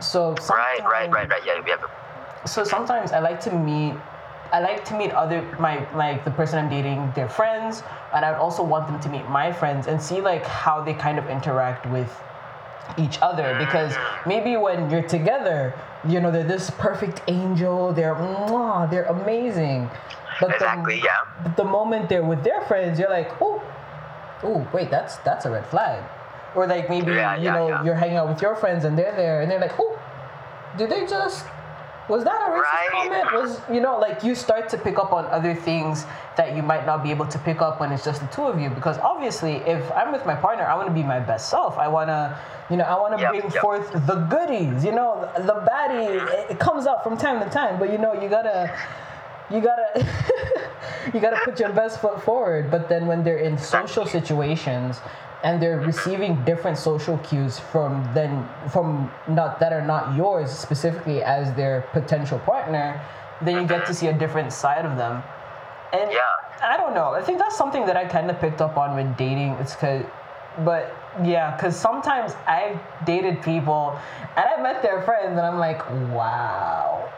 So 0.00 0.34
Right, 0.48 0.80
right, 0.82 1.10
right, 1.10 1.28
right. 1.28 1.42
Yeah, 1.44 1.60
we 1.60 1.70
have. 1.70 1.84
A, 1.84 2.48
so 2.48 2.64
sometimes 2.64 3.12
I 3.12 3.20
like 3.20 3.40
to 3.42 3.54
meet 3.54 3.94
I 4.52 4.60
like 4.60 4.84
to 4.86 4.96
meet 4.96 5.12
other 5.12 5.42
my 5.60 5.86
like 5.94 6.24
the 6.24 6.30
person 6.30 6.58
I'm 6.58 6.68
dating, 6.70 7.12
their 7.14 7.28
friends, 7.28 7.82
and 8.14 8.24
I 8.24 8.32
would 8.32 8.40
also 8.40 8.62
want 8.62 8.88
them 8.88 9.00
to 9.00 9.08
meet 9.08 9.28
my 9.28 9.52
friends 9.52 9.86
and 9.86 10.00
see 10.02 10.20
like 10.20 10.44
how 10.44 10.82
they 10.82 10.94
kind 10.94 11.18
of 11.18 11.28
interact 11.28 11.86
with 11.90 12.10
each 12.98 13.18
other 13.22 13.44
mm-hmm. 13.44 13.64
because 13.64 13.94
maybe 14.26 14.56
when 14.56 14.90
you're 14.90 15.06
together, 15.06 15.74
you 16.08 16.20
know, 16.20 16.30
they're 16.30 16.42
this 16.44 16.70
perfect 16.70 17.22
angel, 17.28 17.92
they're 17.92 18.14
mwah, 18.14 18.90
they're 18.90 19.04
amazing. 19.04 19.88
But 20.40 20.54
exactly. 20.54 20.96
the, 20.96 21.02
Yeah. 21.04 21.42
but 21.44 21.56
the 21.56 21.64
moment 21.64 22.08
they're 22.08 22.24
with 22.24 22.42
their 22.42 22.62
friends, 22.62 22.98
you're 22.98 23.10
like, 23.10 23.30
oh, 23.40 23.62
oh, 24.42 24.66
wait, 24.72 24.90
that's 24.90 25.16
that's 25.18 25.44
a 25.44 25.50
red 25.50 25.66
flag. 25.66 26.02
Or 26.56 26.66
like 26.66 26.88
maybe 26.88 27.12
Yeah, 27.12 27.36
you 27.36 27.44
yeah, 27.44 27.54
know 27.54 27.68
yeah. 27.68 27.84
you're 27.84 27.94
hanging 27.94 28.16
out 28.16 28.28
with 28.28 28.42
your 28.42 28.56
friends 28.56 28.84
and 28.84 28.98
they're 28.98 29.14
there 29.14 29.42
and 29.42 29.50
they're 29.50 29.60
like, 29.60 29.78
oh, 29.78 29.98
did 30.76 30.90
they 30.90 31.06
just 31.06 31.46
was 32.10 32.24
that 32.24 32.40
a 32.46 32.50
racist 32.50 32.62
Right. 32.62 32.88
comment? 32.92 33.32
Was 33.32 33.60
you 33.72 33.80
know 33.80 33.98
like 33.98 34.22
you 34.24 34.34
start 34.34 34.68
to 34.70 34.76
pick 34.78 34.98
up 34.98 35.12
on 35.12 35.24
other 35.26 35.54
things 35.54 36.04
that 36.36 36.54
you 36.56 36.62
might 36.62 36.84
not 36.84 37.02
be 37.02 37.10
able 37.10 37.26
to 37.26 37.38
pick 37.38 37.62
up 37.62 37.80
when 37.80 37.92
it's 37.92 38.04
just 38.04 38.20
the 38.20 38.26
two 38.28 38.42
of 38.52 38.60
you 38.60 38.68
because 38.70 38.98
obviously 38.98 39.54
if 39.76 39.82
I'm 39.92 40.10
with 40.12 40.26
my 40.26 40.34
partner, 40.34 40.64
I 40.64 40.74
want 40.74 40.88
to 40.88 40.94
be 40.94 41.02
my 41.04 41.20
best 41.20 41.48
self. 41.48 41.78
I 41.78 41.88
want 41.88 42.08
to 42.08 42.36
you 42.70 42.76
know 42.76 42.84
I 42.84 42.96
want 43.00 43.14
to 43.16 43.20
Yep, 43.22 43.30
bring 43.30 43.42
yep. 43.52 43.62
forth 43.62 43.86
the 44.10 44.16
goodies. 44.34 44.84
You 44.84 44.92
know 44.92 45.30
the 45.38 45.56
baddie 45.70 46.20
it, 46.40 46.50
it 46.52 46.58
comes 46.58 46.86
out 46.86 47.02
from 47.04 47.16
time 47.16 47.38
to 47.42 47.48
time, 47.50 47.78
but 47.78 47.90
you 47.92 47.98
know 47.98 48.12
you 48.20 48.28
gotta 48.28 48.60
you 49.50 49.60
gotta 49.60 49.88
you 51.14 51.18
gotta 51.20 51.40
put 51.44 51.58
your 51.58 51.72
best 51.72 52.00
foot 52.00 52.22
forward 52.22 52.70
but 52.70 52.88
then 52.88 53.06
when 53.06 53.24
they're 53.24 53.38
in 53.48 53.56
social 53.58 54.06
situations 54.06 55.00
and 55.42 55.60
they're 55.62 55.80
receiving 55.80 56.44
different 56.44 56.76
social 56.76 57.16
cues 57.18 57.58
from 57.58 58.06
then 58.14 58.46
from 58.70 59.10
not 59.28 59.58
that 59.60 59.72
are 59.72 59.84
not 59.84 60.14
yours 60.16 60.50
specifically 60.50 61.22
as 61.22 61.54
their 61.54 61.82
potential 61.92 62.38
partner 62.40 63.00
then 63.42 63.56
you 63.62 63.66
get 63.66 63.86
to 63.86 63.94
see 63.94 64.08
a 64.08 64.12
different 64.12 64.52
side 64.52 64.84
of 64.84 64.96
them. 64.98 65.22
And 65.92 66.10
Yeah. 66.12 66.18
i 66.62 66.76
don't 66.76 66.94
know. 66.94 67.14
I 67.14 67.22
think 67.22 67.38
that's 67.38 67.56
something 67.56 67.86
that 67.86 67.96
i 67.96 68.04
kind 68.04 68.30
of 68.30 68.38
picked 68.38 68.60
up 68.60 68.76
on 68.76 68.94
when 68.94 69.14
dating. 69.14 69.52
It's 69.60 69.74
because 69.74 70.04
but 70.64 70.94
yeah 71.24 71.54
because 71.56 71.76
sometimes 71.78 72.34
i've 72.46 72.78
dated 73.06 73.40
people 73.42 73.96
and 74.36 74.44
i 74.44 74.60
met 74.60 74.82
their 74.82 75.00
friends 75.02 75.38
and 75.38 75.46
i'm 75.46 75.58
like 75.58 75.80
wow 76.12 77.08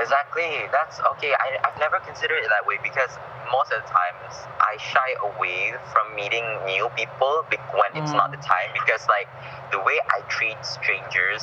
Exactly. 0.00 0.66
That's 0.70 1.00
okay. 1.16 1.34
I, 1.34 1.58
I've 1.66 1.78
never 1.78 1.98
considered 2.00 2.38
it 2.38 2.48
that 2.48 2.66
way 2.66 2.78
because 2.82 3.10
most 3.50 3.72
of 3.72 3.82
the 3.82 3.88
times 3.88 4.32
I 4.60 4.76
shy 4.78 5.10
away 5.34 5.74
from 5.92 6.14
meeting 6.14 6.44
new 6.66 6.88
people 6.94 7.44
when 7.48 7.90
it's 7.96 8.12
not 8.12 8.30
mm. 8.30 8.36
the 8.36 8.42
time 8.44 8.70
because 8.74 9.06
like 9.08 9.28
the 9.72 9.80
way 9.80 9.98
I 10.14 10.20
treat 10.28 10.58
strangers 10.64 11.42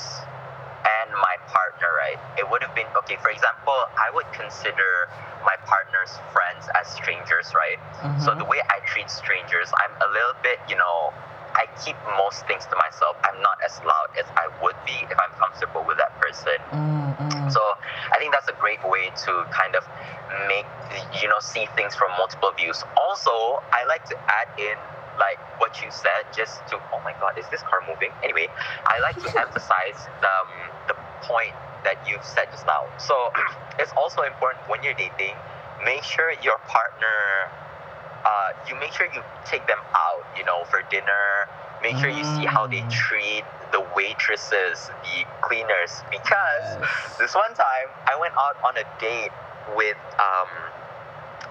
and 0.85 1.09
my 1.17 1.35
partner, 1.49 1.89
right? 1.97 2.19
It 2.37 2.45
would 2.45 2.61
have 2.61 2.75
been 2.77 2.87
okay. 3.03 3.17
For 3.17 3.29
example, 3.33 3.73
I 3.97 4.13
would 4.13 4.29
consider 4.33 5.09
my 5.41 5.57
partner's 5.65 6.13
friends 6.29 6.69
as 6.77 6.85
strangers, 6.93 7.53
right? 7.57 7.81
So 8.21 8.29
mm-hmm. 8.29 8.39
the 8.39 8.45
way 8.45 8.61
I 8.69 8.85
treat 8.85 9.09
strangers, 9.09 9.69
I'm 9.73 9.93
a 10.01 10.09
little 10.13 10.37
bit, 10.45 10.61
you 10.69 10.77
know, 10.77 11.13
I 11.55 11.65
keep 11.83 11.95
most 12.19 12.45
things 12.47 12.67
to 12.67 12.75
myself. 12.75 13.15
I'm 13.23 13.39
not 13.41 13.57
as 13.63 13.79
loud 13.87 14.09
as 14.19 14.27
I 14.35 14.51
would 14.61 14.75
be 14.85 14.95
if 15.07 15.17
I'm 15.17 15.33
comfortable 15.39 15.83
with 15.87 15.97
that 15.97 16.11
person. 16.19 16.59
Mm-mm. 16.71 17.51
So 17.51 17.61
I 18.11 18.19
think 18.19 18.33
that's 18.35 18.47
a 18.51 18.57
great 18.59 18.83
way 18.83 19.11
to 19.25 19.31
kind 19.51 19.75
of 19.75 19.87
make 20.47 20.67
you 21.21 21.27
know 21.29 21.39
see 21.39 21.65
things 21.75 21.95
from 21.95 22.11
multiple 22.17 22.51
views. 22.57 22.83
Also, 22.99 23.63
I 23.71 23.85
like 23.87 24.03
to 24.11 24.17
add 24.27 24.51
in 24.59 24.75
like 25.15 25.39
what 25.59 25.79
you 25.79 25.87
said 25.91 26.27
just 26.35 26.59
to 26.69 26.79
oh 26.91 27.01
my 27.03 27.13
god, 27.19 27.37
is 27.39 27.47
this 27.49 27.61
car 27.63 27.79
moving? 27.87 28.11
Anyway, 28.23 28.47
I 28.85 28.99
like 28.99 29.15
to 29.23 29.29
emphasize 29.45 29.99
the 30.21 30.27
um, 30.27 30.51
the 30.87 30.95
point 31.23 31.55
that 31.83 32.01
you've 32.07 32.25
said 32.25 32.51
just 32.51 32.65
now. 32.65 32.83
So 32.97 33.31
it's 33.79 33.93
also 33.95 34.23
important 34.23 34.67
when 34.67 34.83
you're 34.83 34.97
dating, 34.97 35.37
make 35.85 36.03
sure 36.03 36.33
your 36.41 36.57
partner 36.67 37.47
uh, 38.25 38.49
you 38.67 38.75
make 38.79 38.91
sure 38.93 39.07
you 39.13 39.21
take 39.45 39.65
them 39.67 39.79
out, 39.95 40.25
you 40.37 40.43
know, 40.45 40.63
for 40.65 40.81
dinner. 40.89 41.47
Make 41.83 41.97
sure 41.97 42.09
you 42.09 42.23
see 42.23 42.45
how 42.45 42.67
they 42.67 42.81
Mm. 42.81 42.91
treat 42.91 43.45
the 43.71 43.81
waitresses, 43.95 44.89
the 45.03 45.25
cleaners. 45.41 46.03
Because 46.09 46.65
Yes. 46.81 47.17
this 47.19 47.35
one 47.35 47.53
time, 47.53 47.87
I 48.07 48.15
went 48.19 48.33
out 48.37 48.57
on 48.63 48.77
a 48.77 48.83
date 48.99 49.31
with 49.75 49.97
um, 50.19 50.49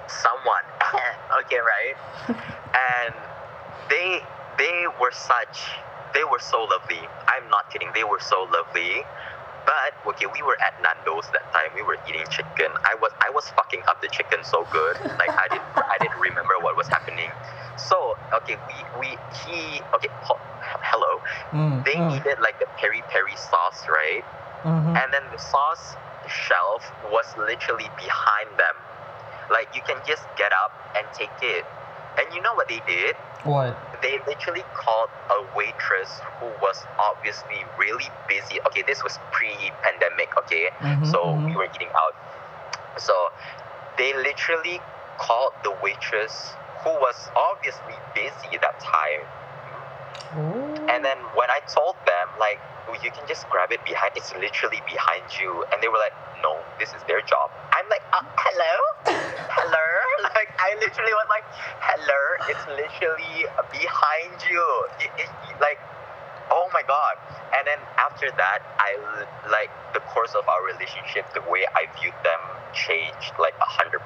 someone. 0.08 0.64
okay, 1.44 1.58
right? 1.58 1.96
and 2.74 3.14
they 3.88 4.22
they 4.58 4.86
were 5.00 5.12
such 5.12 5.78
they 6.14 6.24
were 6.24 6.38
so 6.38 6.64
lovely. 6.64 7.02
I'm 7.26 7.48
not 7.50 7.70
kidding. 7.70 7.90
They 7.94 8.04
were 8.04 8.20
so 8.20 8.46
lovely. 8.52 9.02
But 9.64 9.96
okay, 10.12 10.26
we 10.28 10.42
were 10.42 10.56
at 10.60 10.76
Nando's 10.84 11.24
that 11.32 11.44
time. 11.52 11.72
We 11.74 11.82
were 11.82 11.96
eating 12.08 12.24
chicken. 12.30 12.68
I 12.84 12.94
was 13.00 13.12
I 13.24 13.30
was 13.30 13.48
fucking 13.56 13.82
up 13.88 14.00
the 14.02 14.08
chicken 14.08 14.44
so 14.44 14.66
good. 14.72 14.96
Like 15.18 15.32
I 15.32 15.48
didn't 15.50 15.64
I 15.76 15.96
didn't 16.00 16.20
remember 16.20 16.54
what 16.60 16.76
was 16.76 16.88
happening. 16.88 17.30
So 17.76 18.16
okay, 18.44 18.56
we 18.68 18.76
we 19.00 19.08
he 19.44 19.80
okay. 19.96 20.08
ho- 20.22 20.40
hello. 20.84 21.20
Mm, 21.52 21.84
They 21.84 21.96
mm, 21.96 22.08
needed 22.12 22.38
like 22.40 22.58
the 22.60 22.66
peri 22.76 23.02
peri 23.08 23.36
sauce, 23.36 23.84
right? 23.88 24.24
mhm. 24.64 24.92
And 24.96 25.08
then 25.12 25.24
the 25.32 25.38
sauce 25.40 25.96
shelf 26.28 26.84
was 27.12 27.26
literally 27.36 27.88
behind 27.96 28.48
them. 28.56 28.76
Like 29.50 29.68
you 29.74 29.82
can 29.82 29.96
just 30.06 30.24
get 30.36 30.52
up 30.52 30.72
and 30.96 31.04
take 31.16 31.32
it. 31.42 31.64
And 32.18 32.26
you 32.34 32.40
know 32.42 32.54
what 32.54 32.68
they 32.68 32.80
did? 32.86 33.16
What? 33.42 33.76
They 34.02 34.18
literally 34.26 34.62
called 34.74 35.10
a 35.30 35.44
waitress 35.56 36.20
who 36.40 36.46
was 36.62 36.84
obviously 36.98 37.64
really 37.78 38.08
busy. 38.28 38.60
Okay, 38.68 38.82
this 38.82 39.02
was 39.02 39.18
pre-pandemic. 39.32 40.30
Okay, 40.38 40.70
Mhm, 40.80 41.10
so 41.10 41.18
mhm. 41.24 41.46
we 41.46 41.56
were 41.56 41.64
eating 41.74 41.90
out. 41.96 42.14
So 42.98 43.14
they 43.98 44.14
literally 44.14 44.80
called 45.18 45.52
the 45.62 45.72
waitress 45.82 46.54
who 46.82 46.90
was 47.00 47.30
obviously 47.36 47.94
busy 48.14 48.58
that 48.60 48.78
time. 48.80 49.24
Ooh. 50.36 50.74
And 50.90 51.04
then 51.04 51.18
when 51.34 51.50
I 51.50 51.60
told 51.66 51.96
them, 52.06 52.28
like, 52.38 52.60
"Oh, 52.88 52.94
you 53.02 53.10
can 53.10 53.26
just 53.26 53.48
grab 53.50 53.72
it 53.72 53.84
behind, 53.84 54.12
it's 54.16 54.32
literally 54.34 54.82
behind 54.86 55.24
you. 55.40 55.64
And 55.72 55.82
they 55.82 55.88
were 55.88 55.98
like, 55.98 56.12
no, 56.42 56.60
this 56.78 56.90
is 56.92 57.02
their 57.08 57.22
job. 57.22 57.50
I'm 57.72 57.88
like, 57.88 58.02
uh, 58.12 58.20
hello? 58.36 58.74
hello? 59.48 59.86
Like, 60.32 60.50
I 60.56 60.72
literally 60.80 61.12
was 61.12 61.28
like, 61.28 61.44
hello? 61.84 62.22
It's 62.48 62.64
literally 62.64 63.44
behind 63.72 64.40
you. 64.48 64.64
It, 65.00 65.10
it, 65.20 65.28
like, 65.60 65.78
oh 66.50 66.68
my 66.72 66.82
God. 66.88 67.20
And 67.52 67.66
then 67.66 67.78
after 68.00 68.30
that, 68.32 68.60
I 68.80 68.96
like, 69.52 69.70
the 69.92 70.00
course 70.00 70.32
of 70.34 70.48
our 70.48 70.64
relationship, 70.64 71.28
the 71.34 71.44
way 71.44 71.68
I 71.76 71.86
viewed 72.00 72.16
them 72.24 72.42
changed, 72.72 73.36
like, 73.38 73.54
a 73.60 73.68
100% 73.68 74.00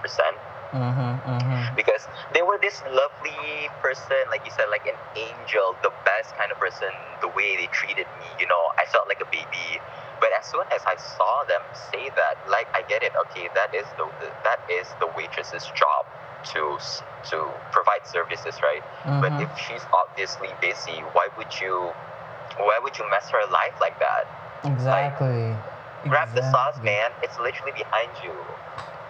Mhm, 0.68 1.22
mhm. 1.24 1.57
Because 1.78 2.02
they 2.34 2.42
were 2.42 2.58
this 2.58 2.82
lovely 2.90 3.70
person, 3.78 4.18
like 4.34 4.42
you 4.42 4.50
said, 4.50 4.66
like 4.68 4.82
an 4.90 4.98
angel, 5.14 5.78
the 5.86 5.94
best 6.02 6.34
kind 6.34 6.50
of 6.50 6.58
person. 6.58 6.90
The 7.22 7.30
way 7.30 7.54
they 7.54 7.70
treated 7.70 8.10
me, 8.18 8.26
you 8.42 8.50
know, 8.50 8.74
I 8.74 8.84
felt 8.90 9.06
like 9.06 9.22
a 9.22 9.30
baby. 9.30 9.78
But 10.18 10.34
as 10.34 10.50
soon 10.50 10.66
as 10.74 10.82
I 10.82 10.98
saw 10.98 11.46
them 11.46 11.62
say 11.94 12.10
that, 12.18 12.34
like 12.50 12.66
I 12.74 12.82
get 12.90 13.06
it. 13.06 13.14
Okay, 13.30 13.46
that 13.54 13.70
is 13.70 13.86
the 13.94 14.10
that 14.42 14.58
is 14.66 14.90
the 14.98 15.06
waitress's 15.14 15.62
job 15.78 16.02
to 16.50 16.82
to 17.30 17.46
provide 17.70 18.02
services, 18.02 18.58
right? 18.58 18.82
But 19.22 19.30
Mhm. 19.38 19.46
if 19.46 19.50
she's 19.56 19.86
obviously 19.94 20.50
busy, 20.60 21.06
why 21.14 21.28
would 21.38 21.54
you 21.62 21.94
why 22.58 22.78
would 22.82 22.98
you 22.98 23.06
mess 23.08 23.30
her 23.30 23.46
life 23.46 23.78
like 23.80 23.98
that? 24.00 24.26
Exactly. 24.64 25.54
Grab 26.08 26.34
the 26.34 26.42
sauce, 26.50 26.78
man. 26.82 27.12
It's 27.22 27.38
literally 27.38 27.72
behind 27.72 28.10
you. 28.24 28.34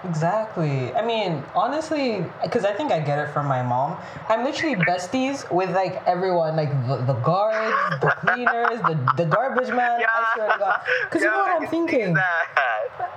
Exactly. 0.05 0.95
I 0.95 1.05
mean, 1.05 1.43
honestly, 1.57 2.25
because 2.43 2.65
I 2.65 2.73
think 2.73 2.93
I 2.93 3.01
get 3.01 3.19
it 3.19 3.33
from 3.33 3.47
my 3.47 3.63
mom. 3.63 3.97
I'm 4.29 4.45
literally 4.45 4.77
besties 4.77 5.51
with 5.51 5.71
like 5.75 6.01
everyone, 6.07 6.55
like 6.55 6.71
the, 6.87 6.99
the 6.99 7.15
guards, 7.15 7.75
the 8.01 8.11
cleaners, 8.11 8.79
the, 8.83 8.95
the 9.17 9.29
garbage 9.29 9.69
man. 9.75 10.01
I 10.01 10.31
swear 10.35 10.53
to 10.53 10.59
God. 10.59 10.81
Because 11.05 11.23
you 11.23 11.31
know 11.31 11.39
what 11.39 11.63
I'm 11.63 11.69
thinking? 11.69 12.15
that. 12.15 12.47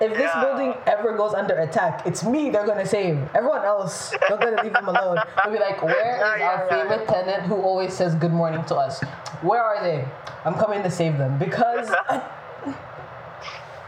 If 0.02 0.14
this 0.18 0.32
Yeah. 0.34 0.42
building 0.44 0.74
ever 0.88 1.16
goes 1.16 1.36
under 1.36 1.54
attack, 1.60 2.06
it's 2.08 2.24
me 2.24 2.50
they're 2.50 2.66
gonna 2.66 2.86
save. 2.88 3.20
Everyone 3.36 3.64
else, 3.64 4.12
they're 4.28 4.38
gonna 4.38 4.64
leave 4.64 4.74
them 4.74 4.88
alone. 4.88 5.22
They'll 5.44 5.54
be 5.54 5.60
like, 5.60 5.84
where 5.84 6.16
is 6.16 6.22
Yeah, 6.22 6.36
yeah, 6.38 6.46
our 6.50 6.68
yeah. 6.72 6.82
favorite 6.90 7.08
tenant 7.08 7.44
who 7.44 7.62
always 7.62 7.94
says 7.94 8.16
good 8.16 8.34
morning 8.34 8.64
to 8.66 8.76
us? 8.76 9.02
Where 9.44 9.62
are 9.62 9.84
they? 9.84 10.04
I'm 10.46 10.56
coming 10.56 10.82
to 10.82 10.90
save 10.90 11.20
them 11.20 11.38
because. 11.38 11.94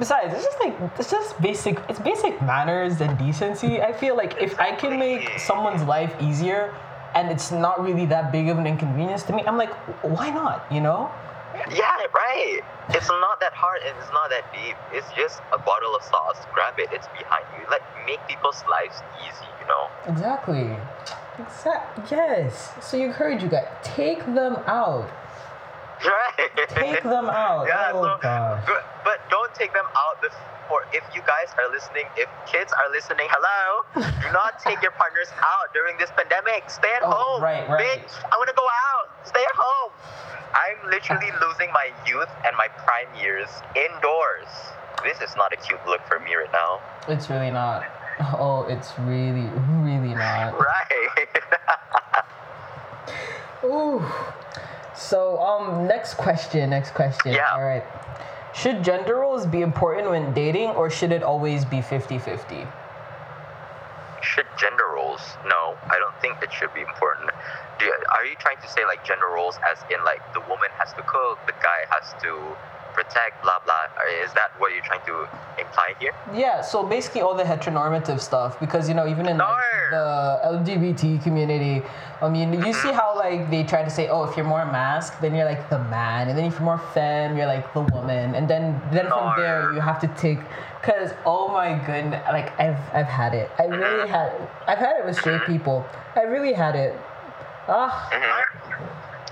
Besides, 0.04 0.34
it's 0.34 0.44
just 0.44 0.60
like 0.60 0.76
it's 1.00 1.10
just 1.10 1.42
basic. 1.42 1.80
It's 1.88 1.98
basic 1.98 2.42
manners 2.42 3.00
and 3.00 3.18
decency. 3.18 3.82
I 3.82 3.94
feel 3.94 4.18
like 4.18 4.36
if 4.42 4.60
I 4.60 4.76
can 4.76 5.00
make 5.00 5.40
someone's 5.40 5.82
life 5.84 6.14
easier, 6.22 6.76
and 7.16 7.32
it's 7.32 7.54
not 7.54 7.82
really 7.82 8.06
that 8.08 8.30
big 8.30 8.50
of 8.50 8.58
an 8.58 8.68
inconvenience 8.68 9.24
to 9.24 9.34
me, 9.34 9.44
I'm 9.48 9.56
like, 9.56 9.74
why 10.04 10.30
not? 10.30 10.70
You 10.70 10.82
know? 10.82 11.10
Yeah, 11.72 11.96
right. 12.14 12.60
It's 12.90 13.08
not 13.08 13.40
that 13.40 13.54
hard 13.54 13.80
and 13.88 13.96
it's 13.98 14.12
not 14.12 14.30
that 14.30 14.44
deep. 14.52 14.76
It's 14.92 15.08
just 15.16 15.40
a 15.54 15.58
bottle 15.58 15.96
of 15.96 16.04
sauce. 16.04 16.44
Grab 16.54 16.78
it. 16.80 16.90
It's 16.92 17.08
behind 17.18 17.46
you. 17.58 17.64
Like 17.72 17.84
make 18.06 18.20
people's 18.28 18.62
lives 18.70 19.00
easy. 19.24 19.48
You 19.62 19.68
know. 19.72 19.88
Exactly. 20.06 20.76
Exact. 21.40 22.12
Yes. 22.12 22.74
So 22.82 22.98
you 22.98 23.06
encourage 23.06 23.42
you 23.42 23.48
guys 23.48 23.70
take 23.84 24.20
them 24.26 24.58
out. 24.68 25.10
Right. 26.04 26.52
Take 26.70 27.04
them 27.04 27.30
out. 27.30 27.68
Yeah. 27.68 27.92
oh 27.94 28.04
so, 28.04 28.18
gosh. 28.22 28.64
but, 28.68 28.84
but 29.04 29.18
don't 29.30 29.54
take 29.56 29.72
them 29.74 29.86
out 29.96 30.22
before. 30.22 30.84
If 30.92 31.04
you 31.16 31.22
guys 31.22 31.54
are 31.58 31.70
listening, 31.72 32.06
if 32.18 32.28
kids 32.46 32.74
are 32.74 32.92
listening, 32.92 33.28
hello. 33.30 33.84
do 33.96 34.32
not 34.34 34.60
take 34.66 34.82
your 34.82 34.92
partners 34.92 35.28
out 35.40 35.72
during 35.74 35.98
this 35.98 36.10
pandemic. 36.16 36.70
Stay 36.70 36.92
at 36.96 37.04
Oh, 37.04 37.12
home. 37.12 37.44
right, 37.44 37.68
right. 37.70 37.80
Bitch, 38.04 38.12
I 38.32 38.36
want 38.36 38.50
to 38.50 38.56
go 38.56 38.68
out. 38.68 39.28
Stay 39.28 39.44
at 39.44 39.56
home. 39.56 39.92
I'm 40.54 40.90
literally 40.92 41.32
losing 41.42 41.72
my 41.74 41.90
youth 42.06 42.30
and 42.46 42.56
my 42.58 42.68
prime 42.84 43.08
years 43.22 43.48
indoors. 43.76 44.50
This 45.04 45.20
is 45.22 45.36
not 45.36 45.52
a 45.54 45.58
cute 45.58 45.80
look 45.88 46.02
for 46.08 46.20
me 46.20 46.36
right 46.36 46.52
now. 46.52 46.80
It's 47.08 47.30
really 47.30 47.52
not. 47.52 47.84
Oh, 48.38 48.66
it's 48.70 48.94
really, 49.00 49.50
really 49.82 50.14
not. 50.14 50.54
Right. 50.54 51.28
Ooh. 53.66 54.06
So, 55.04 55.40
um, 55.40 55.88
next 55.88 56.16
question. 56.16 56.70
Next 56.70 56.92
question. 56.92 57.34
Yeah. 57.34 57.48
All 57.54 57.64
right. 57.64 57.84
Should 58.56 58.84
gender 58.84 59.16
roles 59.18 59.46
be 59.46 59.62
important 59.62 60.10
when 60.10 60.34
dating, 60.34 60.70
or 60.70 60.90
should 60.90 61.12
it 61.12 61.24
always 61.24 61.66
be 61.66 61.78
50-50? 61.78 62.68
should 64.24 64.48
gender 64.58 64.88
roles? 64.96 65.22
No, 65.46 65.76
I 65.92 66.00
don't 66.00 66.16
think 66.22 66.42
it 66.42 66.52
should 66.52 66.74
be 66.74 66.82
important. 66.82 67.30
Do 67.78 67.86
you, 67.86 67.94
are 68.16 68.26
you 68.26 68.36
trying 68.40 68.58
to 68.64 68.70
say 68.70 68.86
like 68.86 69.04
gender 69.06 69.28
roles 69.28 69.60
as 69.68 69.78
in 69.92 70.00
like 70.04 70.24
the 70.34 70.40
woman 70.48 70.72
has 70.80 70.96
to 70.96 71.04
cook, 71.04 71.38
the 71.46 71.54
guy 71.60 71.84
has 71.92 72.16
to 72.24 72.56
protect, 72.94 73.42
blah 73.44 73.60
blah? 73.66 73.88
Or 74.00 74.08
Is 74.24 74.34
that 74.34 74.52
what 74.60 74.74
you're 74.74 74.84
trying 74.84 75.06
to 75.06 75.28
imply 75.60 75.94
here? 76.00 76.14
Yeah, 76.34 76.62
so 76.62 76.84
basically 76.84 77.22
all 77.22 77.36
the 77.36 77.44
heteronormative 77.44 78.20
stuff, 78.20 78.60
because 78.60 78.88
you 78.88 78.96
know, 78.96 79.08
even 79.08 79.28
in 79.28 79.38
like, 79.38 79.50
the 79.92 80.40
LGBT 80.46 81.24
community, 81.24 81.84
I 82.22 82.30
mean, 82.30 82.54
you 82.54 82.74
see 82.74 82.92
how 82.92 83.16
like 83.16 83.50
they 83.50 83.64
try 83.64 83.84
to 83.84 83.90
say, 83.90 84.08
oh, 84.08 84.24
if 84.24 84.38
you're 84.38 84.46
more 84.46 84.66
masc, 84.66 85.20
then 85.22 85.36
you're 85.36 85.46
like 85.46 85.70
the 85.70 85.80
man, 85.90 86.30
and 86.30 86.38
then 86.38 86.46
if 86.46 86.54
you're 86.54 86.62
more 86.62 86.82
femme, 86.94 87.36
you're 87.38 87.48
like 87.48 87.74
the 87.74 87.82
woman, 87.82 88.36
and 88.36 88.48
then 88.48 88.82
then 88.92 89.08
from 89.08 89.34
there 89.38 89.74
you 89.74 89.82
have 89.82 90.00
to 90.02 90.08
take, 90.20 90.40
cause 90.82 91.12
oh 91.26 91.50
my 91.50 91.74
goodness, 91.86 92.24
like 92.32 92.58
I've 92.60 92.80
I've 92.94 93.08
had 93.08 93.34
it, 93.34 93.50
I 93.60 93.66
really 93.66 94.10
had, 94.10 94.32
I've 94.68 94.78
had 94.78 94.98
it 95.00 95.06
with 95.06 95.18
straight 95.18 95.44
people, 95.46 95.86
I 96.16 96.22
really 96.22 96.54
had 96.54 96.76
it. 96.76 97.00
Ah, 97.68 98.10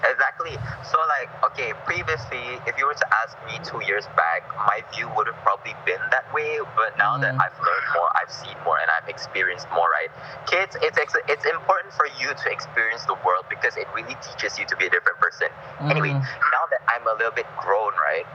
Exactly. 0.03 0.57
So 0.83 0.97
like, 1.07 1.29
okay, 1.51 1.73
previously, 1.85 2.57
if 2.65 2.77
you 2.77 2.85
were 2.87 2.97
to 2.97 3.07
ask 3.23 3.37
me 3.45 3.59
two 3.63 3.81
years 3.85 4.05
back, 4.17 4.43
my 4.65 4.81
view 4.93 5.09
would 5.15 5.27
have 5.27 5.37
probably 5.43 5.75
been 5.85 6.01
that 6.11 6.25
way. 6.33 6.59
But 6.75 6.97
now 6.97 7.17
that 7.17 7.33
Mhm. 7.35 7.41
I've 7.43 7.57
learned 7.59 7.87
more, 7.93 8.09
I've 8.17 8.31
seen 8.31 8.57
more, 8.63 8.77
and 8.79 8.89
I've 8.89 9.07
experienced 9.07 9.69
more, 9.71 9.89
right? 9.89 10.11
Kids, 10.47 10.75
it's 10.81 10.97
ex- 10.97 11.15
it's 11.27 11.45
important 11.45 11.93
for 11.93 12.07
you 12.17 12.33
to 12.33 12.51
experience 12.51 13.05
the 13.05 13.15
world 13.25 13.45
because 13.49 13.77
it 13.77 13.87
really 13.93 14.15
teaches 14.25 14.57
you 14.57 14.65
to 14.65 14.75
be 14.75 14.87
a 14.87 14.89
different 14.89 15.19
person. 15.19 15.49
Anyway, 15.89 16.09
Mhm. 16.09 16.21
now 16.51 16.65
that 16.71 16.81
I'm 16.87 17.05
a 17.07 17.13
little 17.13 17.31
bit 17.31 17.47
grown, 17.57 17.93
right? 17.97 18.25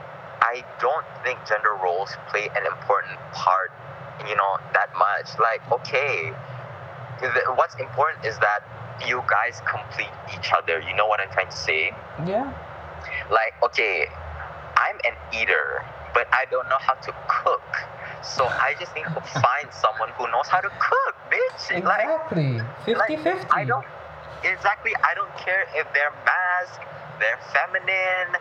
I 0.41 0.63
don't 0.79 1.05
think 1.23 1.43
gender 1.45 1.73
roles 1.83 2.15
play 2.29 2.47
an 2.55 2.65
important 2.65 3.17
part, 3.33 3.71
you 4.27 4.35
know, 4.35 4.57
that 4.73 4.93
much. 4.95 5.37
Like, 5.39 5.61
okay, 5.71 6.33
the- 7.21 7.53
what's 7.55 7.75
important 7.75 8.25
is 8.25 8.37
that 8.39 8.61
you 9.05 9.21
guys 9.29 9.61
complete 9.69 10.11
each 10.33 10.49
other. 10.57 10.79
You 10.79 10.95
know 10.95 11.07
what 11.07 11.19
I'm 11.19 11.29
trying 11.31 11.49
to 11.49 11.55
say? 11.57 11.91
yeah, 12.25 12.51
Like, 13.29 13.53
okay, 13.63 14.07
I'm 14.75 14.95
an 15.05 15.15
eater, 15.33 15.83
but 16.13 16.27
I 16.33 16.45
don't 16.49 16.67
know 16.69 16.79
how 16.79 16.93
to 16.95 17.11
cook. 17.27 17.63
So 18.23 18.45
I 18.67 18.73
just 18.79 18.93
need 18.95 19.05
to 19.05 19.21
find 19.21 19.67
someone 19.71 20.09
who 20.17 20.25
knows 20.31 20.47
how 20.47 20.61
to 20.61 20.69
cook, 20.69 21.15
bitch. 21.29 21.83
Like, 21.85 22.05
exactly, 22.07 22.61
50-50. 22.85 22.97
like, 22.97 23.53
I 23.53 23.63
don't 23.65 23.85
exactly. 24.43 24.91
I 25.03 25.13
don't 25.15 25.33
care 25.37 25.65
if 25.75 25.85
they're 25.93 26.13
masc, 26.25 26.79
they're 27.19 27.39
feminine, 27.53 28.37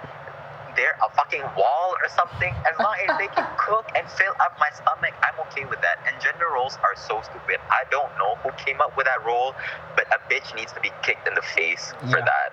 they're 0.76 0.96
a 1.02 1.08
fucking 1.16 1.42
wall 1.56 1.94
or 2.00 2.08
something. 2.14 2.52
As 2.70 2.78
long 2.78 2.94
as 3.08 3.16
they 3.18 3.28
can 3.28 3.46
cook 3.58 3.90
and 3.96 4.06
fill 4.12 4.32
up 4.40 4.56
my 4.60 4.68
stomach, 4.74 5.14
I'm 5.24 5.34
okay 5.48 5.64
with 5.64 5.80
that. 5.80 5.98
And 6.06 6.20
gender 6.22 6.46
roles 6.54 6.76
are 6.84 6.94
so 6.96 7.20
stupid. 7.22 7.58
I 7.70 7.82
don't 7.90 8.12
know 8.18 8.36
who 8.44 8.50
came 8.64 8.80
up 8.80 8.96
with 8.96 9.06
that 9.06 9.24
role, 9.24 9.54
but 9.96 10.06
a 10.12 10.18
bitch 10.32 10.54
needs 10.54 10.72
to 10.72 10.80
be 10.80 10.90
kicked 11.02 11.26
in 11.26 11.34
the 11.34 11.42
face 11.42 11.92
for 12.10 12.20
that. 12.20 12.52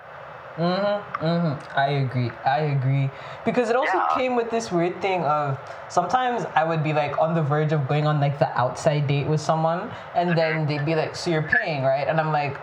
Mm-hmm, 0.56 1.24
mm-hmm. 1.24 1.78
I 1.78 1.86
agree. 2.06 2.30
I 2.44 2.60
agree. 2.78 3.10
Because 3.44 3.70
it 3.70 3.76
also 3.76 3.98
Yeah. 3.98 4.14
came 4.14 4.36
with 4.36 4.50
this 4.50 4.70
weird 4.70 5.02
thing 5.02 5.24
of 5.24 5.58
sometimes 5.88 6.44
I 6.54 6.62
would 6.62 6.84
be 6.84 6.92
like 6.92 7.18
on 7.18 7.34
the 7.34 7.42
verge 7.42 7.72
of 7.72 7.88
going 7.88 8.06
on 8.06 8.20
like 8.20 8.38
the 8.38 8.56
outside 8.56 9.06
date 9.08 9.26
with 9.26 9.40
someone, 9.40 9.90
and 10.14 10.38
then 10.38 10.66
they'd 10.66 10.84
be 10.86 10.94
like, 10.94 11.16
So 11.16 11.30
you're 11.30 11.42
paying, 11.42 11.82
right? 11.82 12.06
And 12.06 12.20
I'm 12.20 12.30
like, 12.30 12.56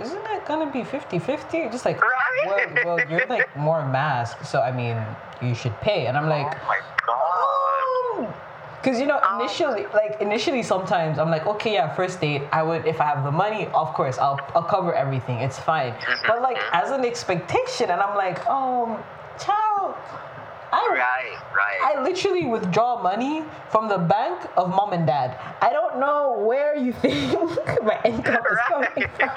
Isn't 0.00 0.24
that 0.24 0.44
gonna 0.44 0.72
be 0.72 0.82
50 0.82 1.18
50? 1.20 1.68
Just 1.70 1.84
like, 1.84 2.00
Right. 2.02 2.10
well, 2.46 2.66
well, 2.84 3.10
you're 3.10 3.26
like 3.26 3.54
more 3.56 3.86
masc, 3.86 4.42
so 4.44 4.60
I 4.60 4.72
mean, 4.72 4.96
you 5.42 5.54
should 5.54 5.78
pay. 5.80 6.06
And 6.06 6.16
I'm 6.16 6.28
like, 6.28 6.46
oh 6.46 6.66
my 6.66 6.80
god. 7.06 8.26
um, 8.26 8.34
Because 8.80 8.98
you 9.00 9.06
know, 9.06 9.20
initially, 9.38 9.86
like 9.92 10.20
initially, 10.20 10.62
sometimes 10.62 11.18
I'm 11.18 11.30
like, 11.30 11.46
okay, 11.46 11.74
yeah, 11.74 11.94
first 11.94 12.20
date. 12.20 12.42
I 12.52 12.62
would, 12.62 12.86
if 12.86 13.00
I 13.00 13.06
have 13.06 13.24
the 13.24 13.32
money, 13.32 13.66
of 13.74 13.92
course, 13.94 14.18
I'll 14.18 14.40
I'll 14.54 14.62
cover 14.64 14.94
everything. 14.94 15.38
It's 15.38 15.58
fine. 15.58 15.94
But 16.26 16.40
like 16.42 16.58
as 16.72 16.90
an 16.90 17.04
expectation, 17.04 17.90
and 17.90 18.00
I'm 18.00 18.16
like, 18.16 18.38
um, 18.46 19.02
child, 19.38 19.94
I 20.72 20.86
Right, 20.90 21.36
right. 21.54 21.96
I 21.98 22.02
literally 22.02 22.46
withdraw 22.46 23.02
money 23.02 23.42
from 23.70 23.88
the 23.88 23.98
bank 23.98 24.48
of 24.56 24.70
mom 24.70 24.92
and 24.92 25.06
dad. 25.06 25.36
I 25.60 25.70
don't 25.72 25.98
know 25.98 26.38
where 26.38 26.76
you 26.76 26.92
think 27.02 27.32
my 27.82 27.98
income 28.04 28.38
is 28.50 28.58
coming 28.68 29.08
from. 29.18 29.30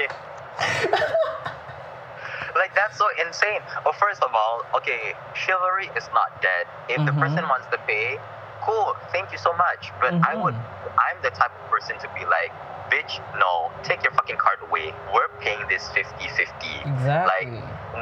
Like 2.55 2.75
that's 2.75 2.97
so 2.97 3.05
insane. 3.25 3.61
Well, 3.83 3.93
first 3.93 4.21
of 4.21 4.31
all, 4.33 4.63
okay, 4.77 5.13
chivalry 5.33 5.89
is 5.97 6.07
not 6.13 6.29
dead. 6.41 6.67
If 6.89 7.05
the 7.05 7.11
Mhm. 7.11 7.19
person 7.19 7.43
wants 7.49 7.67
to 7.71 7.77
pay, 7.79 8.19
cool, 8.61 8.95
thank 9.11 9.31
you 9.31 9.37
so 9.37 9.53
much. 9.53 9.91
But 9.99 10.13
I 10.23 10.35
would. 10.35 10.55
I'm 10.55 11.17
the 11.21 11.31
type 11.31 11.51
of 11.51 11.69
person 11.69 11.97
to 11.99 12.07
be 12.13 12.25
like, 12.25 12.53
bitch, 12.93 13.17
no, 13.41 13.73
take 13.81 14.03
your 14.05 14.13
fucking 14.13 14.37
card 14.37 14.61
away. 14.69 14.93
We're 15.09 15.33
paying 15.41 15.65
this 15.67 15.81
50-50. 15.97 16.85
Exactly. 16.85 17.25
Like, 17.33 17.49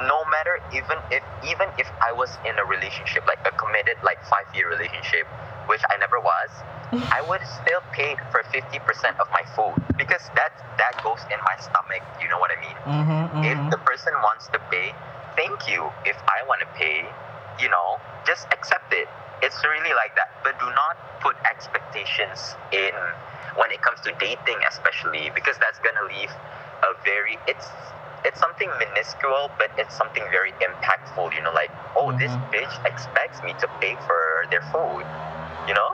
no 0.08 0.20
matter 0.28 0.60
even 0.76 1.00
if 1.12 1.24
even 1.44 1.68
if 1.80 1.88
I 2.04 2.12
was 2.12 2.32
in 2.44 2.56
a 2.60 2.66
relationship, 2.68 3.24
like 3.28 3.39
a 3.48 3.52
committed 3.56 3.96
like 4.04 4.20
five 4.28 4.48
year 4.56 4.68
relationship, 4.68 5.28
which 5.68 5.82
I 5.92 5.96
never 6.04 6.20
was, 6.20 6.50
I 7.18 7.24
would 7.28 7.44
still 7.60 7.84
pay 7.92 8.16
for 8.32 8.44
fifty 8.52 8.80
percent 8.80 9.20
of 9.20 9.28
my 9.32 9.44
food 9.56 9.76
because 9.96 10.24
that 10.36 10.52
that 10.80 11.00
goes 11.04 11.20
in 11.32 11.39
my 11.44 11.56
stomach. 11.60 12.04
You 12.24 12.28
know 12.32 12.39
what 12.39 12.52
I 12.56 12.60
mean? 12.64 12.78
Mm-hmm, 12.88 13.44
If 13.52 13.58
the 13.72 13.80
person 13.84 14.14
wants 14.24 14.48
to 14.56 14.60
pay, 14.72 14.92
thank 15.36 15.68
you. 15.68 15.92
If 16.08 16.18
I 16.28 16.39
want 16.48 16.60
to 16.64 16.70
pay, 16.76 17.08
you 17.60 17.70
know, 17.70 18.00
just 18.26 18.48
accept 18.52 18.92
it. 18.96 19.08
It's 19.42 19.58
really 19.64 19.94
like 19.94 20.14
that. 20.16 20.30
But 20.44 20.60
do 20.60 20.66
not 20.66 20.96
put 21.22 21.36
expectations 21.50 22.56
in 22.72 22.94
when 23.58 23.72
it 23.72 23.82
comes 23.82 24.00
to 24.02 24.12
dating, 24.20 24.58
especially 24.70 25.32
because 25.34 25.58
that's 25.60 25.80
gonna 25.80 26.08
leave 26.08 26.32
a 26.84 26.92
very 27.04 27.38
it's 27.48 27.68
it's 28.24 28.39
something 28.39 28.70
minuscule, 28.78 29.50
but 29.58 29.70
it's 29.78 29.96
something 29.98 30.24
very 30.32 30.54
impactful. 30.62 31.34
You 31.36 31.42
know, 31.44 31.52
like 31.54 31.72
oh, 31.96 32.12
this 32.18 32.32
Mhm. 32.32 32.52
bitch 32.54 32.76
expects 32.86 33.42
me 33.44 33.54
to 33.60 33.68
pay 33.82 33.96
for 34.08 34.46
their 34.52 34.62
food. 34.74 35.06
You 35.68 35.74
know? 35.74 35.89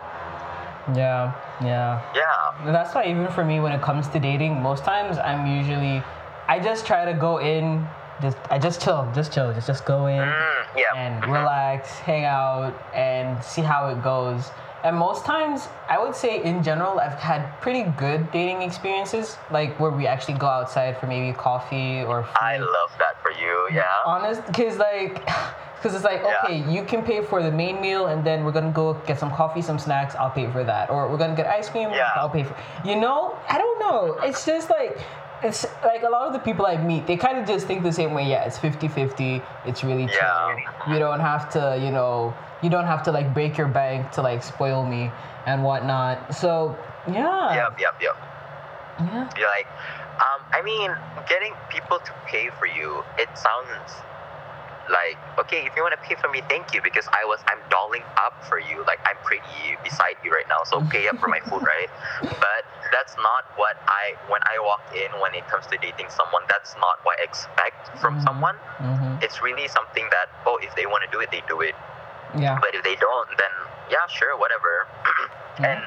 yeah, 0.95 1.33
yeah. 1.61 1.99
Yeah. 2.15 2.71
That's 2.71 2.95
why 2.95 3.03
even 3.05 3.27
for 3.29 3.43
me 3.43 3.59
when 3.59 3.73
it 3.73 3.81
comes 3.81 4.07
to 4.09 4.19
dating, 4.19 4.61
most 4.61 4.85
times 4.85 5.17
I'm 5.17 5.45
usually 5.45 6.01
I 6.47 6.59
just 6.59 6.85
try 6.87 7.03
to 7.05 7.13
go 7.13 7.39
in 7.39 7.87
just 8.21 8.37
I 8.49 8.57
just 8.57 8.81
chill, 8.81 9.11
just 9.13 9.33
chill, 9.33 9.53
just 9.53 9.67
just 9.67 9.83
go 9.85 10.07
in 10.07 10.27
Mm, 10.29 10.56
yeah. 10.75 10.93
and 10.95 11.23
relax, 11.31 11.89
hang 11.99 12.25
out 12.25 12.73
and 12.93 13.41
see 13.43 13.61
how 13.61 13.87
it 13.89 14.03
goes. 14.03 14.49
And 14.83 14.95
most 14.95 15.25
times 15.25 15.67
I 15.89 15.97
would 15.99 16.15
say 16.15 16.41
in 16.43 16.61
general 16.63 16.99
I've 16.99 17.17
had 17.19 17.59
pretty 17.61 17.83
good 17.97 18.31
dating 18.31 18.61
experiences 18.61 19.37
like 19.51 19.77
where 19.79 19.91
we 19.91 20.05
actually 20.07 20.37
go 20.37 20.45
outside 20.47 20.97
for 20.99 21.07
maybe 21.07 21.35
coffee 21.35 22.03
or 22.03 22.23
food. 22.23 22.37
I 22.39 22.57
love 22.57 22.91
that 22.99 23.21
for 23.21 23.31
you. 23.31 23.67
Yeah. 23.71 23.83
honest 24.05 24.45
because 24.45 24.77
like 24.77 25.15
because 25.77 25.93
it's 25.95 26.03
like 26.03 26.21
Yeah. 26.23 26.37
okay 26.43 26.71
you 26.71 26.83
can 26.83 27.03
pay 27.03 27.23
for 27.23 27.41
the 27.43 27.51
main 27.51 27.81
meal 27.81 28.07
and 28.07 28.23
then 28.23 28.43
we're 28.45 28.51
gonna 28.51 28.71
go 28.71 28.93
get 29.05 29.19
some 29.19 29.29
coffee 29.31 29.61
some 29.61 29.77
snacks 29.77 30.15
i'll 30.15 30.31
pay 30.31 30.49
for 30.51 30.63
that 30.63 30.89
or 30.89 31.07
we're 31.07 31.17
gonna 31.17 31.35
get 31.35 31.45
ice 31.45 31.69
cream 31.69 31.89
Yeah. 31.91 32.09
i'll 32.15 32.29
pay 32.29 32.43
for 32.43 32.55
you 32.83 32.95
know 32.95 33.37
i 33.47 33.59
don't 33.59 33.79
know 33.79 34.17
it's 34.23 34.43
just 34.43 34.71
like 34.71 34.97
it's 35.43 35.65
like 35.83 36.03
a 36.03 36.09
lot 36.09 36.25
of 36.27 36.33
the 36.33 36.39
people 36.39 36.65
i 36.65 36.77
meet 36.77 37.05
they 37.07 37.15
kind 37.15 37.37
of 37.37 37.45
just 37.47 37.67
think 37.67 37.83
the 37.83 37.91
same 37.91 38.13
way 38.13 38.27
yeah 38.27 38.43
it's 38.45 38.57
50-50 38.57 39.43
it's 39.65 39.83
really 39.83 40.07
chill 40.07 40.15
Yeah. 40.15 40.93
you 40.93 40.99
don't 40.99 41.19
have 41.19 41.49
to 41.51 41.77
you 41.81 41.91
know 41.91 42.35
you 42.63 42.69
don't 42.69 42.85
have 42.87 43.03
to 43.03 43.11
like 43.11 43.33
break 43.33 43.57
your 43.57 43.67
bank 43.67 44.11
to 44.13 44.21
like 44.21 44.41
spoil 44.43 44.83
me 44.85 45.11
and 45.45 45.63
whatnot 45.63 46.33
so 46.33 46.77
yeah 47.07 47.53
Yep. 47.55 47.79
Yep. 47.79 47.95
Yep. 48.01 48.15
yeah 48.99 49.29
You're 49.37 49.47
like, 49.47 49.67
um, 50.17 50.41
I 50.51 50.61
mean, 50.63 50.89
getting 51.29 51.53
people 51.69 51.99
to 51.99 52.11
pay 52.25 52.49
for 52.57 52.65
you, 52.65 53.03
it 53.19 53.29
sounds 53.37 54.01
like 54.89 55.17
okay 55.39 55.65
if 55.67 55.75
you 55.75 55.81
want 55.83 55.93
to 55.93 56.01
pay 56.07 56.15
for 56.15 56.29
me 56.31 56.41
thank 56.49 56.73
you 56.73 56.81
because 56.81 57.05
i 57.11 57.23
was 57.25 57.39
i'm 57.51 57.59
dolling 57.69 58.03
up 58.23 58.33
for 58.47 58.59
you 58.59 58.83
like 58.87 58.99
i'm 59.05 59.17
pretty 59.23 59.75
beside 59.83 60.15
you 60.23 60.31
right 60.31 60.47
now 60.47 60.63
so 60.63 60.79
pay 60.89 61.07
up 61.07 61.17
for 61.19 61.27
my 61.27 61.39
food 61.47 61.61
right? 61.75 61.89
But 62.23 62.63
that's 62.91 63.15
not 63.19 63.43
what 63.59 63.75
i 63.87 64.15
when 64.31 64.41
i 64.47 64.55
walk 64.63 64.83
in 64.95 65.11
when 65.19 65.35
it 65.35 65.47
comes 65.47 65.67
to 65.67 65.77
dating 65.77 66.07
someone 66.09 66.43
that's 66.47 66.75
not 66.79 67.03
what 67.03 67.19
i 67.19 67.23
expect 67.23 67.91
from 67.99 68.19
Mhm. 68.19 68.23
someone. 68.23 68.55
Hmm 68.79 69.15
it's 69.21 69.41
really 69.41 69.67
something 69.67 70.05
that 70.13 70.27
oh 70.45 70.59
if 70.61 70.75
they 70.75 70.85
want 70.85 71.03
to 71.03 71.09
do 71.11 71.19
it 71.19 71.31
they 71.31 71.41
do 71.49 71.61
it. 71.61 71.73
Yeah. 72.37 72.59
But 72.61 72.75
if 72.75 72.83
they 72.83 72.95
don't 72.95 73.27
then 73.37 73.53
yeah 73.89 74.05
sure 74.07 74.37
whatever. 74.37 74.87
And 75.57 75.81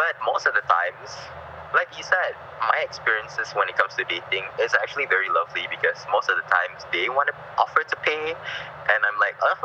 but 0.00 0.14
most 0.24 0.46
of 0.46 0.54
the 0.54 0.64
times 0.64 1.10
like 1.74 1.88
you 1.96 2.04
said 2.04 2.32
my 2.60 2.78
experiences 2.84 3.50
when 3.54 3.68
it 3.68 3.76
comes 3.76 3.94
to 3.96 4.04
dating 4.04 4.44
is 4.60 4.72
actually 4.82 5.06
very 5.06 5.28
lovely 5.32 5.66
because 5.70 5.98
most 6.12 6.28
of 6.30 6.36
the 6.36 6.46
times 6.46 6.84
they 6.92 7.08
want 7.08 7.26
to 7.26 7.34
offer 7.58 7.82
to 7.82 7.96
pay 8.04 8.32
and 8.32 9.00
i'm 9.02 9.18
like 9.18 9.34
oh, 9.42 9.56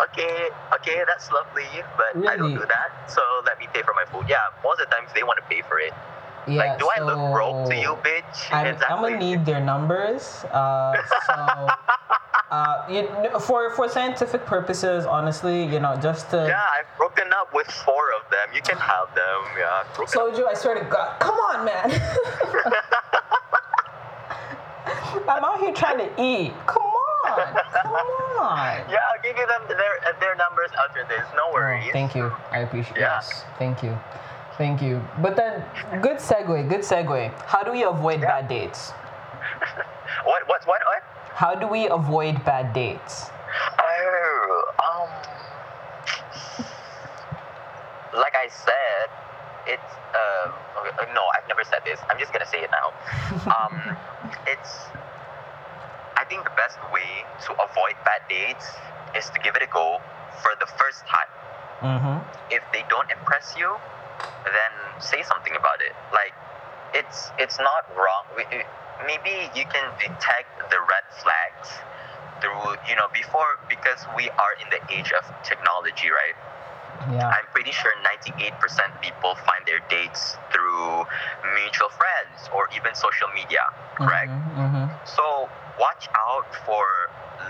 okay 0.06 0.48
okay 0.74 1.02
that's 1.08 1.30
lovely 1.32 1.82
but 1.96 2.12
i 2.28 2.36
don't 2.36 2.54
do 2.54 2.64
that 2.68 2.92
so 3.10 3.20
let 3.46 3.58
me 3.58 3.66
pay 3.72 3.82
for 3.82 3.94
my 3.94 4.04
food. 4.12 4.28
Yeah 4.28 4.38
most 4.62 4.80
of 4.80 4.88
the 4.88 4.94
times 4.94 5.10
they 5.14 5.22
want 5.22 5.38
to 5.42 5.46
pay 5.48 5.62
for 5.66 5.78
it. 5.80 5.92
Yeah 6.46 6.60
like 6.60 6.78
do 6.78 6.88
i 6.88 7.00
look 7.02 7.20
broke 7.32 7.70
to 7.70 7.76
so- 7.76 7.80
you 7.80 7.92
bitch? 8.04 8.52
I'm, 8.52 8.76
I'm 8.88 9.00
gonna 9.02 9.18
need 9.18 9.44
their 9.44 9.60
numbers. 9.60 10.44
Uh, 10.50 10.94
so, 11.26 11.68
uh, 12.54 12.86
you, 12.94 13.02
for 13.40 13.60
for 13.76 13.88
scientific 13.88 14.42
purposes, 14.46 15.04
honestly, 15.06 15.58
you 15.74 15.80
know, 15.84 15.94
just 16.08 16.30
to. 16.30 16.36
yeah 16.54 16.76
i've 16.76 16.90
broken 16.96 17.28
up 17.40 17.48
with 17.58 17.66
four 17.86 18.04
of 18.18 18.22
them 18.34 18.46
you 18.56 18.62
can 18.70 18.78
have 18.92 19.08
them 19.20 19.40
yeah 19.58 19.80
I've 19.82 19.90
broken 19.96 20.18
up 20.20 20.34
Soju, 20.34 20.44
I 20.46 20.54
swear 20.54 20.74
to 20.82 20.84
God, 20.94 21.08
come 21.20 21.34
on, 21.50 21.64
man. 21.70 21.86
I'm 25.26 25.42
out 25.44 25.58
here 25.60 25.72
trying 25.72 25.98
to 25.98 26.08
eat. 26.22 26.52
Come 26.66 26.82
on, 26.82 27.54
come 27.72 27.92
on. 27.92 28.84
yeah 28.94 28.98
i'll 29.08 29.22
give 29.22 29.36
you 29.40 29.46
them 29.46 29.62
their 29.68 29.94
their 30.20 30.34
numbers 30.36 30.70
after 30.84 31.02
this 31.08 31.24
no 31.34 31.44
Oh, 31.48 31.52
worries 31.54 31.88
thank 31.92 32.14
you. 32.14 32.30
I 32.50 32.58
appreciate. 32.66 32.96
Yeah. 32.98 33.14
Yes, 33.16 33.44
thank 33.58 33.82
you, 33.82 33.96
thank 34.58 34.82
you. 34.82 35.00
But 35.22 35.34
then, 35.36 35.64
good 36.02 36.18
segue. 36.18 36.68
Good 36.68 36.80
segue. 36.80 37.32
How 37.46 37.62
do 37.62 37.70
we 37.72 37.82
avoid 37.84 38.20
Yeah. 38.20 38.40
bad 38.40 38.48
dates? 38.48 38.90
what 40.28 40.42
what 40.50 40.62
what 40.66 40.80
what 40.90 41.02
How 41.34 41.54
do 41.54 41.66
we 41.66 41.88
avoid 41.88 42.44
bad 42.44 42.72
dates? 42.72 43.26
Oh, 43.78 44.62
um, 44.86 45.10
like 48.14 48.34
I 48.38 48.46
said, 48.46 49.06
it's 49.66 49.90
uh, 50.14 50.50
uh, 50.78 51.10
no, 51.10 51.22
I've 51.34 51.48
never 51.48 51.64
said 51.64 51.80
this. 51.84 51.98
I'm 52.08 52.18
just 52.18 52.32
gonna 52.32 52.46
say 52.46 52.62
it 52.62 52.70
now. 52.70 52.94
Um, 53.50 53.74
it's. 54.46 54.86
I 56.16 56.24
think 56.30 56.44
the 56.44 56.54
best 56.54 56.78
way 56.94 57.26
to 57.46 57.52
avoid 57.58 57.98
bad 58.06 58.22
dates 58.30 58.70
is 59.18 59.26
to 59.34 59.38
give 59.42 59.56
it 59.56 59.62
a 59.62 59.70
go 59.74 59.98
for 60.40 60.52
the 60.60 60.66
first 60.78 61.02
time. 61.10 61.30
Mm-hmm. 61.82 62.16
If 62.54 62.62
they 62.72 62.84
don't 62.88 63.10
impress 63.10 63.54
you, 63.58 63.74
then 64.46 64.72
say 65.02 65.22
something 65.26 65.54
about 65.58 65.82
it. 65.82 65.92
Like, 66.14 66.32
it's 66.94 67.30
it's 67.38 67.58
not 67.58 67.90
wrong. 67.98 68.22
We- 68.38 68.46
it- 68.54 68.70
Maybe 69.02 69.50
you 69.54 69.64
can 69.66 69.90
detect 69.98 70.48
the 70.70 70.78
red 70.78 71.06
flags 71.18 71.68
through 72.40 72.76
you 72.88 72.96
know 72.96 73.08
before 73.12 73.58
because 73.68 74.04
we 74.16 74.30
are 74.30 74.54
in 74.62 74.68
the 74.70 74.80
age 74.94 75.12
of 75.12 75.24
technology, 75.42 76.08
right? 76.10 76.36
Yeah. 77.10 77.28
I'm 77.28 77.44
pretty 77.52 77.72
sure 77.72 77.92
98% 78.24 78.54
people 79.02 79.34
find 79.34 79.60
their 79.66 79.80
dates 79.90 80.36
through 80.52 81.04
mutual 81.60 81.90
friends 81.90 82.48
or 82.54 82.68
even 82.74 82.94
social 82.94 83.28
media, 83.34 83.60
correct? 83.96 84.30
Mm-hmm. 84.30 84.88
So 85.04 85.50
watch 85.78 86.08
out 86.16 86.46
for 86.64 86.84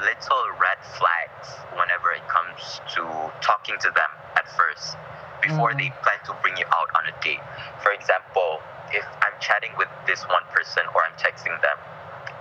little 0.00 0.44
red 0.58 0.80
flags 0.98 1.54
whenever 1.76 2.10
it 2.16 2.26
comes 2.26 2.80
to 2.96 3.02
talking 3.44 3.76
to 3.78 3.90
them 3.94 4.10
at 4.34 4.48
first 4.56 4.96
before 5.44 5.72
Mm. 5.76 5.78
they 5.84 5.90
plan 6.02 6.18
to 6.24 6.32
bring 6.40 6.56
you 6.56 6.64
out 6.72 6.88
on 6.96 7.04
a 7.06 7.14
date. 7.20 7.44
For 7.84 7.92
example, 7.92 8.60
if 8.92 9.04
I'm 9.20 9.36
chatting 9.40 9.72
with 9.76 9.88
this 10.08 10.24
one 10.28 10.44
person 10.56 10.82
or 10.96 11.04
I'm 11.04 11.16
texting 11.20 11.52
them 11.60 11.78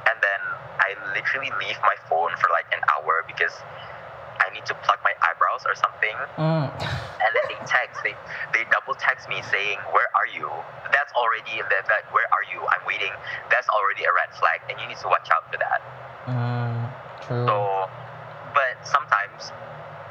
and 0.08 0.16
then 0.24 0.42
I 0.80 0.90
literally 1.16 1.52
leave 1.60 1.80
my 1.84 1.96
phone 2.10 2.32
for 2.40 2.50
like 2.52 2.68
an 2.72 2.82
hour 2.96 3.24
because 3.28 3.54
I 4.44 4.50
need 4.54 4.66
to 4.68 4.76
pluck 4.84 5.00
my 5.04 5.16
eyebrows 5.24 5.64
or 5.68 5.76
something 5.76 6.16
Mm. 6.38 6.68
and 7.24 7.32
then 7.36 7.46
they 7.52 7.60
text 7.66 8.04
they 8.04 8.16
they 8.54 8.64
double 8.72 8.96
text 9.00 9.30
me 9.30 9.42
saying 9.52 9.80
where 9.96 10.10
are 10.20 10.28
you 10.28 10.50
that's 10.92 11.14
already 11.14 11.56
that, 11.72 11.84
that 11.88 12.04
where 12.12 12.28
are 12.36 12.44
you 12.52 12.60
i'm 12.74 12.84
waiting 12.86 13.14
that's 13.50 13.70
already 13.70 14.04
a 14.04 14.12
red 14.12 14.30
flag 14.36 14.60
and 14.70 14.76
you 14.82 14.86
need 14.92 14.98
to 15.00 15.08
watch 15.08 15.30
out 15.32 15.46
for 15.52 15.58
that 15.58 15.80
Mm. 16.28 16.92
True. 17.24 17.46
so 17.48 17.56
but 18.54 18.76
sometimes 18.84 19.52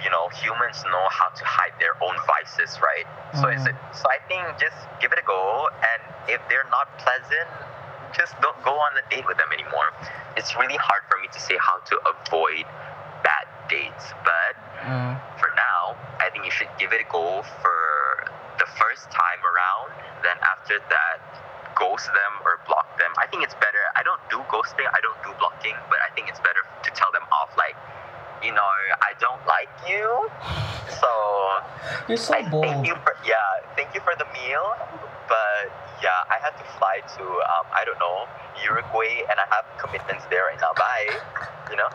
you 0.05 0.11
know 0.11 0.29
humans 0.35 0.83
know 0.91 1.07
how 1.11 1.29
to 1.31 1.45
hide 1.45 1.75
their 1.79 1.95
own 2.03 2.17
vices 2.27 2.79
right 2.83 3.07
so 3.41 3.49
it's 3.49 3.65
Mhm. 3.65 3.77
so 3.95 4.05
i 4.11 4.19
think 4.29 4.43
just 4.59 4.77
give 5.01 5.13
it 5.13 5.19
a 5.19 5.27
go 5.27 5.69
and 5.91 6.01
if 6.29 6.41
they're 6.49 6.69
not 6.71 6.87
pleasant 6.99 7.49
just 8.13 8.39
don't 8.41 8.61
go 8.63 8.75
on 8.79 8.93
a 8.99 9.05
date 9.09 9.27
with 9.27 9.39
them 9.39 9.51
anymore 9.53 9.89
it's 10.37 10.55
really 10.57 10.77
hard 10.77 11.03
for 11.09 11.19
me 11.23 11.29
to 11.29 11.41
say 11.41 11.57
how 11.59 11.79
to 11.91 11.95
avoid 12.13 12.67
bad 13.23 13.47
dates 13.69 14.13
but 14.25 14.55
Mm. 14.83 15.15
for 15.39 15.47
now, 15.55 15.95
I 16.19 16.27
think 16.31 16.45
you 16.45 16.51
should 16.51 16.67
give 16.77 16.93
it 16.93 17.01
a 17.01 17.09
go 17.09 17.43
for 17.63 18.27
the 18.59 18.67
first 18.83 19.07
time 19.15 19.41
around, 19.47 19.95
then 20.27 20.35
after 20.43 20.81
that, 20.91 21.19
ghost 21.79 22.07
them 22.11 22.33
or 22.45 22.59
block 22.67 22.99
them. 22.99 23.13
I 23.23 23.27
think 23.31 23.45
it's 23.47 23.55
better. 23.63 23.79
I 23.95 24.03
don't 24.03 24.21
do 24.29 24.43
ghosting, 24.51 24.91
I 24.91 24.99
don't 25.07 25.23
do 25.23 25.31
blocking, 25.39 25.77
but 25.89 25.99
I 26.03 26.11
think 26.19 26.27
it's 26.29 26.41
better 26.43 26.67
to 26.83 26.91
tell 26.99 27.11
them 27.15 27.22
you 28.43 28.53
know, 28.53 28.71
I 29.01 29.13
don't 29.21 29.41
like 29.47 29.71
you. 29.89 30.29
So 31.01 31.11
You're 32.09 32.17
so 32.17 32.35
I 32.35 32.49
bold. 32.49 32.65
thank 32.65 32.87
you 32.87 32.95
for 33.05 33.15
yeah, 33.27 33.37
thank 33.77 33.95
you 33.95 34.01
for 34.01 34.15
the 34.19 34.27
meal. 34.33 34.75
But 35.29 35.73
yeah, 36.03 36.11
I 36.31 36.39
had 36.43 36.51
to 36.59 36.65
fly 36.79 37.01
to 37.17 37.23
um, 37.23 37.67
I 37.73 37.85
don't 37.85 37.99
know 37.99 38.27
Uruguay, 38.65 39.23
and 39.31 39.39
I 39.41 39.47
have 39.55 39.65
commitments 39.79 40.25
there 40.31 40.45
right 40.47 40.61
now. 40.61 40.73
Bye. 40.77 41.19
You 41.71 41.77
know. 41.77 41.89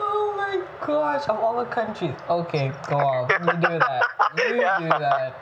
Oh 0.00 0.34
my 0.36 0.62
gosh, 0.86 1.28
of 1.28 1.38
all 1.38 1.58
the 1.58 1.64
countries. 1.70 2.14
Okay, 2.28 2.72
go 2.88 2.96
on. 2.98 3.28
You 3.46 3.52
do 3.56 3.78
that. 3.78 4.04
You 4.36 4.60
Yeah. 4.60 4.78
do 4.78 4.88
that. 4.88 5.34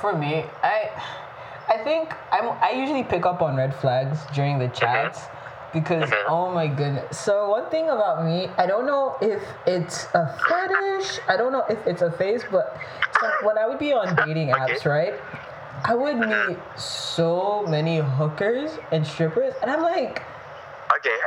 For 0.00 0.16
me, 0.16 0.44
I 0.62 0.90
I 1.68 1.78
think 1.82 2.14
I'm 2.32 2.48
I 2.62 2.70
usually 2.72 3.04
pick 3.04 3.26
up 3.26 3.42
on 3.42 3.56
red 3.56 3.74
flags 3.74 4.20
during 4.34 4.58
the 4.58 4.68
chats 4.68 5.26
because 5.74 6.08
Mhm. 6.08 6.24
oh 6.28 6.50
my 6.50 6.66
goodness. 6.68 7.18
So 7.18 7.50
one 7.50 7.66
thing 7.68 7.90
about 7.90 8.24
me, 8.24 8.48
I 8.56 8.64
don't 8.66 8.86
know 8.86 9.16
if 9.20 9.42
it's 9.66 10.06
a 10.14 10.24
fetish, 10.48 11.20
I 11.28 11.36
don't 11.36 11.52
know 11.52 11.64
if 11.68 11.84
it's 11.86 12.00
a 12.02 12.10
phase, 12.12 12.42
but 12.50 12.78
when 13.42 13.58
I 13.58 13.66
would 13.66 13.78
be 13.78 13.92
on 13.92 14.14
dating 14.24 14.48
apps, 14.50 14.86
right? 14.86 15.14
I 15.84 15.94
would 15.94 16.16
meet 16.16 16.56
so 16.76 17.66
many 17.68 17.98
hookers 17.98 18.78
and 18.92 19.06
strippers 19.06 19.52
and 19.60 19.70
I'm 19.70 19.82
like 19.82 20.22
Okay. 20.96 21.18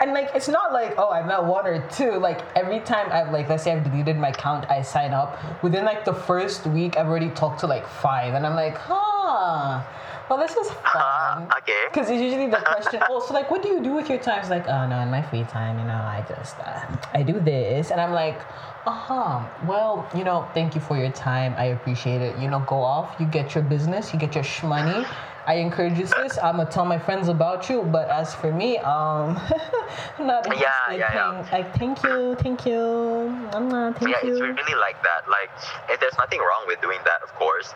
and 0.00 0.12
like 0.12 0.30
it's 0.34 0.48
not 0.48 0.72
like 0.72 0.94
oh 0.98 1.10
I 1.10 1.22
met 1.22 1.44
one 1.44 1.66
or 1.66 1.86
two. 1.88 2.12
Like 2.18 2.40
every 2.56 2.80
time 2.80 3.06
I've 3.12 3.30
like 3.32 3.48
let's 3.48 3.62
say 3.64 3.72
I've 3.72 3.84
deleted 3.84 4.16
my 4.18 4.28
account, 4.30 4.68
I 4.70 4.82
sign 4.82 5.12
up. 5.12 5.38
Within 5.62 5.84
like 5.84 6.04
the 6.04 6.14
first 6.14 6.66
week, 6.66 6.96
I've 6.96 7.06
already 7.06 7.30
talked 7.30 7.60
to 7.60 7.66
like 7.66 7.86
five, 7.86 8.34
and 8.34 8.46
I'm 8.46 8.56
like, 8.56 8.76
huh. 8.78 9.82
Well, 10.28 10.38
this 10.38 10.56
is 10.56 10.68
fun. 10.70 10.82
Uh, 10.94 11.48
okay. 11.58 11.84
Because 11.88 12.10
it's 12.10 12.20
usually 12.20 12.50
the 12.50 12.56
question, 12.56 13.00
oh, 13.08 13.24
so 13.24 13.32
like, 13.32 13.50
what 13.50 13.62
do 13.62 13.68
you 13.68 13.80
do 13.80 13.92
with 13.92 14.08
your 14.08 14.18
time? 14.18 14.40
It's 14.40 14.50
like, 14.50 14.66
oh 14.66 14.86
no, 14.88 14.98
in 15.00 15.10
my 15.10 15.22
free 15.22 15.44
time, 15.44 15.78
you 15.78 15.84
know, 15.84 15.94
I 15.94 16.24
just, 16.28 16.58
uh, 16.58 16.96
I 17.14 17.22
do 17.22 17.38
this, 17.38 17.90
and 17.90 18.00
I'm 18.00 18.12
like, 18.12 18.40
uh 18.86 18.90
huh. 18.90 19.48
Well, 19.66 20.08
you 20.14 20.22
know, 20.22 20.48
thank 20.54 20.74
you 20.74 20.80
for 20.80 20.96
your 20.96 21.10
time. 21.10 21.54
I 21.58 21.66
appreciate 21.66 22.22
it. 22.22 22.38
You 22.38 22.48
know, 22.48 22.60
go 22.60 22.76
off. 22.76 23.16
You 23.18 23.26
get 23.26 23.54
your 23.54 23.64
business. 23.64 24.12
You 24.12 24.18
get 24.18 24.34
your 24.34 24.44
shmoney. 24.44 25.04
I 25.46 25.54
encourage 25.54 25.96
you, 25.96 26.06
sis. 26.06 26.38
I'm 26.42 26.56
gonna 26.56 26.70
tell 26.70 26.84
my 26.84 26.98
friends 26.98 27.28
about 27.28 27.70
you. 27.70 27.82
But 27.82 28.08
as 28.10 28.34
for 28.34 28.52
me, 28.52 28.78
um, 28.78 29.38
I'm 30.18 30.26
not. 30.26 30.46
Yeah, 30.46 30.70
yeah, 30.90 31.14
yeah. 31.14 31.48
Like, 31.52 31.76
thank 31.78 32.02
you, 32.02 32.34
thank 32.40 32.66
you. 32.66 32.80
I'm 33.54 33.68
not. 33.68 33.98
Thank 33.98 34.10
yeah, 34.10 34.26
you. 34.26 34.32
it's 34.32 34.40
really 34.40 34.78
like 34.80 35.00
that. 35.02 35.22
Like, 35.28 35.50
if 35.88 36.00
there's 36.00 36.18
nothing 36.18 36.40
wrong 36.40 36.64
with 36.66 36.80
doing 36.80 36.98
that, 37.04 37.22
of 37.22 37.32
course, 37.34 37.74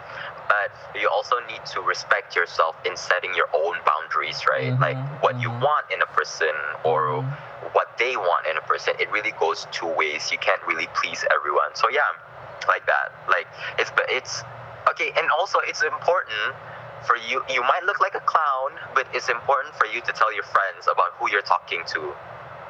but 0.51 0.75
you 0.99 1.07
also 1.09 1.37
need 1.47 1.63
to 1.71 1.79
respect 1.87 2.35
yourself 2.35 2.75
in 2.85 2.97
setting 2.99 3.31
your 3.39 3.47
own 3.55 3.79
boundaries, 3.87 4.43
right? 4.51 4.75
Like, 4.83 4.99
Mhm, 4.99 5.23
what 5.23 5.39
you 5.39 5.51
mhm. 5.51 5.63
want 5.63 5.87
in 5.95 6.03
a 6.03 6.11
person 6.19 6.51
or 6.83 7.23
Mhm. 7.23 7.31
what 7.73 7.89
they 8.03 8.17
want 8.17 8.47
in 8.51 8.57
a 8.59 8.65
person, 8.73 8.95
it 8.99 9.09
really 9.13 9.31
goes 9.39 9.67
two 9.71 9.87
ways. 9.87 10.33
You 10.35 10.39
can't 10.39 10.63
really 10.67 10.89
please 10.99 11.23
everyone. 11.31 11.71
So 11.75 11.87
yeah, 11.89 12.11
like 12.67 12.85
that. 12.87 13.15
Like, 13.31 13.47
it's 13.79 13.91
but 13.95 14.07
it's 14.11 14.43
okay, 14.91 15.13
and 15.17 15.27
also 15.39 15.59
it's 15.71 15.83
important 15.83 16.57
for 17.07 17.17
you. 17.17 17.45
You 17.49 17.63
might 17.63 17.85
look 17.87 18.01
like 18.01 18.15
a 18.19 18.25
clown, 18.27 18.71
but 18.95 19.07
it's 19.15 19.29
important 19.29 19.75
for 19.77 19.87
you 19.87 20.01
to 20.03 20.13
tell 20.13 20.33
your 20.35 20.45
friends 20.45 20.89
about 20.91 21.15
who 21.19 21.31
you're 21.31 21.47
talking 21.47 21.83
to. 21.95 22.01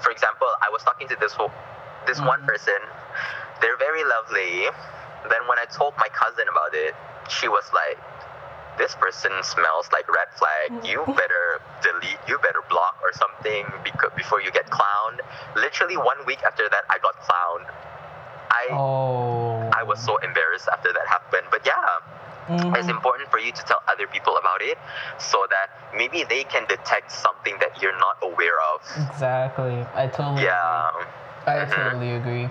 For 0.04 0.10
example, 0.12 0.48
I 0.60 0.68
was 0.70 0.82
talking 0.84 1.08
to 1.08 1.16
this 1.20 1.32
whole, 1.32 1.52
this 2.06 2.20
one 2.20 2.40
Mhm. 2.40 2.46
person. 2.46 2.80
They're 3.60 3.76
very 3.76 4.04
lovely. 4.04 4.68
Then 5.28 5.42
when 5.48 5.58
I 5.58 5.66
told 5.66 5.94
my 5.98 6.08
cousin 6.08 6.46
about 6.48 6.72
it, 6.74 6.94
she 7.30 7.48
was 7.48 7.64
like, 7.72 7.98
"This 8.76 8.94
person 8.96 9.30
smells 9.42 9.88
like 9.92 10.06
red 10.10 10.28
flag. 10.34 10.84
You 10.84 11.04
better 11.06 11.60
delete. 11.82 12.18
You 12.26 12.38
better 12.38 12.62
block 12.68 12.98
or 13.02 13.12
something 13.14 13.64
because 13.84 14.10
before 14.16 14.40
you 14.40 14.50
get 14.50 14.66
clowned." 14.68 15.20
Literally 15.54 15.96
one 15.96 16.18
week 16.26 16.42
after 16.44 16.68
that, 16.68 16.84
I 16.90 16.98
got 16.98 17.14
clowned. 17.22 17.66
I 18.50 18.66
Oh. 18.72 19.70
I 19.72 19.82
was 19.84 20.00
so 20.02 20.16
embarrassed 20.18 20.68
after 20.72 20.92
that 20.92 21.06
happened. 21.06 21.46
But 21.50 21.64
yeah, 21.64 21.86
Mhm. 22.50 22.76
it's 22.76 22.88
important 22.88 23.30
for 23.30 23.38
you 23.38 23.52
to 23.52 23.62
tell 23.62 23.80
other 23.86 24.06
people 24.08 24.36
about 24.36 24.60
it 24.60 24.76
so 25.18 25.46
that 25.50 25.68
maybe 25.94 26.24
they 26.24 26.42
can 26.44 26.64
detect 26.66 27.12
something 27.12 27.56
that 27.60 27.80
you're 27.80 27.96
not 27.98 28.16
aware 28.22 28.58
of. 28.74 28.82
Exactly. 29.08 29.86
I 29.94 30.08
totally. 30.08 30.42
Yeah. 30.42 30.90
I 31.46 31.56
Mhm. 31.60 31.70
totally 31.70 32.14
agree. 32.16 32.50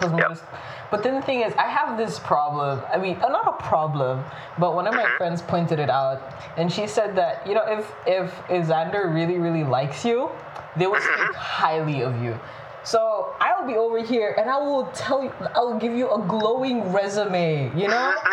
'Cause 0.00 0.12
Yep. 0.12 0.28
most- 0.28 0.44
but 0.90 1.02
then 1.02 1.14
the 1.14 1.22
thing 1.22 1.40
is, 1.42 1.54
I 1.56 1.64
have 1.68 1.96
this 1.98 2.18
problem. 2.18 2.80
I 2.92 2.96
mean, 2.96 3.20
uh, 3.22 3.28
not 3.28 3.46
a 3.46 3.62
problem, 3.62 4.24
but 4.58 4.74
one 4.74 4.86
of 4.86 4.94
my 4.94 5.04
Mhm. 5.04 5.16
friends 5.18 5.42
pointed 5.42 5.78
it 5.78 5.90
out, 5.90 6.20
and 6.56 6.72
she 6.72 6.86
said 6.86 7.14
that 7.16 7.46
you 7.46 7.54
know, 7.54 7.64
if 7.68 7.92
if 8.06 8.32
if 8.48 8.66
Xander 8.68 9.12
really 9.14 9.38
really 9.38 9.62
likes 9.64 10.04
you, 10.04 10.30
they 10.76 10.86
will 10.86 10.96
Mm-hmm. 10.96 11.24
speak 11.26 11.36
highly 11.36 12.00
of 12.02 12.20
you. 12.22 12.38
So 12.82 13.28
I'll 13.42 13.66
be 13.66 13.76
over 13.76 13.98
here, 13.98 14.34
and 14.38 14.48
I 14.48 14.56
will 14.56 14.86
tell 14.94 15.22
you, 15.22 15.30
I 15.54 15.60
will 15.60 15.78
give 15.78 15.92
you 15.92 16.10
a 16.10 16.18
glowing 16.18 16.92
resume. 16.92 17.70
You 17.74 17.88
know. 17.88 18.14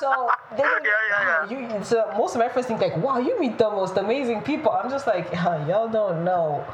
So 0.00 0.30
they 0.56 0.62
Yeah, 0.62 0.70
yeah, 1.10 1.46
yeah. 1.50 1.76
You, 1.78 1.84
so 1.84 2.10
most 2.16 2.34
of 2.34 2.40
my 2.40 2.48
friends 2.48 2.66
think 2.68 2.80
like, 2.80 2.96
wow, 2.96 3.18
you 3.18 3.38
meet 3.38 3.58
the 3.58 3.68
most 3.70 3.98
amazing 3.98 4.40
people. 4.40 4.72
I'm 4.72 4.88
just 4.88 5.06
like, 5.06 5.30
"Huh, 5.34 5.58
y'all 5.68 5.88
don't 5.88 6.24
know 6.24 6.64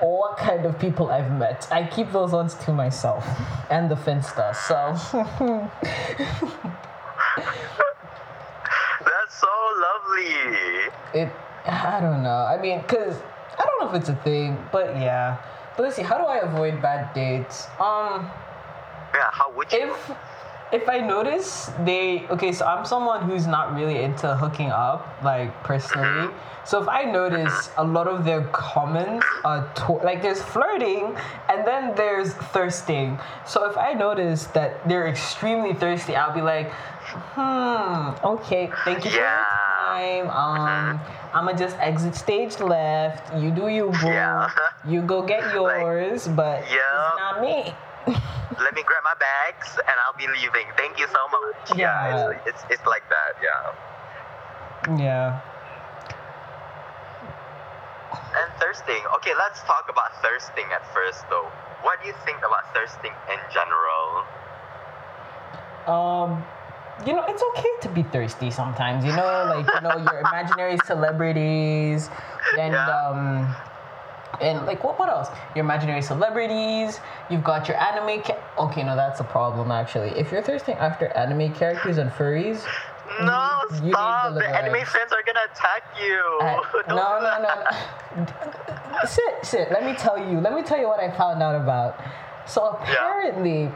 what 0.00 0.36
kind 0.36 0.64
of 0.66 0.78
people 0.78 1.10
I've 1.10 1.32
met. 1.32 1.66
I 1.70 1.86
keep 1.86 2.12
those 2.12 2.32
ones 2.32 2.54
to 2.54 2.72
myself 2.72 3.26
and 3.70 3.90
the 3.90 3.94
Finsta. 3.94 4.54
So 4.54 4.94
That's 9.04 9.40
so 9.40 9.48
lovely. 9.86 10.90
it, 11.14 11.32
I 11.66 11.98
don't 12.00 12.22
know. 12.22 12.46
I 12.46 12.60
mean, 12.60 12.82
cause 12.84 13.16
I 13.58 13.64
don't 13.64 13.80
know 13.80 13.88
if 13.94 14.00
it's 14.00 14.08
a 14.08 14.16
thing, 14.16 14.58
but 14.72 14.96
yeah. 14.96 15.38
But 15.76 15.84
let's 15.84 15.96
see. 15.96 16.02
How 16.02 16.18
do 16.18 16.24
I 16.24 16.38
avoid 16.38 16.80
bad 16.80 17.12
dates? 17.14 17.66
Um. 17.78 18.30
Yeah, 19.14 19.30
how 19.32 19.50
would 19.52 19.72
you? 19.72 19.94
if 19.94 20.10
if 20.72 20.88
I 20.88 20.98
notice 20.98 21.70
they 21.84 22.26
okay, 22.28 22.52
so 22.52 22.66
I'm 22.66 22.84
someone 22.84 23.22
who's 23.22 23.46
not 23.46 23.74
really 23.74 24.02
into 24.02 24.34
hooking 24.34 24.70
up, 24.70 25.06
like 25.22 25.52
personally. 25.62 26.32
So 26.64 26.82
if 26.82 26.88
I 26.88 27.04
notice 27.04 27.70
a 27.78 27.84
lot 27.84 28.08
of 28.08 28.24
their 28.24 28.42
comments 28.50 29.24
are 29.44 29.68
to- 29.86 30.02
like 30.02 30.20
there's 30.22 30.42
flirting 30.42 31.14
and 31.48 31.64
then 31.66 31.94
there's 31.94 32.34
thirsting. 32.50 33.18
So 33.46 33.70
if 33.70 33.78
I 33.78 33.92
notice 33.92 34.46
that 34.58 34.82
they're 34.88 35.06
extremely 35.06 35.74
thirsty, 35.74 36.16
I'll 36.16 36.34
be 36.34 36.42
like, 36.42 36.72
hmm, 37.38 38.10
okay, 38.26 38.70
thank 38.84 39.04
you 39.04 39.10
for 39.12 39.16
Yeah. 39.16 39.38
your 39.38 40.26
time. 40.26 40.30
Um, 40.30 41.00
I'ma 41.32 41.52
just 41.52 41.76
exit 41.78 42.16
stage 42.16 42.58
left. 42.58 43.32
You 43.36 43.50
do 43.52 43.68
you, 43.68 43.90
boo. 44.02 44.08
Yeah. 44.08 44.50
You 44.84 45.02
go 45.02 45.22
get 45.22 45.54
yours, 45.54 46.26
but 46.26 46.64
Yeah. 46.66 46.82
it's 46.82 47.18
not 47.20 47.40
me. 47.40 47.74
Let 48.06 48.74
me 48.74 48.82
grab 48.82 49.02
my 49.04 49.14
bags 49.18 49.76
and 49.78 49.96
I'll 50.06 50.16
be 50.16 50.26
leaving. 50.26 50.66
Thank 50.76 50.98
you 50.98 51.06
so 51.08 51.22
much. 51.28 51.76
Yeah. 51.78 52.30
it's, 52.30 52.48
it's, 52.48 52.62
it's 52.78 52.86
like 52.86 53.02
that. 53.10 53.36
Yeah. 53.42 54.96
Yeah. 54.98 55.40
And 58.36 58.52
thirsting. 58.60 59.02
Okay, 59.16 59.32
let's 59.36 59.60
talk 59.62 59.86
about 59.90 60.14
thirsting 60.22 60.66
at 60.72 60.84
first, 60.94 61.24
though. 61.28 61.50
What 61.82 62.00
do 62.00 62.08
you 62.08 62.14
think 62.24 62.38
about 62.38 62.72
thirsting 62.74 63.12
in 63.30 63.38
general? 63.52 64.24
Um, 65.86 66.44
you 67.06 67.12
know, 67.14 67.24
it's 67.28 67.42
okay 67.54 67.70
to 67.82 67.88
be 67.88 68.02
thirsty 68.04 68.50
sometimes. 68.50 69.04
You 69.04 69.12
know, 69.12 69.44
like 69.48 69.66
you 69.74 69.80
know 69.80 69.96
your 69.96 70.20
imaginary 70.20 70.78
celebrities, 70.78 72.08
and 72.58 72.72
Yeah. 72.72 72.88
um, 72.88 73.54
and 74.40 74.66
like 74.66 74.84
what 74.84 74.98
what 74.98 75.08
else? 75.08 75.28
Your 75.54 75.64
imaginary 75.64 76.02
celebrities. 76.02 77.00
You've 77.30 77.44
got 77.44 77.68
your 77.68 77.76
anime. 77.80 78.22
Ca- 78.22 78.38
okay, 78.58 78.82
no, 78.82 78.96
that's 78.96 79.20
a 79.20 79.24
problem 79.24 79.70
actually. 79.70 80.10
If 80.10 80.30
you're 80.32 80.42
thirsting 80.42 80.74
after 80.76 81.06
anime 81.08 81.52
characters 81.54 81.98
and 81.98 82.10
furries, 82.10 82.64
No, 83.20 83.60
you 83.82 83.92
stop. 83.92 84.34
The 84.34 84.46
anime 84.46 84.84
fans 84.84 85.12
are 85.12 85.22
gonna 85.24 85.46
attack 85.52 85.82
you. 86.00 86.22
Don't 86.40 86.88
no, 86.88 87.18
no, 87.20 87.42
no, 87.42 88.24
no. 88.24 89.06
sit, 89.06 89.34
sit. 89.42 89.70
Let 89.70 89.84
me 89.84 89.94
tell 89.94 90.18
you. 90.18 90.40
Let 90.40 90.54
me 90.54 90.62
tell 90.62 90.78
you 90.78 90.88
what 90.88 91.00
I 91.00 91.10
found 91.16 91.42
out 91.42 91.54
about. 91.54 92.00
So 92.46 92.64
apparently, 92.66 93.70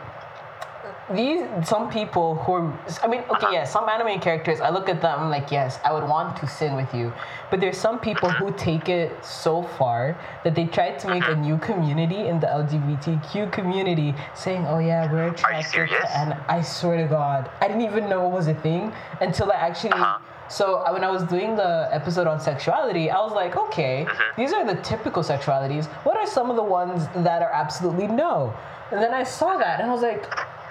these 1.15 1.43
some 1.69 1.91
people 1.91 2.37
who 2.37 2.53
are. 2.53 2.81
I 3.03 3.07
mean, 3.09 3.23
okay, 3.31 3.49
yes, 3.53 3.73
some 3.73 3.89
anime 3.89 4.21
characters. 4.21 4.61
I 4.61 4.71
look 4.71 4.89
at 4.89 5.01
them 5.03 5.21
I'm 5.21 5.31
like, 5.31 5.51
yes, 5.51 5.79
I 5.85 5.93
would 5.93 6.05
want 6.05 6.37
to 6.39 6.47
sin 6.47 6.75
with 6.77 6.93
you. 6.95 7.13
But 7.51 7.61
there's 7.61 7.79
some 7.79 7.99
people 7.99 8.31
who 8.31 8.53
take 8.53 8.89
it 8.89 9.25
so 9.25 9.63
far 9.63 10.17
that 10.45 10.55
they 10.55 10.67
try 10.67 10.93
to 10.93 11.09
make 11.09 11.27
a 11.27 11.35
new 11.35 11.59
community 11.59 12.29
in 12.29 12.39
the 12.41 12.47
LGBTQ 12.47 13.51
community, 13.53 14.15
saying, 14.35 14.67
"Oh 14.67 14.79
yeah, 14.79 15.11
we're 15.11 15.29
attracted 15.29 15.89
to." 15.89 16.19
And 16.19 16.35
I 16.49 16.63
swear 16.63 16.97
to 16.99 17.09
God, 17.09 17.51
I 17.61 17.69
didn't 17.69 17.83
even 17.83 18.09
know 18.09 18.27
it 18.27 18.33
was 18.33 18.47
a 18.49 18.55
thing 18.55 18.93
until 19.21 19.51
I 19.51 19.57
actually. 19.57 19.93
Uh-huh. 19.93 20.19
So 20.49 20.77
uh, 20.79 20.91
when 20.93 21.05
I 21.05 21.11
was 21.11 21.23
doing 21.25 21.55
the 21.55 21.89
episode 21.93 22.27
on 22.27 22.41
sexuality, 22.41 23.09
I 23.09 23.21
was 23.21 23.33
like, 23.33 23.57
okay, 23.57 24.05
Mm-hmm. 24.09 24.41
these 24.41 24.53
are 24.53 24.65
the 24.67 24.81
typical 24.83 25.23
sexualities. 25.23 25.87
What 26.05 26.17
are 26.17 26.27
some 26.27 26.51
of 26.51 26.57
the 26.57 26.63
ones 26.65 27.07
that 27.25 27.41
are 27.43 27.53
absolutely 27.53 28.09
no? 28.09 28.53
And 28.91 29.01
then 29.01 29.15
I 29.15 29.23
saw 29.23 29.57
that 29.59 29.79
and 29.81 29.89
I 29.89 29.93
was 29.95 30.03
like, 30.03 30.27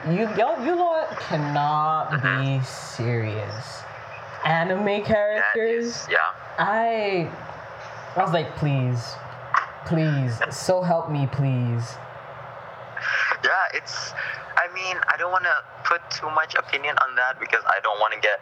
You 0.08 0.30
y'all, 0.38 0.64
you 0.66 0.76
lot 0.76 1.20
cannot 1.20 2.12
mm-hmm. 2.12 2.60
be 2.60 2.64
serious. 2.64 3.84
Anime 4.46 5.04
characters. 5.04 5.88
is, 5.88 6.08
yeah. 6.10 6.18
I 6.58 7.30
I 8.16 8.24
was 8.24 8.32
like, 8.32 8.56
please, 8.56 9.14
please, 9.86 10.40
so 10.56 10.82
help 10.82 11.12
me, 11.12 11.28
please. 11.28 11.96
Yeah, 13.44 13.66
it's. 13.74 14.14
I 14.56 14.72
mean, 14.74 14.96
I 15.08 15.18
don't 15.18 15.32
want 15.32 15.44
to 15.44 15.56
put 15.84 16.00
too 16.10 16.30
much 16.32 16.56
opinion 16.56 16.96
on 17.04 17.16
that 17.16 17.40
because 17.40 17.64
I 17.68 17.80
don't 17.84 18.00
want 18.00 18.14
to 18.14 18.20
get 18.20 18.40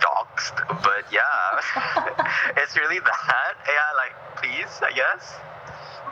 doxxed. 0.00 0.56
But 0.82 1.04
yeah, 1.12 2.56
it's 2.56 2.76
really 2.76 2.98
that. 3.04 3.54
Yeah, 3.68 3.92
like 3.96 4.16
please, 4.36 4.72
I 4.80 4.92
guess. 4.92 5.36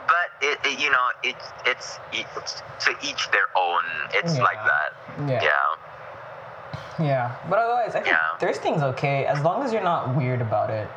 But 0.07 0.29
it, 0.41 0.59
it 0.65 0.79
you 0.79 0.89
know, 0.91 1.07
it, 1.23 1.35
it's 1.65 1.99
it's 2.11 2.61
to 2.85 2.91
each 3.01 3.29
their 3.31 3.47
own. 3.55 3.81
It's 4.13 4.37
like 4.39 4.57
that. 4.65 5.29
Yeah. 5.29 5.41
Yeah. 5.43 5.49
Yeah, 6.99 7.35
but 7.49 7.57
otherwise, 7.57 7.89
I 7.95 8.01
think 8.01 8.07
Yeah. 8.07 8.37
thirsting's 8.39 8.83
okay 8.83 9.25
as 9.25 9.41
long 9.41 9.63
as 9.63 9.73
you're 9.73 9.83
not 9.83 10.15
weird 10.15 10.41
about 10.41 10.69
it. 10.69 10.87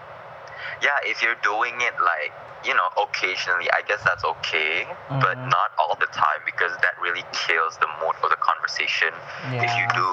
Yeah, 0.83 0.91
if 1.05 1.22
you're 1.22 1.39
doing 1.43 1.74
it 1.81 1.95
like 2.01 2.33
you 2.64 2.74
know 2.74 2.89
occasionally, 3.03 3.68
I 3.72 3.83
guess 3.87 4.03
that's 4.05 4.24
okay, 4.24 4.87
but 5.09 5.37
Mhm. 5.39 5.49
not 5.51 5.70
all 5.79 5.95
the 6.01 6.07
time 6.09 6.41
because 6.45 6.72
that 6.85 6.95
really 7.01 7.24
kills 7.33 7.77
the 7.79 7.87
mood 8.01 8.14
of 8.22 8.31
the 8.31 8.37
conversation. 8.37 9.12
If 9.45 9.70
you 9.79 9.87
do, 9.95 10.11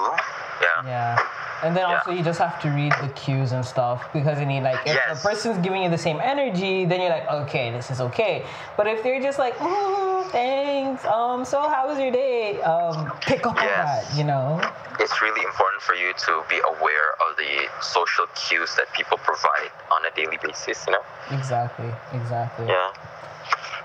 yeah. 0.62 0.68
Yeah. 0.84 1.18
And 1.62 1.74
then 1.76 1.84
Yeah. 1.88 1.94
also 1.96 2.10
you 2.10 2.22
just 2.22 2.38
have 2.38 2.60
to 2.60 2.68
read 2.68 2.92
the 3.00 3.08
cues 3.08 3.52
and 3.52 3.64
stuff 3.64 4.04
because 4.12 4.38
you 4.38 4.46
need 4.46 4.62
like 4.62 4.80
if 4.86 4.94
Yes. 4.94 5.22
the 5.22 5.28
person's 5.28 5.58
giving 5.58 5.82
you 5.82 5.90
the 5.90 5.98
same 6.08 6.20
energy, 6.20 6.84
then 6.84 7.00
you're 7.00 7.10
like, 7.18 7.28
okay, 7.42 7.70
this 7.70 7.90
is 7.90 8.00
okay. 8.00 8.44
But 8.76 8.86
if 8.86 9.02
they're 9.02 9.20
just 9.20 9.38
like, 9.38 9.56
mm, 9.58 9.66
thanks, 10.34 11.04
um, 11.06 11.44
so 11.44 11.62
how 11.68 11.86
was 11.88 11.98
your 11.98 12.10
day? 12.10 12.60
Um, 12.62 13.10
pick 13.22 13.46
up 13.46 13.56
on 13.56 13.62
Yes. 13.64 14.08
that, 14.10 14.18
you 14.18 14.24
know? 14.24 14.60
it's 15.00 15.20
really 15.20 15.42
important 15.42 15.82
for 15.82 15.94
you 15.94 16.12
to 16.26 16.32
be 16.48 16.58
aware 16.72 17.08
of 17.26 17.36
the 17.36 17.66
social 17.82 18.26
cues 18.36 18.70
that 18.76 18.86
people 18.92 19.18
provide 19.18 19.70
on 19.90 20.00
a 20.06 20.10
daily 20.14 20.38
basis, 20.42 20.86
you 20.86 20.92
know? 20.92 21.02
Exactly, 21.32 21.90
exactly. 22.12 22.66
Yeah. 22.68 22.92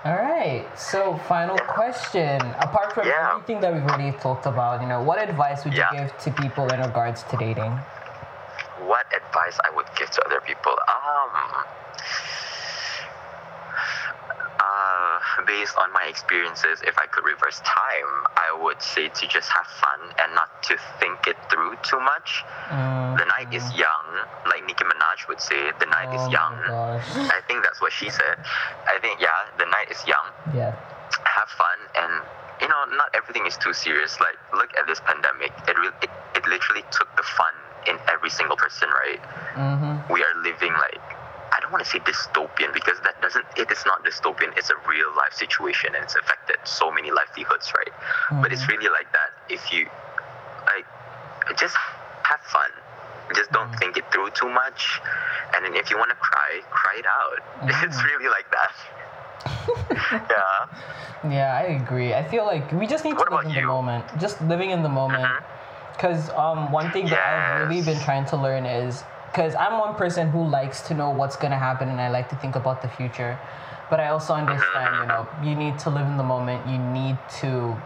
All 0.04 0.14
right. 0.14 0.64
So, 0.78 1.16
final 1.28 1.58
question. 1.58 2.40
Apart 2.60 2.92
from 2.94 3.06
Yeah. 3.08 3.28
everything 3.32 3.60
that 3.60 3.72
we've 3.74 3.84
already 3.84 4.12
talked 4.12 4.46
about, 4.46 4.80
you 4.82 4.86
know, 4.86 5.02
what 5.02 5.18
advice 5.20 5.64
would 5.64 5.74
you 5.74 5.84
give 5.92 6.16
to 6.24 6.30
people 6.42 6.70
in 6.70 6.80
regards 6.80 7.22
to 7.24 7.36
dating? 7.36 7.72
What 8.90 9.06
advice 9.12 9.58
I 9.66 9.70
would 9.76 9.88
give 9.96 10.10
to 10.10 10.20
other 10.26 10.40
people? 10.40 10.74
Um, 10.88 11.64
based 15.46 15.76
on 15.78 15.92
my 15.92 16.04
experiences, 16.08 16.80
if 16.86 16.96
I 16.98 17.06
could 17.06 17.24
reverse 17.24 17.60
time, 17.64 18.10
I 18.36 18.56
would 18.62 18.80
say 18.82 19.08
to 19.08 19.24
just 19.28 19.48
have 19.50 19.66
fun 19.80 20.00
and 20.22 20.34
not 20.34 20.50
to 20.70 20.76
think 20.98 21.26
it 21.26 21.36
through 21.50 21.76
too 21.82 22.00
much. 22.00 22.44
Mm, 22.70 23.18
The 23.18 23.26
night 23.36 23.50
is 23.52 23.64
young, 23.74 24.06
like 24.46 24.64
Nicki 24.66 24.84
Minaj 24.84 25.28
would 25.28 25.40
say, 25.40 25.72
the 25.78 25.86
night 25.86 26.08
oh 26.12 26.16
is 26.18 26.32
young. 26.32 26.54
I 27.30 27.40
think 27.48 27.62
that's 27.64 27.80
what 27.80 27.92
she 27.92 28.08
said. 28.10 28.36
I 28.88 28.98
think, 29.00 29.20
yeah, 29.20 29.48
the 29.58 29.66
night 29.66 29.90
is 29.90 30.00
young. 30.06 30.26
Yeah. 30.54 30.72
have 31.36 31.48
fun 31.58 31.78
and 31.96 32.12
you 32.62 32.68
know 32.68 32.84
not 32.96 33.10
everything 33.18 33.44
is 33.46 33.56
too 33.58 33.72
serious 33.72 34.20
like 34.20 34.38
look 34.54 34.70
at 34.78 34.86
this 34.86 35.00
pandemic 35.00 35.50
it 35.66 35.74
really 35.76 35.96
it, 36.06 36.10
it 36.38 36.44
literally 36.46 36.84
took 36.92 37.08
the 37.16 37.22
fun 37.36 37.52
in 37.90 37.96
every 38.08 38.30
single 38.30 38.56
person 38.56 38.88
right 39.02 39.18
Mm-hmm. 39.58 40.12
we 40.12 40.22
are 40.22 40.34
living 40.44 40.72
like 40.86 41.02
i 41.52 41.60
don't 41.60 41.72
want 41.72 41.84
to 41.84 41.90
say 41.90 41.98
dystopian 42.00 42.72
because 42.72 42.98
that 43.02 43.20
doesn't 43.22 43.44
it 43.56 43.70
is 43.70 43.84
not 43.86 44.04
dystopian. 44.04 44.56
It's 44.56 44.70
a 44.70 44.76
real 44.88 45.10
life 45.16 45.34
situation 45.34 45.94
and 45.94 46.04
it's 46.04 46.14
affected 46.14 46.56
so 46.64 46.90
many 46.90 47.10
livelihoods 47.10 47.72
right? 47.76 47.94
But 48.42 48.52
it's 48.52 48.62
mm-hmm. 48.62 48.72
really 48.72 48.90
like 48.90 49.10
that 49.12 49.30
if 49.48 49.72
you 49.72 49.86
like 50.66 50.86
just 51.58 51.76
have 52.24 52.40
fun. 52.40 52.70
Just 53.34 53.52
don't 53.52 53.70
mm. 53.70 53.78
think 53.78 53.96
it 53.96 54.04
through 54.12 54.30
too 54.30 54.50
much. 54.50 55.00
And 55.54 55.64
then 55.64 55.74
if 55.76 55.90
you 55.90 55.98
want 55.98 56.10
to 56.10 56.16
cry 56.16 56.60
cry 56.70 56.96
it 56.98 57.06
out. 57.06 57.38
It's 57.84 57.96
mm-hmm. 57.96 58.06
really 58.06 58.28
like 58.28 58.48
that. 58.50 58.74
Yeah. 60.30 61.30
Yeah, 61.30 61.54
I 61.54 61.62
agree. 61.82 62.14
I 62.14 62.26
feel 62.26 62.44
like 62.46 62.72
we 62.72 62.86
just 62.86 63.04
need 63.04 63.14
What 63.14 63.28
to 63.28 63.36
live 63.36 63.46
in 63.46 63.54
the 63.54 63.62
moment. 63.62 64.04
Just 64.18 64.40
living 64.42 64.70
in 64.70 64.82
the 64.82 64.88
moment. 64.88 65.24
Mm-hmm. 65.24 65.92
Because 65.92 66.30
um, 66.30 66.72
one 66.72 66.90
thing 66.92 67.06
that 67.06 67.20
I've 67.20 67.68
really 67.68 67.82
been 67.82 68.00
trying 68.00 68.24
to 68.26 68.36
learn 68.36 68.64
is 68.64 69.04
because 69.30 69.54
I'm 69.54 69.78
one 69.78 69.94
person 69.94 70.30
who 70.30 70.44
likes 70.46 70.80
to 70.82 70.94
know 70.94 71.10
what's 71.10 71.36
gonna 71.36 71.58
happen 71.58 71.88
and 71.88 72.00
I 72.00 72.08
like 72.08 72.28
to 72.30 72.36
think 72.36 72.56
about 72.56 72.82
the 72.82 72.88
future. 72.88 73.38
But 73.88 74.00
I 74.00 74.08
also 74.08 74.34
mm-hmm. 74.34 74.48
understand, 74.48 74.96
you 75.00 75.06
know, 75.06 75.28
you 75.42 75.54
need 75.56 75.78
to 75.80 75.90
live 75.90 76.06
in 76.06 76.16
the 76.16 76.22
moment. 76.24 76.66
You 76.68 76.78
need 76.78 77.18
to 77.40 77.76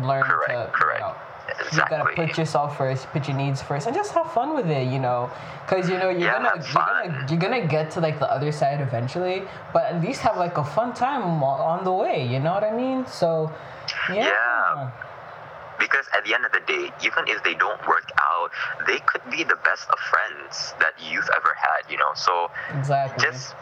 learn 0.00 0.24
to, 0.24 0.30
Correct, 0.30 0.72
correct. 0.72 1.00
you 1.00 1.06
know, 1.06 1.14
you 1.72 1.88
gotta 1.90 2.14
put 2.14 2.38
yourself 2.38 2.76
first, 2.78 3.06
put 3.08 3.28
your 3.28 3.36
needs 3.36 3.60
first, 3.60 3.86
and 3.86 3.94
just 3.94 4.12
have 4.12 4.32
fun 4.32 4.54
with 4.54 4.70
it, 4.70 4.88
you 4.88 4.98
know. 4.98 5.30
Because 5.66 5.88
you 5.88 5.98
know 5.98 6.08
you're 6.08 6.20
Yeah, 6.20 6.42
gonna 6.42 6.64
you're 6.64 6.72
gonna 6.72 7.26
you're 7.28 7.38
gonna 7.38 7.66
get 7.66 7.90
to 7.92 8.00
like 8.00 8.18
the 8.18 8.30
other 8.30 8.52
side 8.52 8.80
eventually, 8.80 9.42
but 9.72 9.84
at 9.86 10.00
least 10.00 10.20
have 10.22 10.36
like 10.36 10.56
a 10.58 10.64
fun 10.64 10.94
time 10.94 11.42
on 11.42 11.84
the 11.84 11.92
way. 11.92 12.26
You 12.26 12.40
know 12.40 12.52
what 12.52 12.64
I 12.64 12.72
mean? 12.72 13.06
So, 13.06 13.52
yeah. 14.08 14.30
Yeah. 14.30 14.90
Because 15.82 16.06
at 16.16 16.22
the 16.24 16.32
end 16.32 16.46
of 16.46 16.52
the 16.54 16.62
day, 16.62 16.94
even 17.02 17.26
if 17.26 17.42
they 17.42 17.54
don't 17.58 17.82
work 17.90 18.06
out, 18.22 18.50
they 18.86 18.98
could 19.02 19.22
be 19.34 19.42
the 19.42 19.58
best 19.66 19.90
of 19.90 19.98
friends 19.98 20.74
that 20.78 20.94
you've 21.02 21.28
ever 21.34 21.52
had, 21.58 21.90
you 21.90 21.98
know. 21.98 22.12
So 22.14 22.50
Exactly. 22.78 23.18
just 23.26 23.54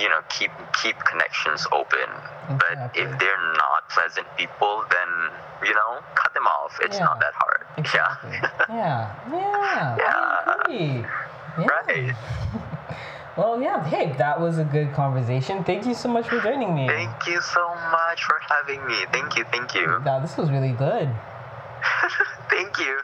you 0.00 0.08
know, 0.08 0.20
keep 0.30 0.50
keep 0.80 0.96
connections 1.04 1.66
open. 1.72 2.08
But 2.48 2.96
if 2.96 3.10
they're 3.18 3.44
not 3.60 3.88
pleasant 3.90 4.26
people, 4.38 4.84
then 4.88 5.10
you 5.68 5.74
know, 5.74 6.00
cut 6.14 6.32
them 6.32 6.46
off. 6.46 6.78
It's 6.80 6.96
Yeah. 6.96 7.04
not 7.04 7.20
that 7.20 7.34
hard. 7.34 7.66
Exactly. 7.76 8.38
yeah. 8.70 9.12
Yeah. 9.30 9.96
Yeah. 9.98 11.04
Yeah. 11.58 11.66
right. 11.66 12.14
Well, 13.36 13.62
yeah. 13.62 13.82
Hey, 13.84 14.12
that 14.18 14.40
was 14.40 14.58
a 14.58 14.64
good 14.64 14.92
conversation. 14.92 15.62
Thank 15.64 15.86
you 15.86 15.94
so 15.94 16.08
much 16.08 16.28
for 16.28 16.40
joining 16.40 16.74
me. 16.74 16.88
Thank 16.88 17.26
you 17.26 17.40
so 17.40 17.68
much 17.90 18.22
for 18.24 18.38
having 18.48 18.84
me. 18.86 19.06
Thank 19.12 19.36
you, 19.38 19.44
thank 19.52 19.72
you. 19.74 20.02
Wow, 20.04 20.18
this 20.18 20.36
was 20.36 20.50
really 20.50 20.72
good. 20.72 21.08
thank 22.50 22.78
you. 22.78 22.98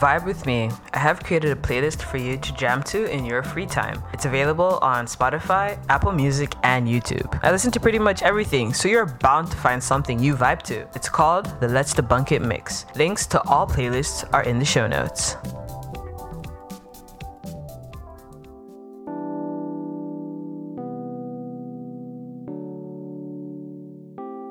Vibe 0.00 0.24
with 0.24 0.46
me. 0.46 0.70
I 0.94 0.98
have 0.98 1.22
created 1.22 1.50
a 1.50 1.60
playlist 1.60 2.02
for 2.02 2.16
you 2.16 2.38
to 2.38 2.54
jam 2.54 2.82
to 2.84 3.10
in 3.10 3.26
your 3.26 3.42
free 3.42 3.66
time. 3.66 4.02
It's 4.14 4.24
available 4.24 4.78
on 4.80 5.04
Spotify, 5.04 5.78
Apple 5.90 6.12
Music, 6.12 6.54
and 6.62 6.88
YouTube. 6.88 7.38
I 7.42 7.50
listen 7.50 7.70
to 7.72 7.80
pretty 7.80 7.98
much 7.98 8.22
everything, 8.22 8.72
so 8.72 8.88
you're 8.88 9.04
bound 9.04 9.50
to 9.50 9.56
find 9.58 9.82
something 9.82 10.18
you 10.18 10.34
vibe 10.34 10.62
to. 10.62 10.88
It's 10.94 11.08
called 11.08 11.60
the 11.60 11.68
Let's 11.68 11.92
Debunk 11.92 12.32
It 12.32 12.40
Mix. 12.40 12.86
Links 12.96 13.26
to 13.26 13.42
all 13.46 13.66
playlists 13.66 14.26
are 14.32 14.44
in 14.44 14.58
the 14.58 14.64
show 14.64 14.86
notes. 14.86 15.36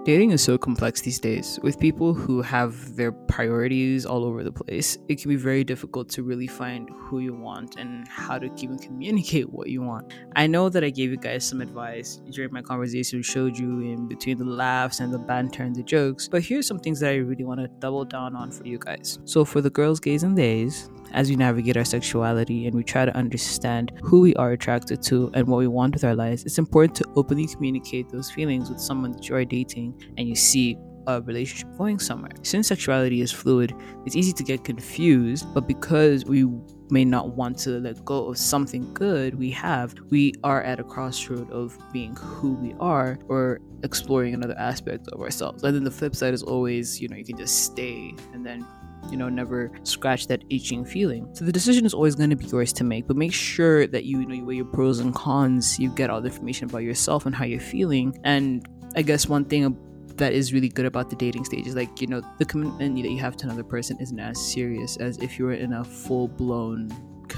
Dating 0.10 0.32
is 0.32 0.44
so 0.44 0.58
complex 0.58 1.02
these 1.02 1.20
days. 1.20 1.60
With 1.62 1.80
people 1.80 2.16
who 2.16 2.42
have 2.42 2.96
their 2.96 3.12
priorities 3.12 4.08
all 4.08 4.26
over 4.26 4.44
the 4.44 4.52
place, 4.52 4.98
it 5.08 5.22
can 5.22 5.30
be 5.30 5.36
very 5.36 5.64
difficult 5.64 6.10
to 6.10 6.24
really 6.24 6.48
find 6.48 6.90
who 6.90 7.20
you 7.20 7.36
want 7.36 7.76
and 7.76 8.08
how 8.08 8.40
to 8.40 8.48
even 8.58 8.80
communicate 8.80 9.54
what 9.54 9.70
you 9.70 9.84
want. 9.84 10.12
I 10.36 10.48
know 10.48 10.68
that 10.68 10.84
I 10.84 10.90
gave 10.90 11.12
you 11.12 11.18
guys 11.18 11.48
some 11.48 11.62
advice 11.62 12.22
during 12.32 12.52
my 12.52 12.64
conversation, 12.64 13.22
showed 13.22 13.56
you 13.56 13.82
in 13.82 14.08
between 14.08 14.40
the 14.40 14.46
laughs 14.46 15.00
and 15.00 15.14
the 15.14 15.20
banter 15.20 15.62
and 15.62 15.76
the 15.76 15.84
jokes, 15.84 16.28
but 16.28 16.42
here's 16.42 16.66
some 16.66 16.80
things 16.80 17.00
that 17.02 17.12
I 17.12 17.18
really 17.18 17.44
want 17.44 17.60
to 17.60 17.68
double 17.68 18.04
down 18.04 18.36
on 18.36 18.50
for 18.50 18.66
you 18.66 18.80
guys. 18.80 19.20
So, 19.26 19.46
for 19.46 19.62
the 19.62 19.70
girls, 19.70 20.00
gays, 20.00 20.24
and 20.24 20.36
days, 20.36 20.90
as 21.14 21.30
we 21.30 21.36
navigate 21.36 21.78
our 21.78 21.86
sexuality 21.86 22.68
and 22.68 22.76
we 22.76 22.84
try 22.84 23.06
to 23.06 23.16
understand 23.16 23.92
who 24.04 24.22
we 24.22 24.36
are 24.36 24.52
attracted 24.52 25.02
to 25.04 25.32
and 25.34 25.48
what 25.48 25.58
we 25.58 25.68
want 25.68 25.94
with 25.94 26.04
our 26.04 26.16
lives, 26.16 26.44
it's 26.46 26.58
important 26.58 26.96
to 26.98 27.06
openly 27.16 27.48
communicate 27.48 28.10
those 28.10 28.32
feelings 28.32 28.70
with 28.70 28.80
someone 28.80 29.12
that 29.12 29.28
you 29.28 29.36
are 29.36 29.46
dating 29.46 30.00
and 30.18 30.28
you 30.28 30.36
see 30.36 30.78
a 31.08 31.22
relationship 31.22 31.68
going 31.78 32.00
somewhere. 32.00 32.32
Since 32.44 32.68
sexuality 32.68 33.22
is 33.22 33.32
fluid, 33.32 33.74
it's 34.06 34.16
easy 34.16 34.34
to 34.34 34.44
get 34.44 34.64
confused, 34.64 35.52
but 35.54 35.68
because 35.68 36.26
we 36.26 36.46
may 36.92 37.06
not 37.06 37.36
want 37.36 37.58
to 37.60 37.80
let 37.80 38.04
go 38.06 38.28
of 38.28 38.38
something 38.38 38.94
good 38.94 39.38
we 39.38 39.52
have, 39.52 39.96
we 40.10 40.34
are 40.44 40.62
at 40.64 40.80
a 40.80 40.84
crossroad 40.84 41.50
of 41.52 41.78
being 41.92 42.16
who 42.16 42.54
we 42.56 42.76
are 42.80 43.18
or 43.28 43.60
exploring 43.84 44.34
another 44.34 44.58
aspect 44.58 45.08
of 45.10 45.22
ourselves. 45.22 45.64
And 45.64 45.76
then 45.76 45.84
the 45.84 45.92
flip 45.92 46.16
side 46.16 46.34
is 46.34 46.44
always, 46.44 47.02
you 47.02 47.08
know, 47.08 47.16
you 47.16 47.26
can 47.26 47.38
just 47.38 47.64
stay 47.66 48.16
and 48.34 48.46
then 48.46 48.66
you 49.10 49.18
know 49.18 49.30
never 49.30 49.72
scratch 49.84 50.28
that 50.28 50.44
itching 50.50 50.86
feeling. 50.86 51.28
So 51.34 51.46
the 51.46 51.52
decision 51.52 51.86
is 51.86 51.94
always 51.94 52.16
going 52.16 52.30
to 52.30 52.36
be 52.36 52.46
yours 52.46 52.74
to 52.74 52.84
make 52.84 53.08
but 53.08 53.16
make 53.16 53.34
sure 53.34 53.88
that 53.88 54.06
you, 54.06 54.20
you 54.22 54.26
know 54.26 54.36
you 54.36 54.46
weigh 54.46 54.56
your 54.56 54.66
pros 54.66 55.00
and 55.00 55.14
cons 55.14 55.80
you 55.80 55.90
get 55.90 56.10
all 56.10 56.22
the 56.22 56.30
information 56.30 56.70
about 56.70 56.84
yourself 56.84 57.26
and 57.26 57.36
how 57.36 57.46
you're 57.46 57.60
feeling. 57.60 58.20
And 58.24 58.68
i 58.96 59.02
guess 59.02 59.28
one 59.28 59.46
thing 59.46 59.78
that 60.20 60.34
is 60.34 60.54
really 60.54 60.70
good 60.70 60.86
about 60.86 61.10
the 61.10 61.16
dating 61.16 61.46
stage 61.46 61.66
is 61.66 61.76
like 61.76 62.02
you 62.02 62.08
know 62.08 62.22
the 62.38 62.46
commitment 62.46 62.96
that 63.02 63.10
you 63.10 63.20
have 63.20 63.36
to 63.38 63.46
another 63.46 63.64
person 63.64 63.98
isn't 64.00 64.20
as 64.20 64.40
serious 64.40 64.98
as 64.98 65.18
if 65.20 65.40
you 65.40 65.46
were 65.46 65.54
in 65.54 65.74
a 65.74 65.84
full-blown 65.84 66.90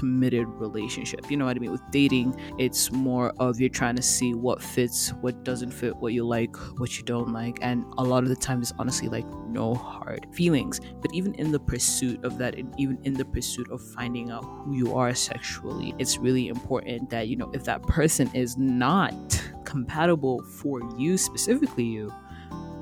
committed 0.02 0.48
relationship. 0.48 1.30
You 1.30 1.36
know 1.36 1.44
what 1.44 1.56
I 1.56 1.60
mean? 1.60 1.70
With 1.70 1.88
dating, 1.92 2.34
it's 2.58 2.90
more 2.90 3.32
of 3.38 3.60
you're 3.60 3.68
trying 3.68 3.94
to 3.94 4.02
see 4.02 4.34
what 4.34 4.60
fits, 4.60 5.10
what 5.20 5.44
doesn't 5.44 5.70
fit, 5.70 5.94
what 5.94 6.12
you 6.12 6.26
like, 6.26 6.56
what 6.80 6.98
you 6.98 7.04
don't 7.04 7.32
like. 7.32 7.60
And 7.62 7.84
a 7.98 8.02
lot 8.02 8.24
of 8.24 8.28
the 8.28 8.34
time, 8.34 8.60
it's 8.60 8.72
honestly 8.80 9.08
like 9.08 9.24
no 9.46 9.74
hard 9.74 10.26
feelings. 10.32 10.80
But 11.00 11.14
even 11.14 11.34
in 11.34 11.52
the 11.52 11.60
pursuit 11.60 12.24
of 12.24 12.36
that, 12.38 12.56
and 12.56 12.74
even 12.78 12.98
in 13.04 13.14
the 13.14 13.24
pursuit 13.24 13.70
of 13.70 13.80
finding 13.80 14.32
out 14.32 14.42
who 14.42 14.74
you 14.74 14.96
are 14.96 15.14
sexually, 15.14 15.94
it's 16.00 16.18
really 16.18 16.48
important 16.48 17.08
that, 17.10 17.28
you 17.28 17.36
know, 17.36 17.52
if 17.54 17.62
that 17.62 17.84
person 17.84 18.28
is 18.34 18.56
not 18.56 19.14
compatible 19.64 20.42
for 20.42 20.80
you, 20.98 21.16
specifically 21.16 21.84
you, 21.84 22.12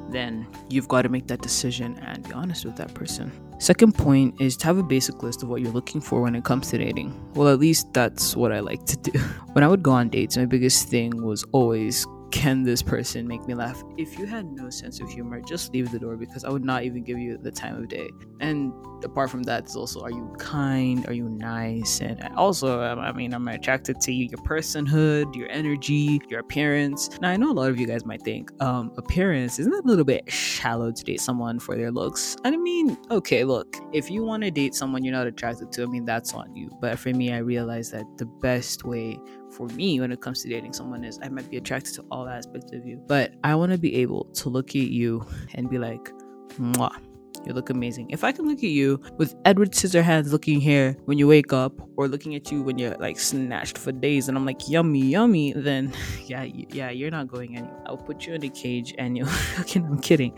then 0.09 0.47
you've 0.71 0.89
got 0.89 1.03
to 1.03 1.11
make 1.11 1.27
that 1.27 1.43
decision 1.43 1.99
and 1.99 2.27
be 2.27 2.33
honest 2.33 2.65
with 2.65 2.77
that 2.77 2.95
person. 2.95 3.31
Second 3.61 3.95
point 3.95 4.41
is 4.41 4.57
to 4.57 4.67
have 4.67 4.79
a 4.79 4.83
basic 4.83 5.23
list 5.23 5.43
of 5.43 5.51
what 5.51 5.61
you're 5.61 5.71
looking 5.71 6.01
for 6.01 6.23
when 6.23 6.35
it 6.35 6.45
comes 6.45 6.71
to 6.71 6.79
dating. 6.79 7.15
Well, 7.35 7.49
at 7.49 7.59
least 7.59 7.93
that's 7.93 8.35
what 8.35 8.53
I 8.53 8.61
like 8.61 8.87
to 8.87 8.97
do. 8.97 9.13
When 9.53 9.63
I 9.63 9.69
would 9.69 9.83
go 9.83 9.91
on 9.91 10.09
dates, 10.09 10.39
my 10.39 10.47
biggest 10.47 10.89
thing 10.89 11.23
was 11.23 11.45
always 11.53 12.07
can 12.31 12.63
this 12.63 12.83
person 12.83 13.27
make 13.27 13.47
me 13.47 13.55
laugh? 13.55 13.83
If 13.97 14.19
you 14.19 14.27
had 14.27 14.47
no 14.53 14.71
sense 14.71 15.01
of 15.01 15.11
humor, 15.11 15.41
just 15.41 15.73
leave 15.73 15.91
the 15.91 15.99
door 15.99 16.17
because 16.17 16.45
I 16.45 16.51
would 16.51 16.65
not 16.65 16.85
even 16.85 17.03
give 17.03 17.19
you 17.19 17.39
the 17.39 17.51
time 17.51 17.77
of 17.77 17.89
day. 17.89 18.11
And 18.41 18.73
apart 19.05 19.31
from 19.31 19.43
that, 19.45 19.67
is 19.67 19.77
also 19.77 20.01
are 20.03 20.11
you 20.11 20.35
kind? 20.39 21.07
Are 21.09 21.13
you 21.13 21.29
nice? 21.29 22.01
And 22.01 22.23
also, 22.37 22.83
um, 22.83 22.99
I 22.99 23.13
mean, 23.13 23.35
I'm 23.35 23.47
attracted 23.49 24.01
to 24.03 24.13
you, 24.13 24.27
your 24.27 24.39
personhood, 24.39 25.35
your 25.35 25.49
energy, 25.51 26.21
your 26.29 26.41
appearance. 26.41 27.11
Now, 27.21 27.31
I 27.31 27.37
know 27.37 27.51
a 27.51 27.53
lot 27.53 27.71
of 27.71 27.79
you 27.79 27.87
guys 27.87 28.05
might 28.05 28.23
think 28.23 28.51
um, 28.63 28.93
appearance 28.97 29.59
isn't 29.59 29.73
that 29.73 29.85
a 29.85 29.89
little 29.89 30.05
bit 30.05 30.31
shallow 30.31 30.93
to 30.93 31.05
date 31.05 31.21
someone 31.21 31.59
for 31.59 31.77
their 31.77 31.91
looks. 31.91 32.37
I 32.45 32.51
mean, 32.57 32.97
okay, 33.11 33.45
look, 33.45 33.77
if 33.93 34.11
you 34.11 34.25
want 34.25 34.43
to 34.45 34.51
date 34.51 34.75
someone 34.75 35.05
you're 35.05 35.15
not 35.15 35.27
attracted 35.27 35.73
to, 35.73 35.83
I 35.83 35.87
mean, 35.87 36.05
that's 36.05 36.35
on 36.35 36.55
you. 36.55 36.71
But 36.81 36.99
for 36.99 37.11
me, 37.11 37.33
I 37.33 37.39
realized 37.39 37.93
that 37.93 38.05
the 38.19 38.27
best 38.27 38.85
way 38.85 39.19
for 39.61 39.75
me 39.75 40.01
when 40.01 40.11
it 40.11 40.23
comes 40.23 40.43
to 40.43 40.49
dating 40.49 40.73
someone 40.73 41.05
is 41.05 41.19
I 41.23 41.29
might 41.29 41.51
be 41.51 41.59
attracted 41.59 41.95
to 41.97 42.05
all 42.11 42.27
aspects 42.27 42.73
of 42.73 42.87
you, 42.87 42.97
but 43.07 43.33
I 43.45 43.55
want 43.55 43.73
to 43.73 43.79
be 43.79 43.95
able 43.97 44.25
to 44.25 44.49
look 44.49 44.71
at 44.71 44.75
you 44.77 45.27
and 45.55 45.69
be 45.69 45.77
like, 45.77 46.11
Mwah, 46.59 46.97
you 47.45 47.53
look 47.53 47.69
amazing. 47.69 48.09
If 48.11 48.25
I 48.25 48.33
can 48.33 48.49
look 48.49 48.59
at 48.59 48.71
you 48.71 48.99
with 49.19 49.35
Edward 49.45 49.73
Scissorhands 49.73 50.33
looking 50.33 50.61
here 50.63 50.97
when 51.05 51.19
you 51.19 51.29
wake 51.29 51.53
up, 51.53 51.79
or 52.01 52.09
looking 52.09 52.35
at 52.35 52.51
you 52.51 52.63
when 52.63 52.79
you're 52.79 52.97
like 52.97 53.19
snatched 53.19 53.77
for 53.77 53.93
days, 53.93 54.29
and 54.29 54.39
I'm 54.39 54.47
like 54.47 54.71
yummy, 54.71 55.05
yummy, 55.05 55.53
then 55.53 55.93
yeah, 56.25 56.45
yeah, 56.45 56.89
you're 56.89 57.11
not 57.11 57.29
going 57.29 57.59
anywhere. 57.59 57.83
I'll 57.85 57.99
put 57.99 58.27
you 58.27 58.33
in 58.33 58.43
a 58.43 58.49
cage 58.49 58.95
and 58.97 59.19
you. 59.19 59.27
okay, 59.61 59.81
I'm 59.85 60.01
kidding, 60.01 60.33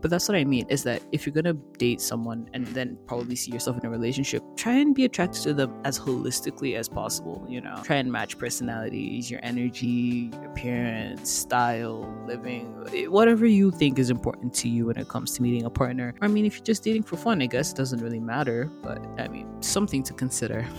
but 0.00 0.10
that's 0.10 0.28
what 0.28 0.36
I 0.36 0.42
mean. 0.42 0.66
Is 0.68 0.82
that 0.82 1.02
if 1.12 1.24
you're 1.24 1.32
gonna 1.32 1.54
date 1.78 2.00
someone 2.00 2.50
and 2.52 2.66
then 2.68 2.98
probably 3.06 3.36
see 3.36 3.52
yourself 3.52 3.78
in 3.78 3.86
a 3.86 3.90
relationship, 3.90 4.42
try 4.56 4.72
and 4.72 4.92
be 4.92 5.04
attracted 5.04 5.44
to 5.44 5.54
them 5.54 5.72
as 5.84 6.00
holistically 6.00 6.74
as 6.76 6.88
possible. 6.88 7.46
You 7.48 7.60
know, 7.60 7.80
try 7.84 7.96
and 7.96 8.10
match 8.10 8.36
personalities, 8.36 9.30
your 9.30 9.38
energy, 9.44 10.30
your 10.32 10.46
appearance, 10.46 11.30
style, 11.30 12.12
living, 12.26 12.74
eh, 12.92 13.06
whatever 13.06 13.46
you 13.46 13.70
think 13.70 14.00
is 14.00 14.10
important 14.10 14.52
to 14.54 14.68
you 14.68 14.86
when 14.86 14.96
it 14.96 15.08
comes 15.08 15.32
to 15.36 15.42
meeting 15.42 15.64
a 15.64 15.70
partner. 15.70 16.12
I 16.20 16.26
mean, 16.26 16.44
if 16.44 16.56
you're 16.56 16.64
just 16.64 16.82
dating 16.82 17.04
for 17.04 17.16
fun, 17.16 17.40
I 17.40 17.46
guess 17.46 17.70
it 17.70 17.76
doesn't 17.76 18.00
really 18.00 18.20
matter, 18.20 18.68
but 18.82 18.98
I 19.16 19.28
mean, 19.28 19.62
something 19.62 20.02
to 20.02 20.12
consider. 20.12 20.66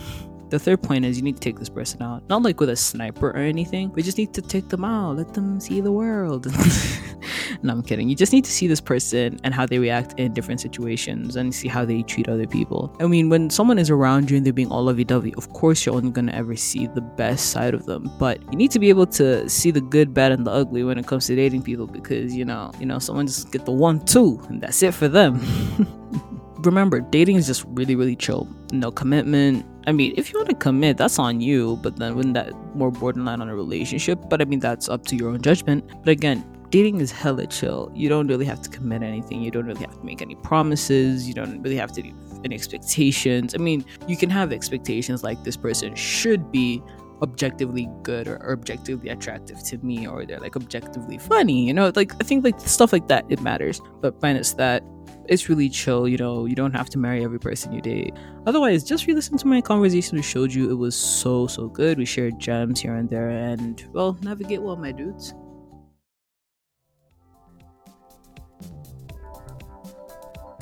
The 0.48 0.58
third 0.58 0.82
point 0.82 1.04
is 1.04 1.16
you 1.16 1.22
need 1.22 1.36
to 1.36 1.40
take 1.40 1.58
this 1.58 1.68
person 1.68 2.02
out. 2.02 2.22
Not 2.28 2.42
like 2.42 2.60
with 2.60 2.70
a 2.70 2.76
sniper 2.76 3.30
or 3.30 3.36
anything, 3.36 3.92
you 3.96 4.02
just 4.02 4.18
need 4.18 4.32
to 4.34 4.42
take 4.42 4.68
them 4.68 4.84
out, 4.84 5.16
let 5.16 5.34
them 5.34 5.60
see 5.60 5.80
the 5.80 5.92
world. 5.92 6.46
no, 7.62 7.72
I'm 7.72 7.82
kidding. 7.82 8.08
You 8.08 8.14
just 8.14 8.32
need 8.32 8.44
to 8.44 8.50
see 8.50 8.66
this 8.66 8.80
person 8.80 9.40
and 9.44 9.52
how 9.52 9.66
they 9.66 9.78
react 9.78 10.18
in 10.18 10.32
different 10.32 10.60
situations 10.60 11.36
and 11.36 11.54
see 11.54 11.68
how 11.68 11.84
they 11.84 12.02
treat 12.02 12.28
other 12.28 12.46
people. 12.46 12.94
I 13.00 13.06
mean, 13.06 13.28
when 13.28 13.50
someone 13.50 13.78
is 13.78 13.90
around 13.90 14.30
you 14.30 14.36
and 14.36 14.46
they're 14.46 14.52
being 14.52 14.70
all 14.70 14.84
lovey 14.84 15.04
dovey, 15.04 15.34
of 15.34 15.52
course 15.52 15.84
you're 15.84 15.94
only 15.94 16.10
gonna 16.10 16.32
ever 16.32 16.54
see 16.56 16.86
the 16.86 17.00
best 17.00 17.50
side 17.50 17.74
of 17.74 17.86
them. 17.86 18.10
But 18.18 18.40
you 18.52 18.56
need 18.56 18.70
to 18.70 18.78
be 18.78 18.88
able 18.88 19.06
to 19.06 19.48
see 19.48 19.70
the 19.70 19.80
good, 19.80 20.14
bad, 20.14 20.32
and 20.32 20.46
the 20.46 20.52
ugly 20.52 20.84
when 20.84 20.98
it 20.98 21.06
comes 21.06 21.26
to 21.26 21.36
dating 21.36 21.62
people 21.62 21.86
because 21.86 22.34
you 22.34 22.44
know, 22.44 22.70
you 22.78 22.86
know, 22.86 22.98
someone 22.98 23.26
just 23.26 23.50
get 23.50 23.64
the 23.64 23.72
one, 23.72 24.04
two, 24.04 24.40
and 24.48 24.60
that's 24.60 24.82
it 24.82 24.94
for 24.94 25.08
them. 25.08 25.40
remember, 26.58 27.00
dating 27.00 27.36
is 27.36 27.46
just 27.46 27.64
really, 27.68 27.94
really 27.94 28.16
chill. 28.16 28.48
No 28.72 28.90
commitment. 28.90 29.64
I 29.86 29.92
mean, 29.92 30.14
if 30.16 30.32
you 30.32 30.38
want 30.38 30.48
to 30.48 30.56
commit, 30.56 30.96
that's 30.96 31.18
on 31.18 31.40
you, 31.40 31.76
but 31.76 31.96
then 31.96 32.16
wouldn't 32.16 32.34
that 32.34 32.52
more 32.74 32.90
borderline 32.90 33.40
on 33.40 33.48
a 33.48 33.54
relationship, 33.54 34.18
but 34.28 34.42
I 34.42 34.44
mean, 34.44 34.58
that's 34.58 34.88
up 34.88 35.04
to 35.06 35.16
your 35.16 35.30
own 35.30 35.40
judgment. 35.40 35.88
But 36.04 36.08
again, 36.08 36.44
dating 36.70 37.00
is 37.00 37.12
hella 37.12 37.46
chill. 37.46 37.92
You 37.94 38.08
don't 38.08 38.26
really 38.26 38.46
have 38.46 38.60
to 38.62 38.70
commit 38.70 39.02
anything. 39.02 39.42
You 39.42 39.52
don't 39.52 39.66
really 39.66 39.80
have 39.82 39.96
to 39.96 40.04
make 40.04 40.20
any 40.20 40.34
promises. 40.34 41.28
You 41.28 41.34
don't 41.34 41.62
really 41.62 41.76
have 41.76 41.92
to 41.92 42.02
do 42.02 42.12
any 42.44 42.56
expectations. 42.56 43.54
I 43.54 43.58
mean, 43.58 43.84
you 44.08 44.16
can 44.16 44.30
have 44.30 44.52
expectations 44.52 45.22
like 45.22 45.44
this 45.44 45.56
person 45.56 45.94
should 45.94 46.50
be 46.50 46.82
objectively 47.22 47.88
good 48.02 48.28
or, 48.28 48.50
objectively 48.50 49.08
attractive 49.08 49.62
to 49.64 49.78
me 49.78 50.06
or 50.06 50.26
they're 50.26 50.38
like 50.38 50.54
objectively 50.54 51.16
funny 51.16 51.66
you 51.66 51.72
know 51.72 51.90
like 51.96 52.12
i 52.20 52.24
think 52.24 52.44
like 52.44 52.60
stuff 52.60 52.92
like 52.92 53.08
that 53.08 53.24
it 53.30 53.40
matters 53.40 53.80
but 54.02 54.20
minus 54.20 54.52
that 54.52 54.82
it's 55.28 55.48
really 55.48 55.68
chill. 55.68 56.08
You 56.08 56.16
know, 56.16 56.46
you 56.46 56.54
don't 56.54 56.74
have 56.74 56.90
to 56.90 56.98
marry 56.98 57.24
every 57.24 57.38
person 57.38 57.72
you 57.72 57.80
date. 57.80 58.14
Otherwise, 58.46 58.84
just 58.84 59.06
re-listen 59.06 59.38
to 59.38 59.46
my 59.46 59.60
conversation 59.60 60.16
with 60.16 60.24
showed 60.24 60.52
you. 60.52 60.70
It 60.70 60.74
was 60.74 60.94
so 60.94 61.46
so 61.46 61.68
good. 61.68 61.98
We 61.98 62.04
shared 62.04 62.38
gems 62.38 62.80
here 62.80 62.94
and 62.94 63.08
there, 63.08 63.30
and 63.30 63.84
well, 63.92 64.16
navigate 64.22 64.62
well, 64.62 64.76
my 64.76 64.92
dudes. 64.92 65.34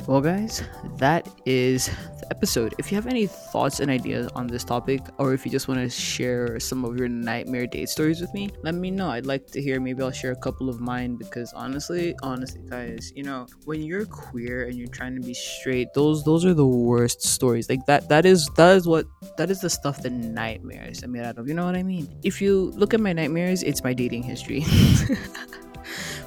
Well, 0.07 0.21
guys, 0.21 0.61
that 0.97 1.27
is 1.47 1.87
the 2.19 2.27
episode. 2.29 2.75
If 2.77 2.91
you 2.91 2.95
have 2.95 3.07
any 3.07 3.25
thoughts 3.25 3.79
and 3.79 3.89
ideas 3.89 4.29
on 4.35 4.45
this 4.45 4.63
topic, 4.63 5.01
or 5.17 5.33
if 5.33 5.45
you 5.45 5.51
just 5.51 5.67
want 5.67 5.79
to 5.79 5.89
share 5.89 6.59
some 6.59 6.85
of 6.85 6.95
your 6.95 7.07
nightmare 7.07 7.65
date 7.65 7.89
stories 7.89 8.21
with 8.21 8.31
me, 8.31 8.51
let 8.61 8.75
me 8.75 8.91
know. 8.91 9.09
I'd 9.09 9.25
like 9.25 9.47
to 9.47 9.61
hear. 9.61 9.79
Maybe 9.79 10.03
I'll 10.03 10.11
share 10.11 10.31
a 10.31 10.35
couple 10.35 10.69
of 10.69 10.79
mine 10.79 11.15
because 11.15 11.53
honestly, 11.53 12.15
honestly, 12.21 12.61
guys, 12.69 13.13
you 13.15 13.23
know, 13.23 13.47
when 13.63 13.81
you're 13.81 14.05
queer 14.05 14.65
and 14.67 14.75
you're 14.75 14.93
trying 14.93 15.15
to 15.15 15.21
be 15.21 15.33
straight, 15.33 15.91
those 15.95 16.23
those 16.23 16.45
are 16.45 16.53
the 16.53 16.67
worst 16.67 17.23
stories. 17.23 17.67
Like 17.67 17.83
that 17.87 18.07
that 18.09 18.27
is 18.27 18.47
that 18.57 18.75
is 18.77 18.87
what 18.87 19.07
that 19.37 19.49
is 19.49 19.61
the 19.61 19.71
stuff 19.71 20.03
that 20.03 20.11
nightmares 20.11 21.03
I 21.03 21.07
mean, 21.07 21.23
out 21.23 21.39
of. 21.39 21.47
You 21.47 21.55
know 21.55 21.65
what 21.65 21.75
I 21.75 21.81
mean? 21.81 22.15
If 22.21 22.43
you 22.43 22.71
look 22.75 22.93
at 22.93 22.99
my 22.99 23.13
nightmares, 23.13 23.63
it's 23.63 23.83
my 23.83 23.93
dating 23.93 24.21
history. 24.21 24.63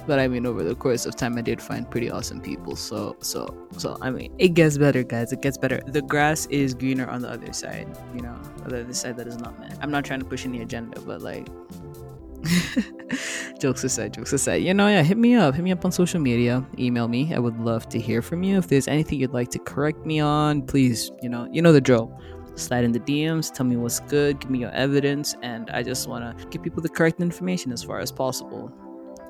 but 0.08 0.18
I 0.18 0.26
mean, 0.26 0.46
over 0.46 0.64
the 0.64 0.74
course 0.74 1.04
of 1.04 1.14
time, 1.14 1.36
I 1.36 1.42
did 1.42 1.60
find 1.60 1.88
pretty 1.88 2.10
awesome 2.10 2.40
people. 2.40 2.74
So, 2.76 3.14
so, 3.20 3.54
so, 3.76 3.98
I 4.00 4.10
mean, 4.10 4.34
it 4.38 4.54
gets 4.54 4.78
better, 4.78 5.02
guys. 5.02 5.32
It 5.32 5.42
gets 5.42 5.58
better. 5.58 5.80
The 5.86 6.00
grass 6.00 6.46
is 6.46 6.72
greener 6.74 7.06
on 7.06 7.20
the 7.20 7.30
other 7.30 7.52
side, 7.52 7.86
you 8.14 8.22
know, 8.22 8.34
the 8.66 8.80
other 8.80 8.94
side 8.94 9.18
that 9.18 9.28
is 9.28 9.36
not 9.36 9.60
met. 9.60 9.76
I'm 9.82 9.90
not 9.90 10.06
trying 10.06 10.20
to 10.20 10.24
push 10.24 10.46
any 10.46 10.62
agenda, 10.62 10.98
but 11.02 11.20
like, 11.20 11.46
jokes 13.60 13.84
aside, 13.84 14.14
jokes 14.14 14.32
aside, 14.32 14.62
you 14.62 14.72
know, 14.72 14.88
yeah, 14.88 15.02
hit 15.02 15.18
me 15.18 15.34
up. 15.34 15.54
Hit 15.54 15.62
me 15.62 15.72
up 15.72 15.84
on 15.84 15.92
social 15.92 16.20
media. 16.20 16.64
Email 16.78 17.06
me. 17.06 17.34
I 17.34 17.38
would 17.38 17.60
love 17.60 17.86
to 17.90 18.00
hear 18.00 18.22
from 18.22 18.42
you. 18.42 18.56
If 18.56 18.68
there's 18.68 18.88
anything 18.88 19.20
you'd 19.20 19.34
like 19.34 19.50
to 19.50 19.58
correct 19.58 20.06
me 20.06 20.20
on, 20.20 20.62
please, 20.62 21.12
you 21.22 21.28
know, 21.28 21.46
you 21.52 21.60
know 21.60 21.72
the 21.72 21.82
drill 21.82 22.18
slide 22.56 22.82
in 22.82 22.90
the 22.90 22.98
DMs, 22.98 23.52
tell 23.52 23.64
me 23.64 23.76
what's 23.76 24.00
good, 24.00 24.40
give 24.40 24.50
me 24.50 24.58
your 24.58 24.72
evidence, 24.72 25.36
and 25.42 25.70
I 25.70 25.84
just 25.84 26.08
want 26.08 26.24
to 26.24 26.46
give 26.48 26.60
people 26.60 26.82
the 26.82 26.88
correct 26.88 27.20
information 27.20 27.70
as 27.70 27.84
far 27.84 28.00
as 28.00 28.10
possible. 28.10 28.72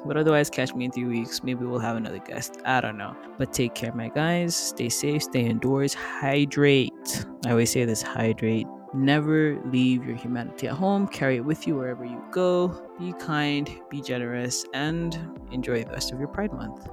But 0.04 0.16
otherwise, 0.16 0.48
catch 0.50 0.74
me 0.74 0.86
in 0.86 0.90
three 0.90 1.04
weeks. 1.04 1.42
Maybe 1.42 1.64
we'll 1.64 1.80
have 1.80 1.96
another 1.96 2.18
guest. 2.18 2.58
I 2.64 2.80
don't 2.80 2.98
know. 2.98 3.16
But 3.38 3.52
take 3.52 3.74
care, 3.74 3.92
my 3.92 4.08
guys. 4.08 4.54
Stay 4.54 4.88
safe, 4.88 5.24
stay 5.24 5.44
indoors, 5.44 5.94
hydrate. 5.94 7.26
I 7.46 7.50
always 7.50 7.70
say 7.70 7.84
this 7.84 8.02
hydrate. 8.02 8.66
Never 8.94 9.60
leave 9.66 10.06
your 10.06 10.16
humanity 10.16 10.68
at 10.68 10.74
home. 10.74 11.06
Carry 11.08 11.36
it 11.36 11.44
with 11.44 11.66
you 11.66 11.74
wherever 11.74 12.04
you 12.04 12.22
go. 12.30 12.90
Be 12.98 13.12
kind, 13.14 13.70
be 13.90 14.00
generous, 14.00 14.64
and 14.72 15.18
enjoy 15.52 15.84
the 15.84 15.90
rest 15.90 16.12
of 16.12 16.18
your 16.18 16.28
Pride 16.28 16.52
Month. 16.52 16.88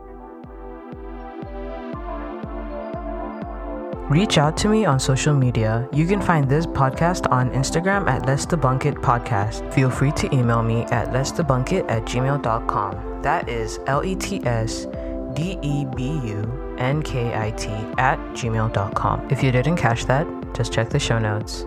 Reach 4.09 4.37
out 4.37 4.55
to 4.57 4.67
me 4.67 4.85
on 4.85 4.99
social 4.99 5.33
media. 5.33 5.89
You 5.91 6.05
can 6.05 6.21
find 6.21 6.47
this 6.47 6.67
podcast 6.67 7.29
on 7.31 7.49
Instagram 7.51 8.07
at 8.07 8.27
Let's 8.27 8.45
Debunk 8.45 8.85
It 8.85 8.95
Podcast. 8.95 9.73
Feel 9.73 9.89
free 9.89 10.11
to 10.11 10.31
email 10.33 10.61
me 10.61 10.83
at 10.85 11.11
Let's 11.11 11.31
Debunk 11.31 11.71
It 11.73 11.85
at 11.87 12.03
gmail.com. 12.03 13.21
That 13.23 13.49
is 13.49 13.79
L 13.87 14.05
E 14.05 14.15
T 14.15 14.45
S 14.45 14.85
D 15.33 15.57
E 15.63 15.85
B 15.95 16.03
U 16.23 16.75
N 16.77 17.01
K 17.01 17.33
I 17.33 17.49
T 17.51 17.69
at 17.97 18.19
gmail.com. 18.33 19.27
If 19.31 19.41
you 19.41 19.51
didn't 19.51 19.77
catch 19.77 20.05
that, 20.05 20.27
just 20.53 20.71
check 20.71 20.89
the 20.91 20.99
show 20.99 21.17
notes. 21.17 21.65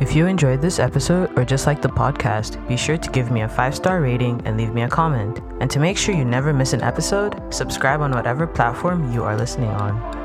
If 0.00 0.16
you 0.16 0.26
enjoyed 0.26 0.60
this 0.60 0.78
episode 0.78 1.36
or 1.38 1.44
just 1.44 1.66
like 1.66 1.80
the 1.80 1.88
podcast, 1.88 2.66
be 2.66 2.76
sure 2.76 2.96
to 2.96 3.10
give 3.10 3.30
me 3.30 3.42
a 3.42 3.48
five 3.48 3.74
star 3.74 4.00
rating 4.00 4.42
and 4.44 4.56
leave 4.56 4.74
me 4.74 4.82
a 4.82 4.88
comment. 4.88 5.40
And 5.60 5.70
to 5.70 5.78
make 5.78 5.96
sure 5.96 6.14
you 6.14 6.24
never 6.24 6.52
miss 6.52 6.72
an 6.72 6.82
episode, 6.82 7.40
subscribe 7.54 8.00
on 8.00 8.12
whatever 8.12 8.46
platform 8.46 9.12
you 9.12 9.22
are 9.22 9.36
listening 9.36 9.70
on. 9.70 10.21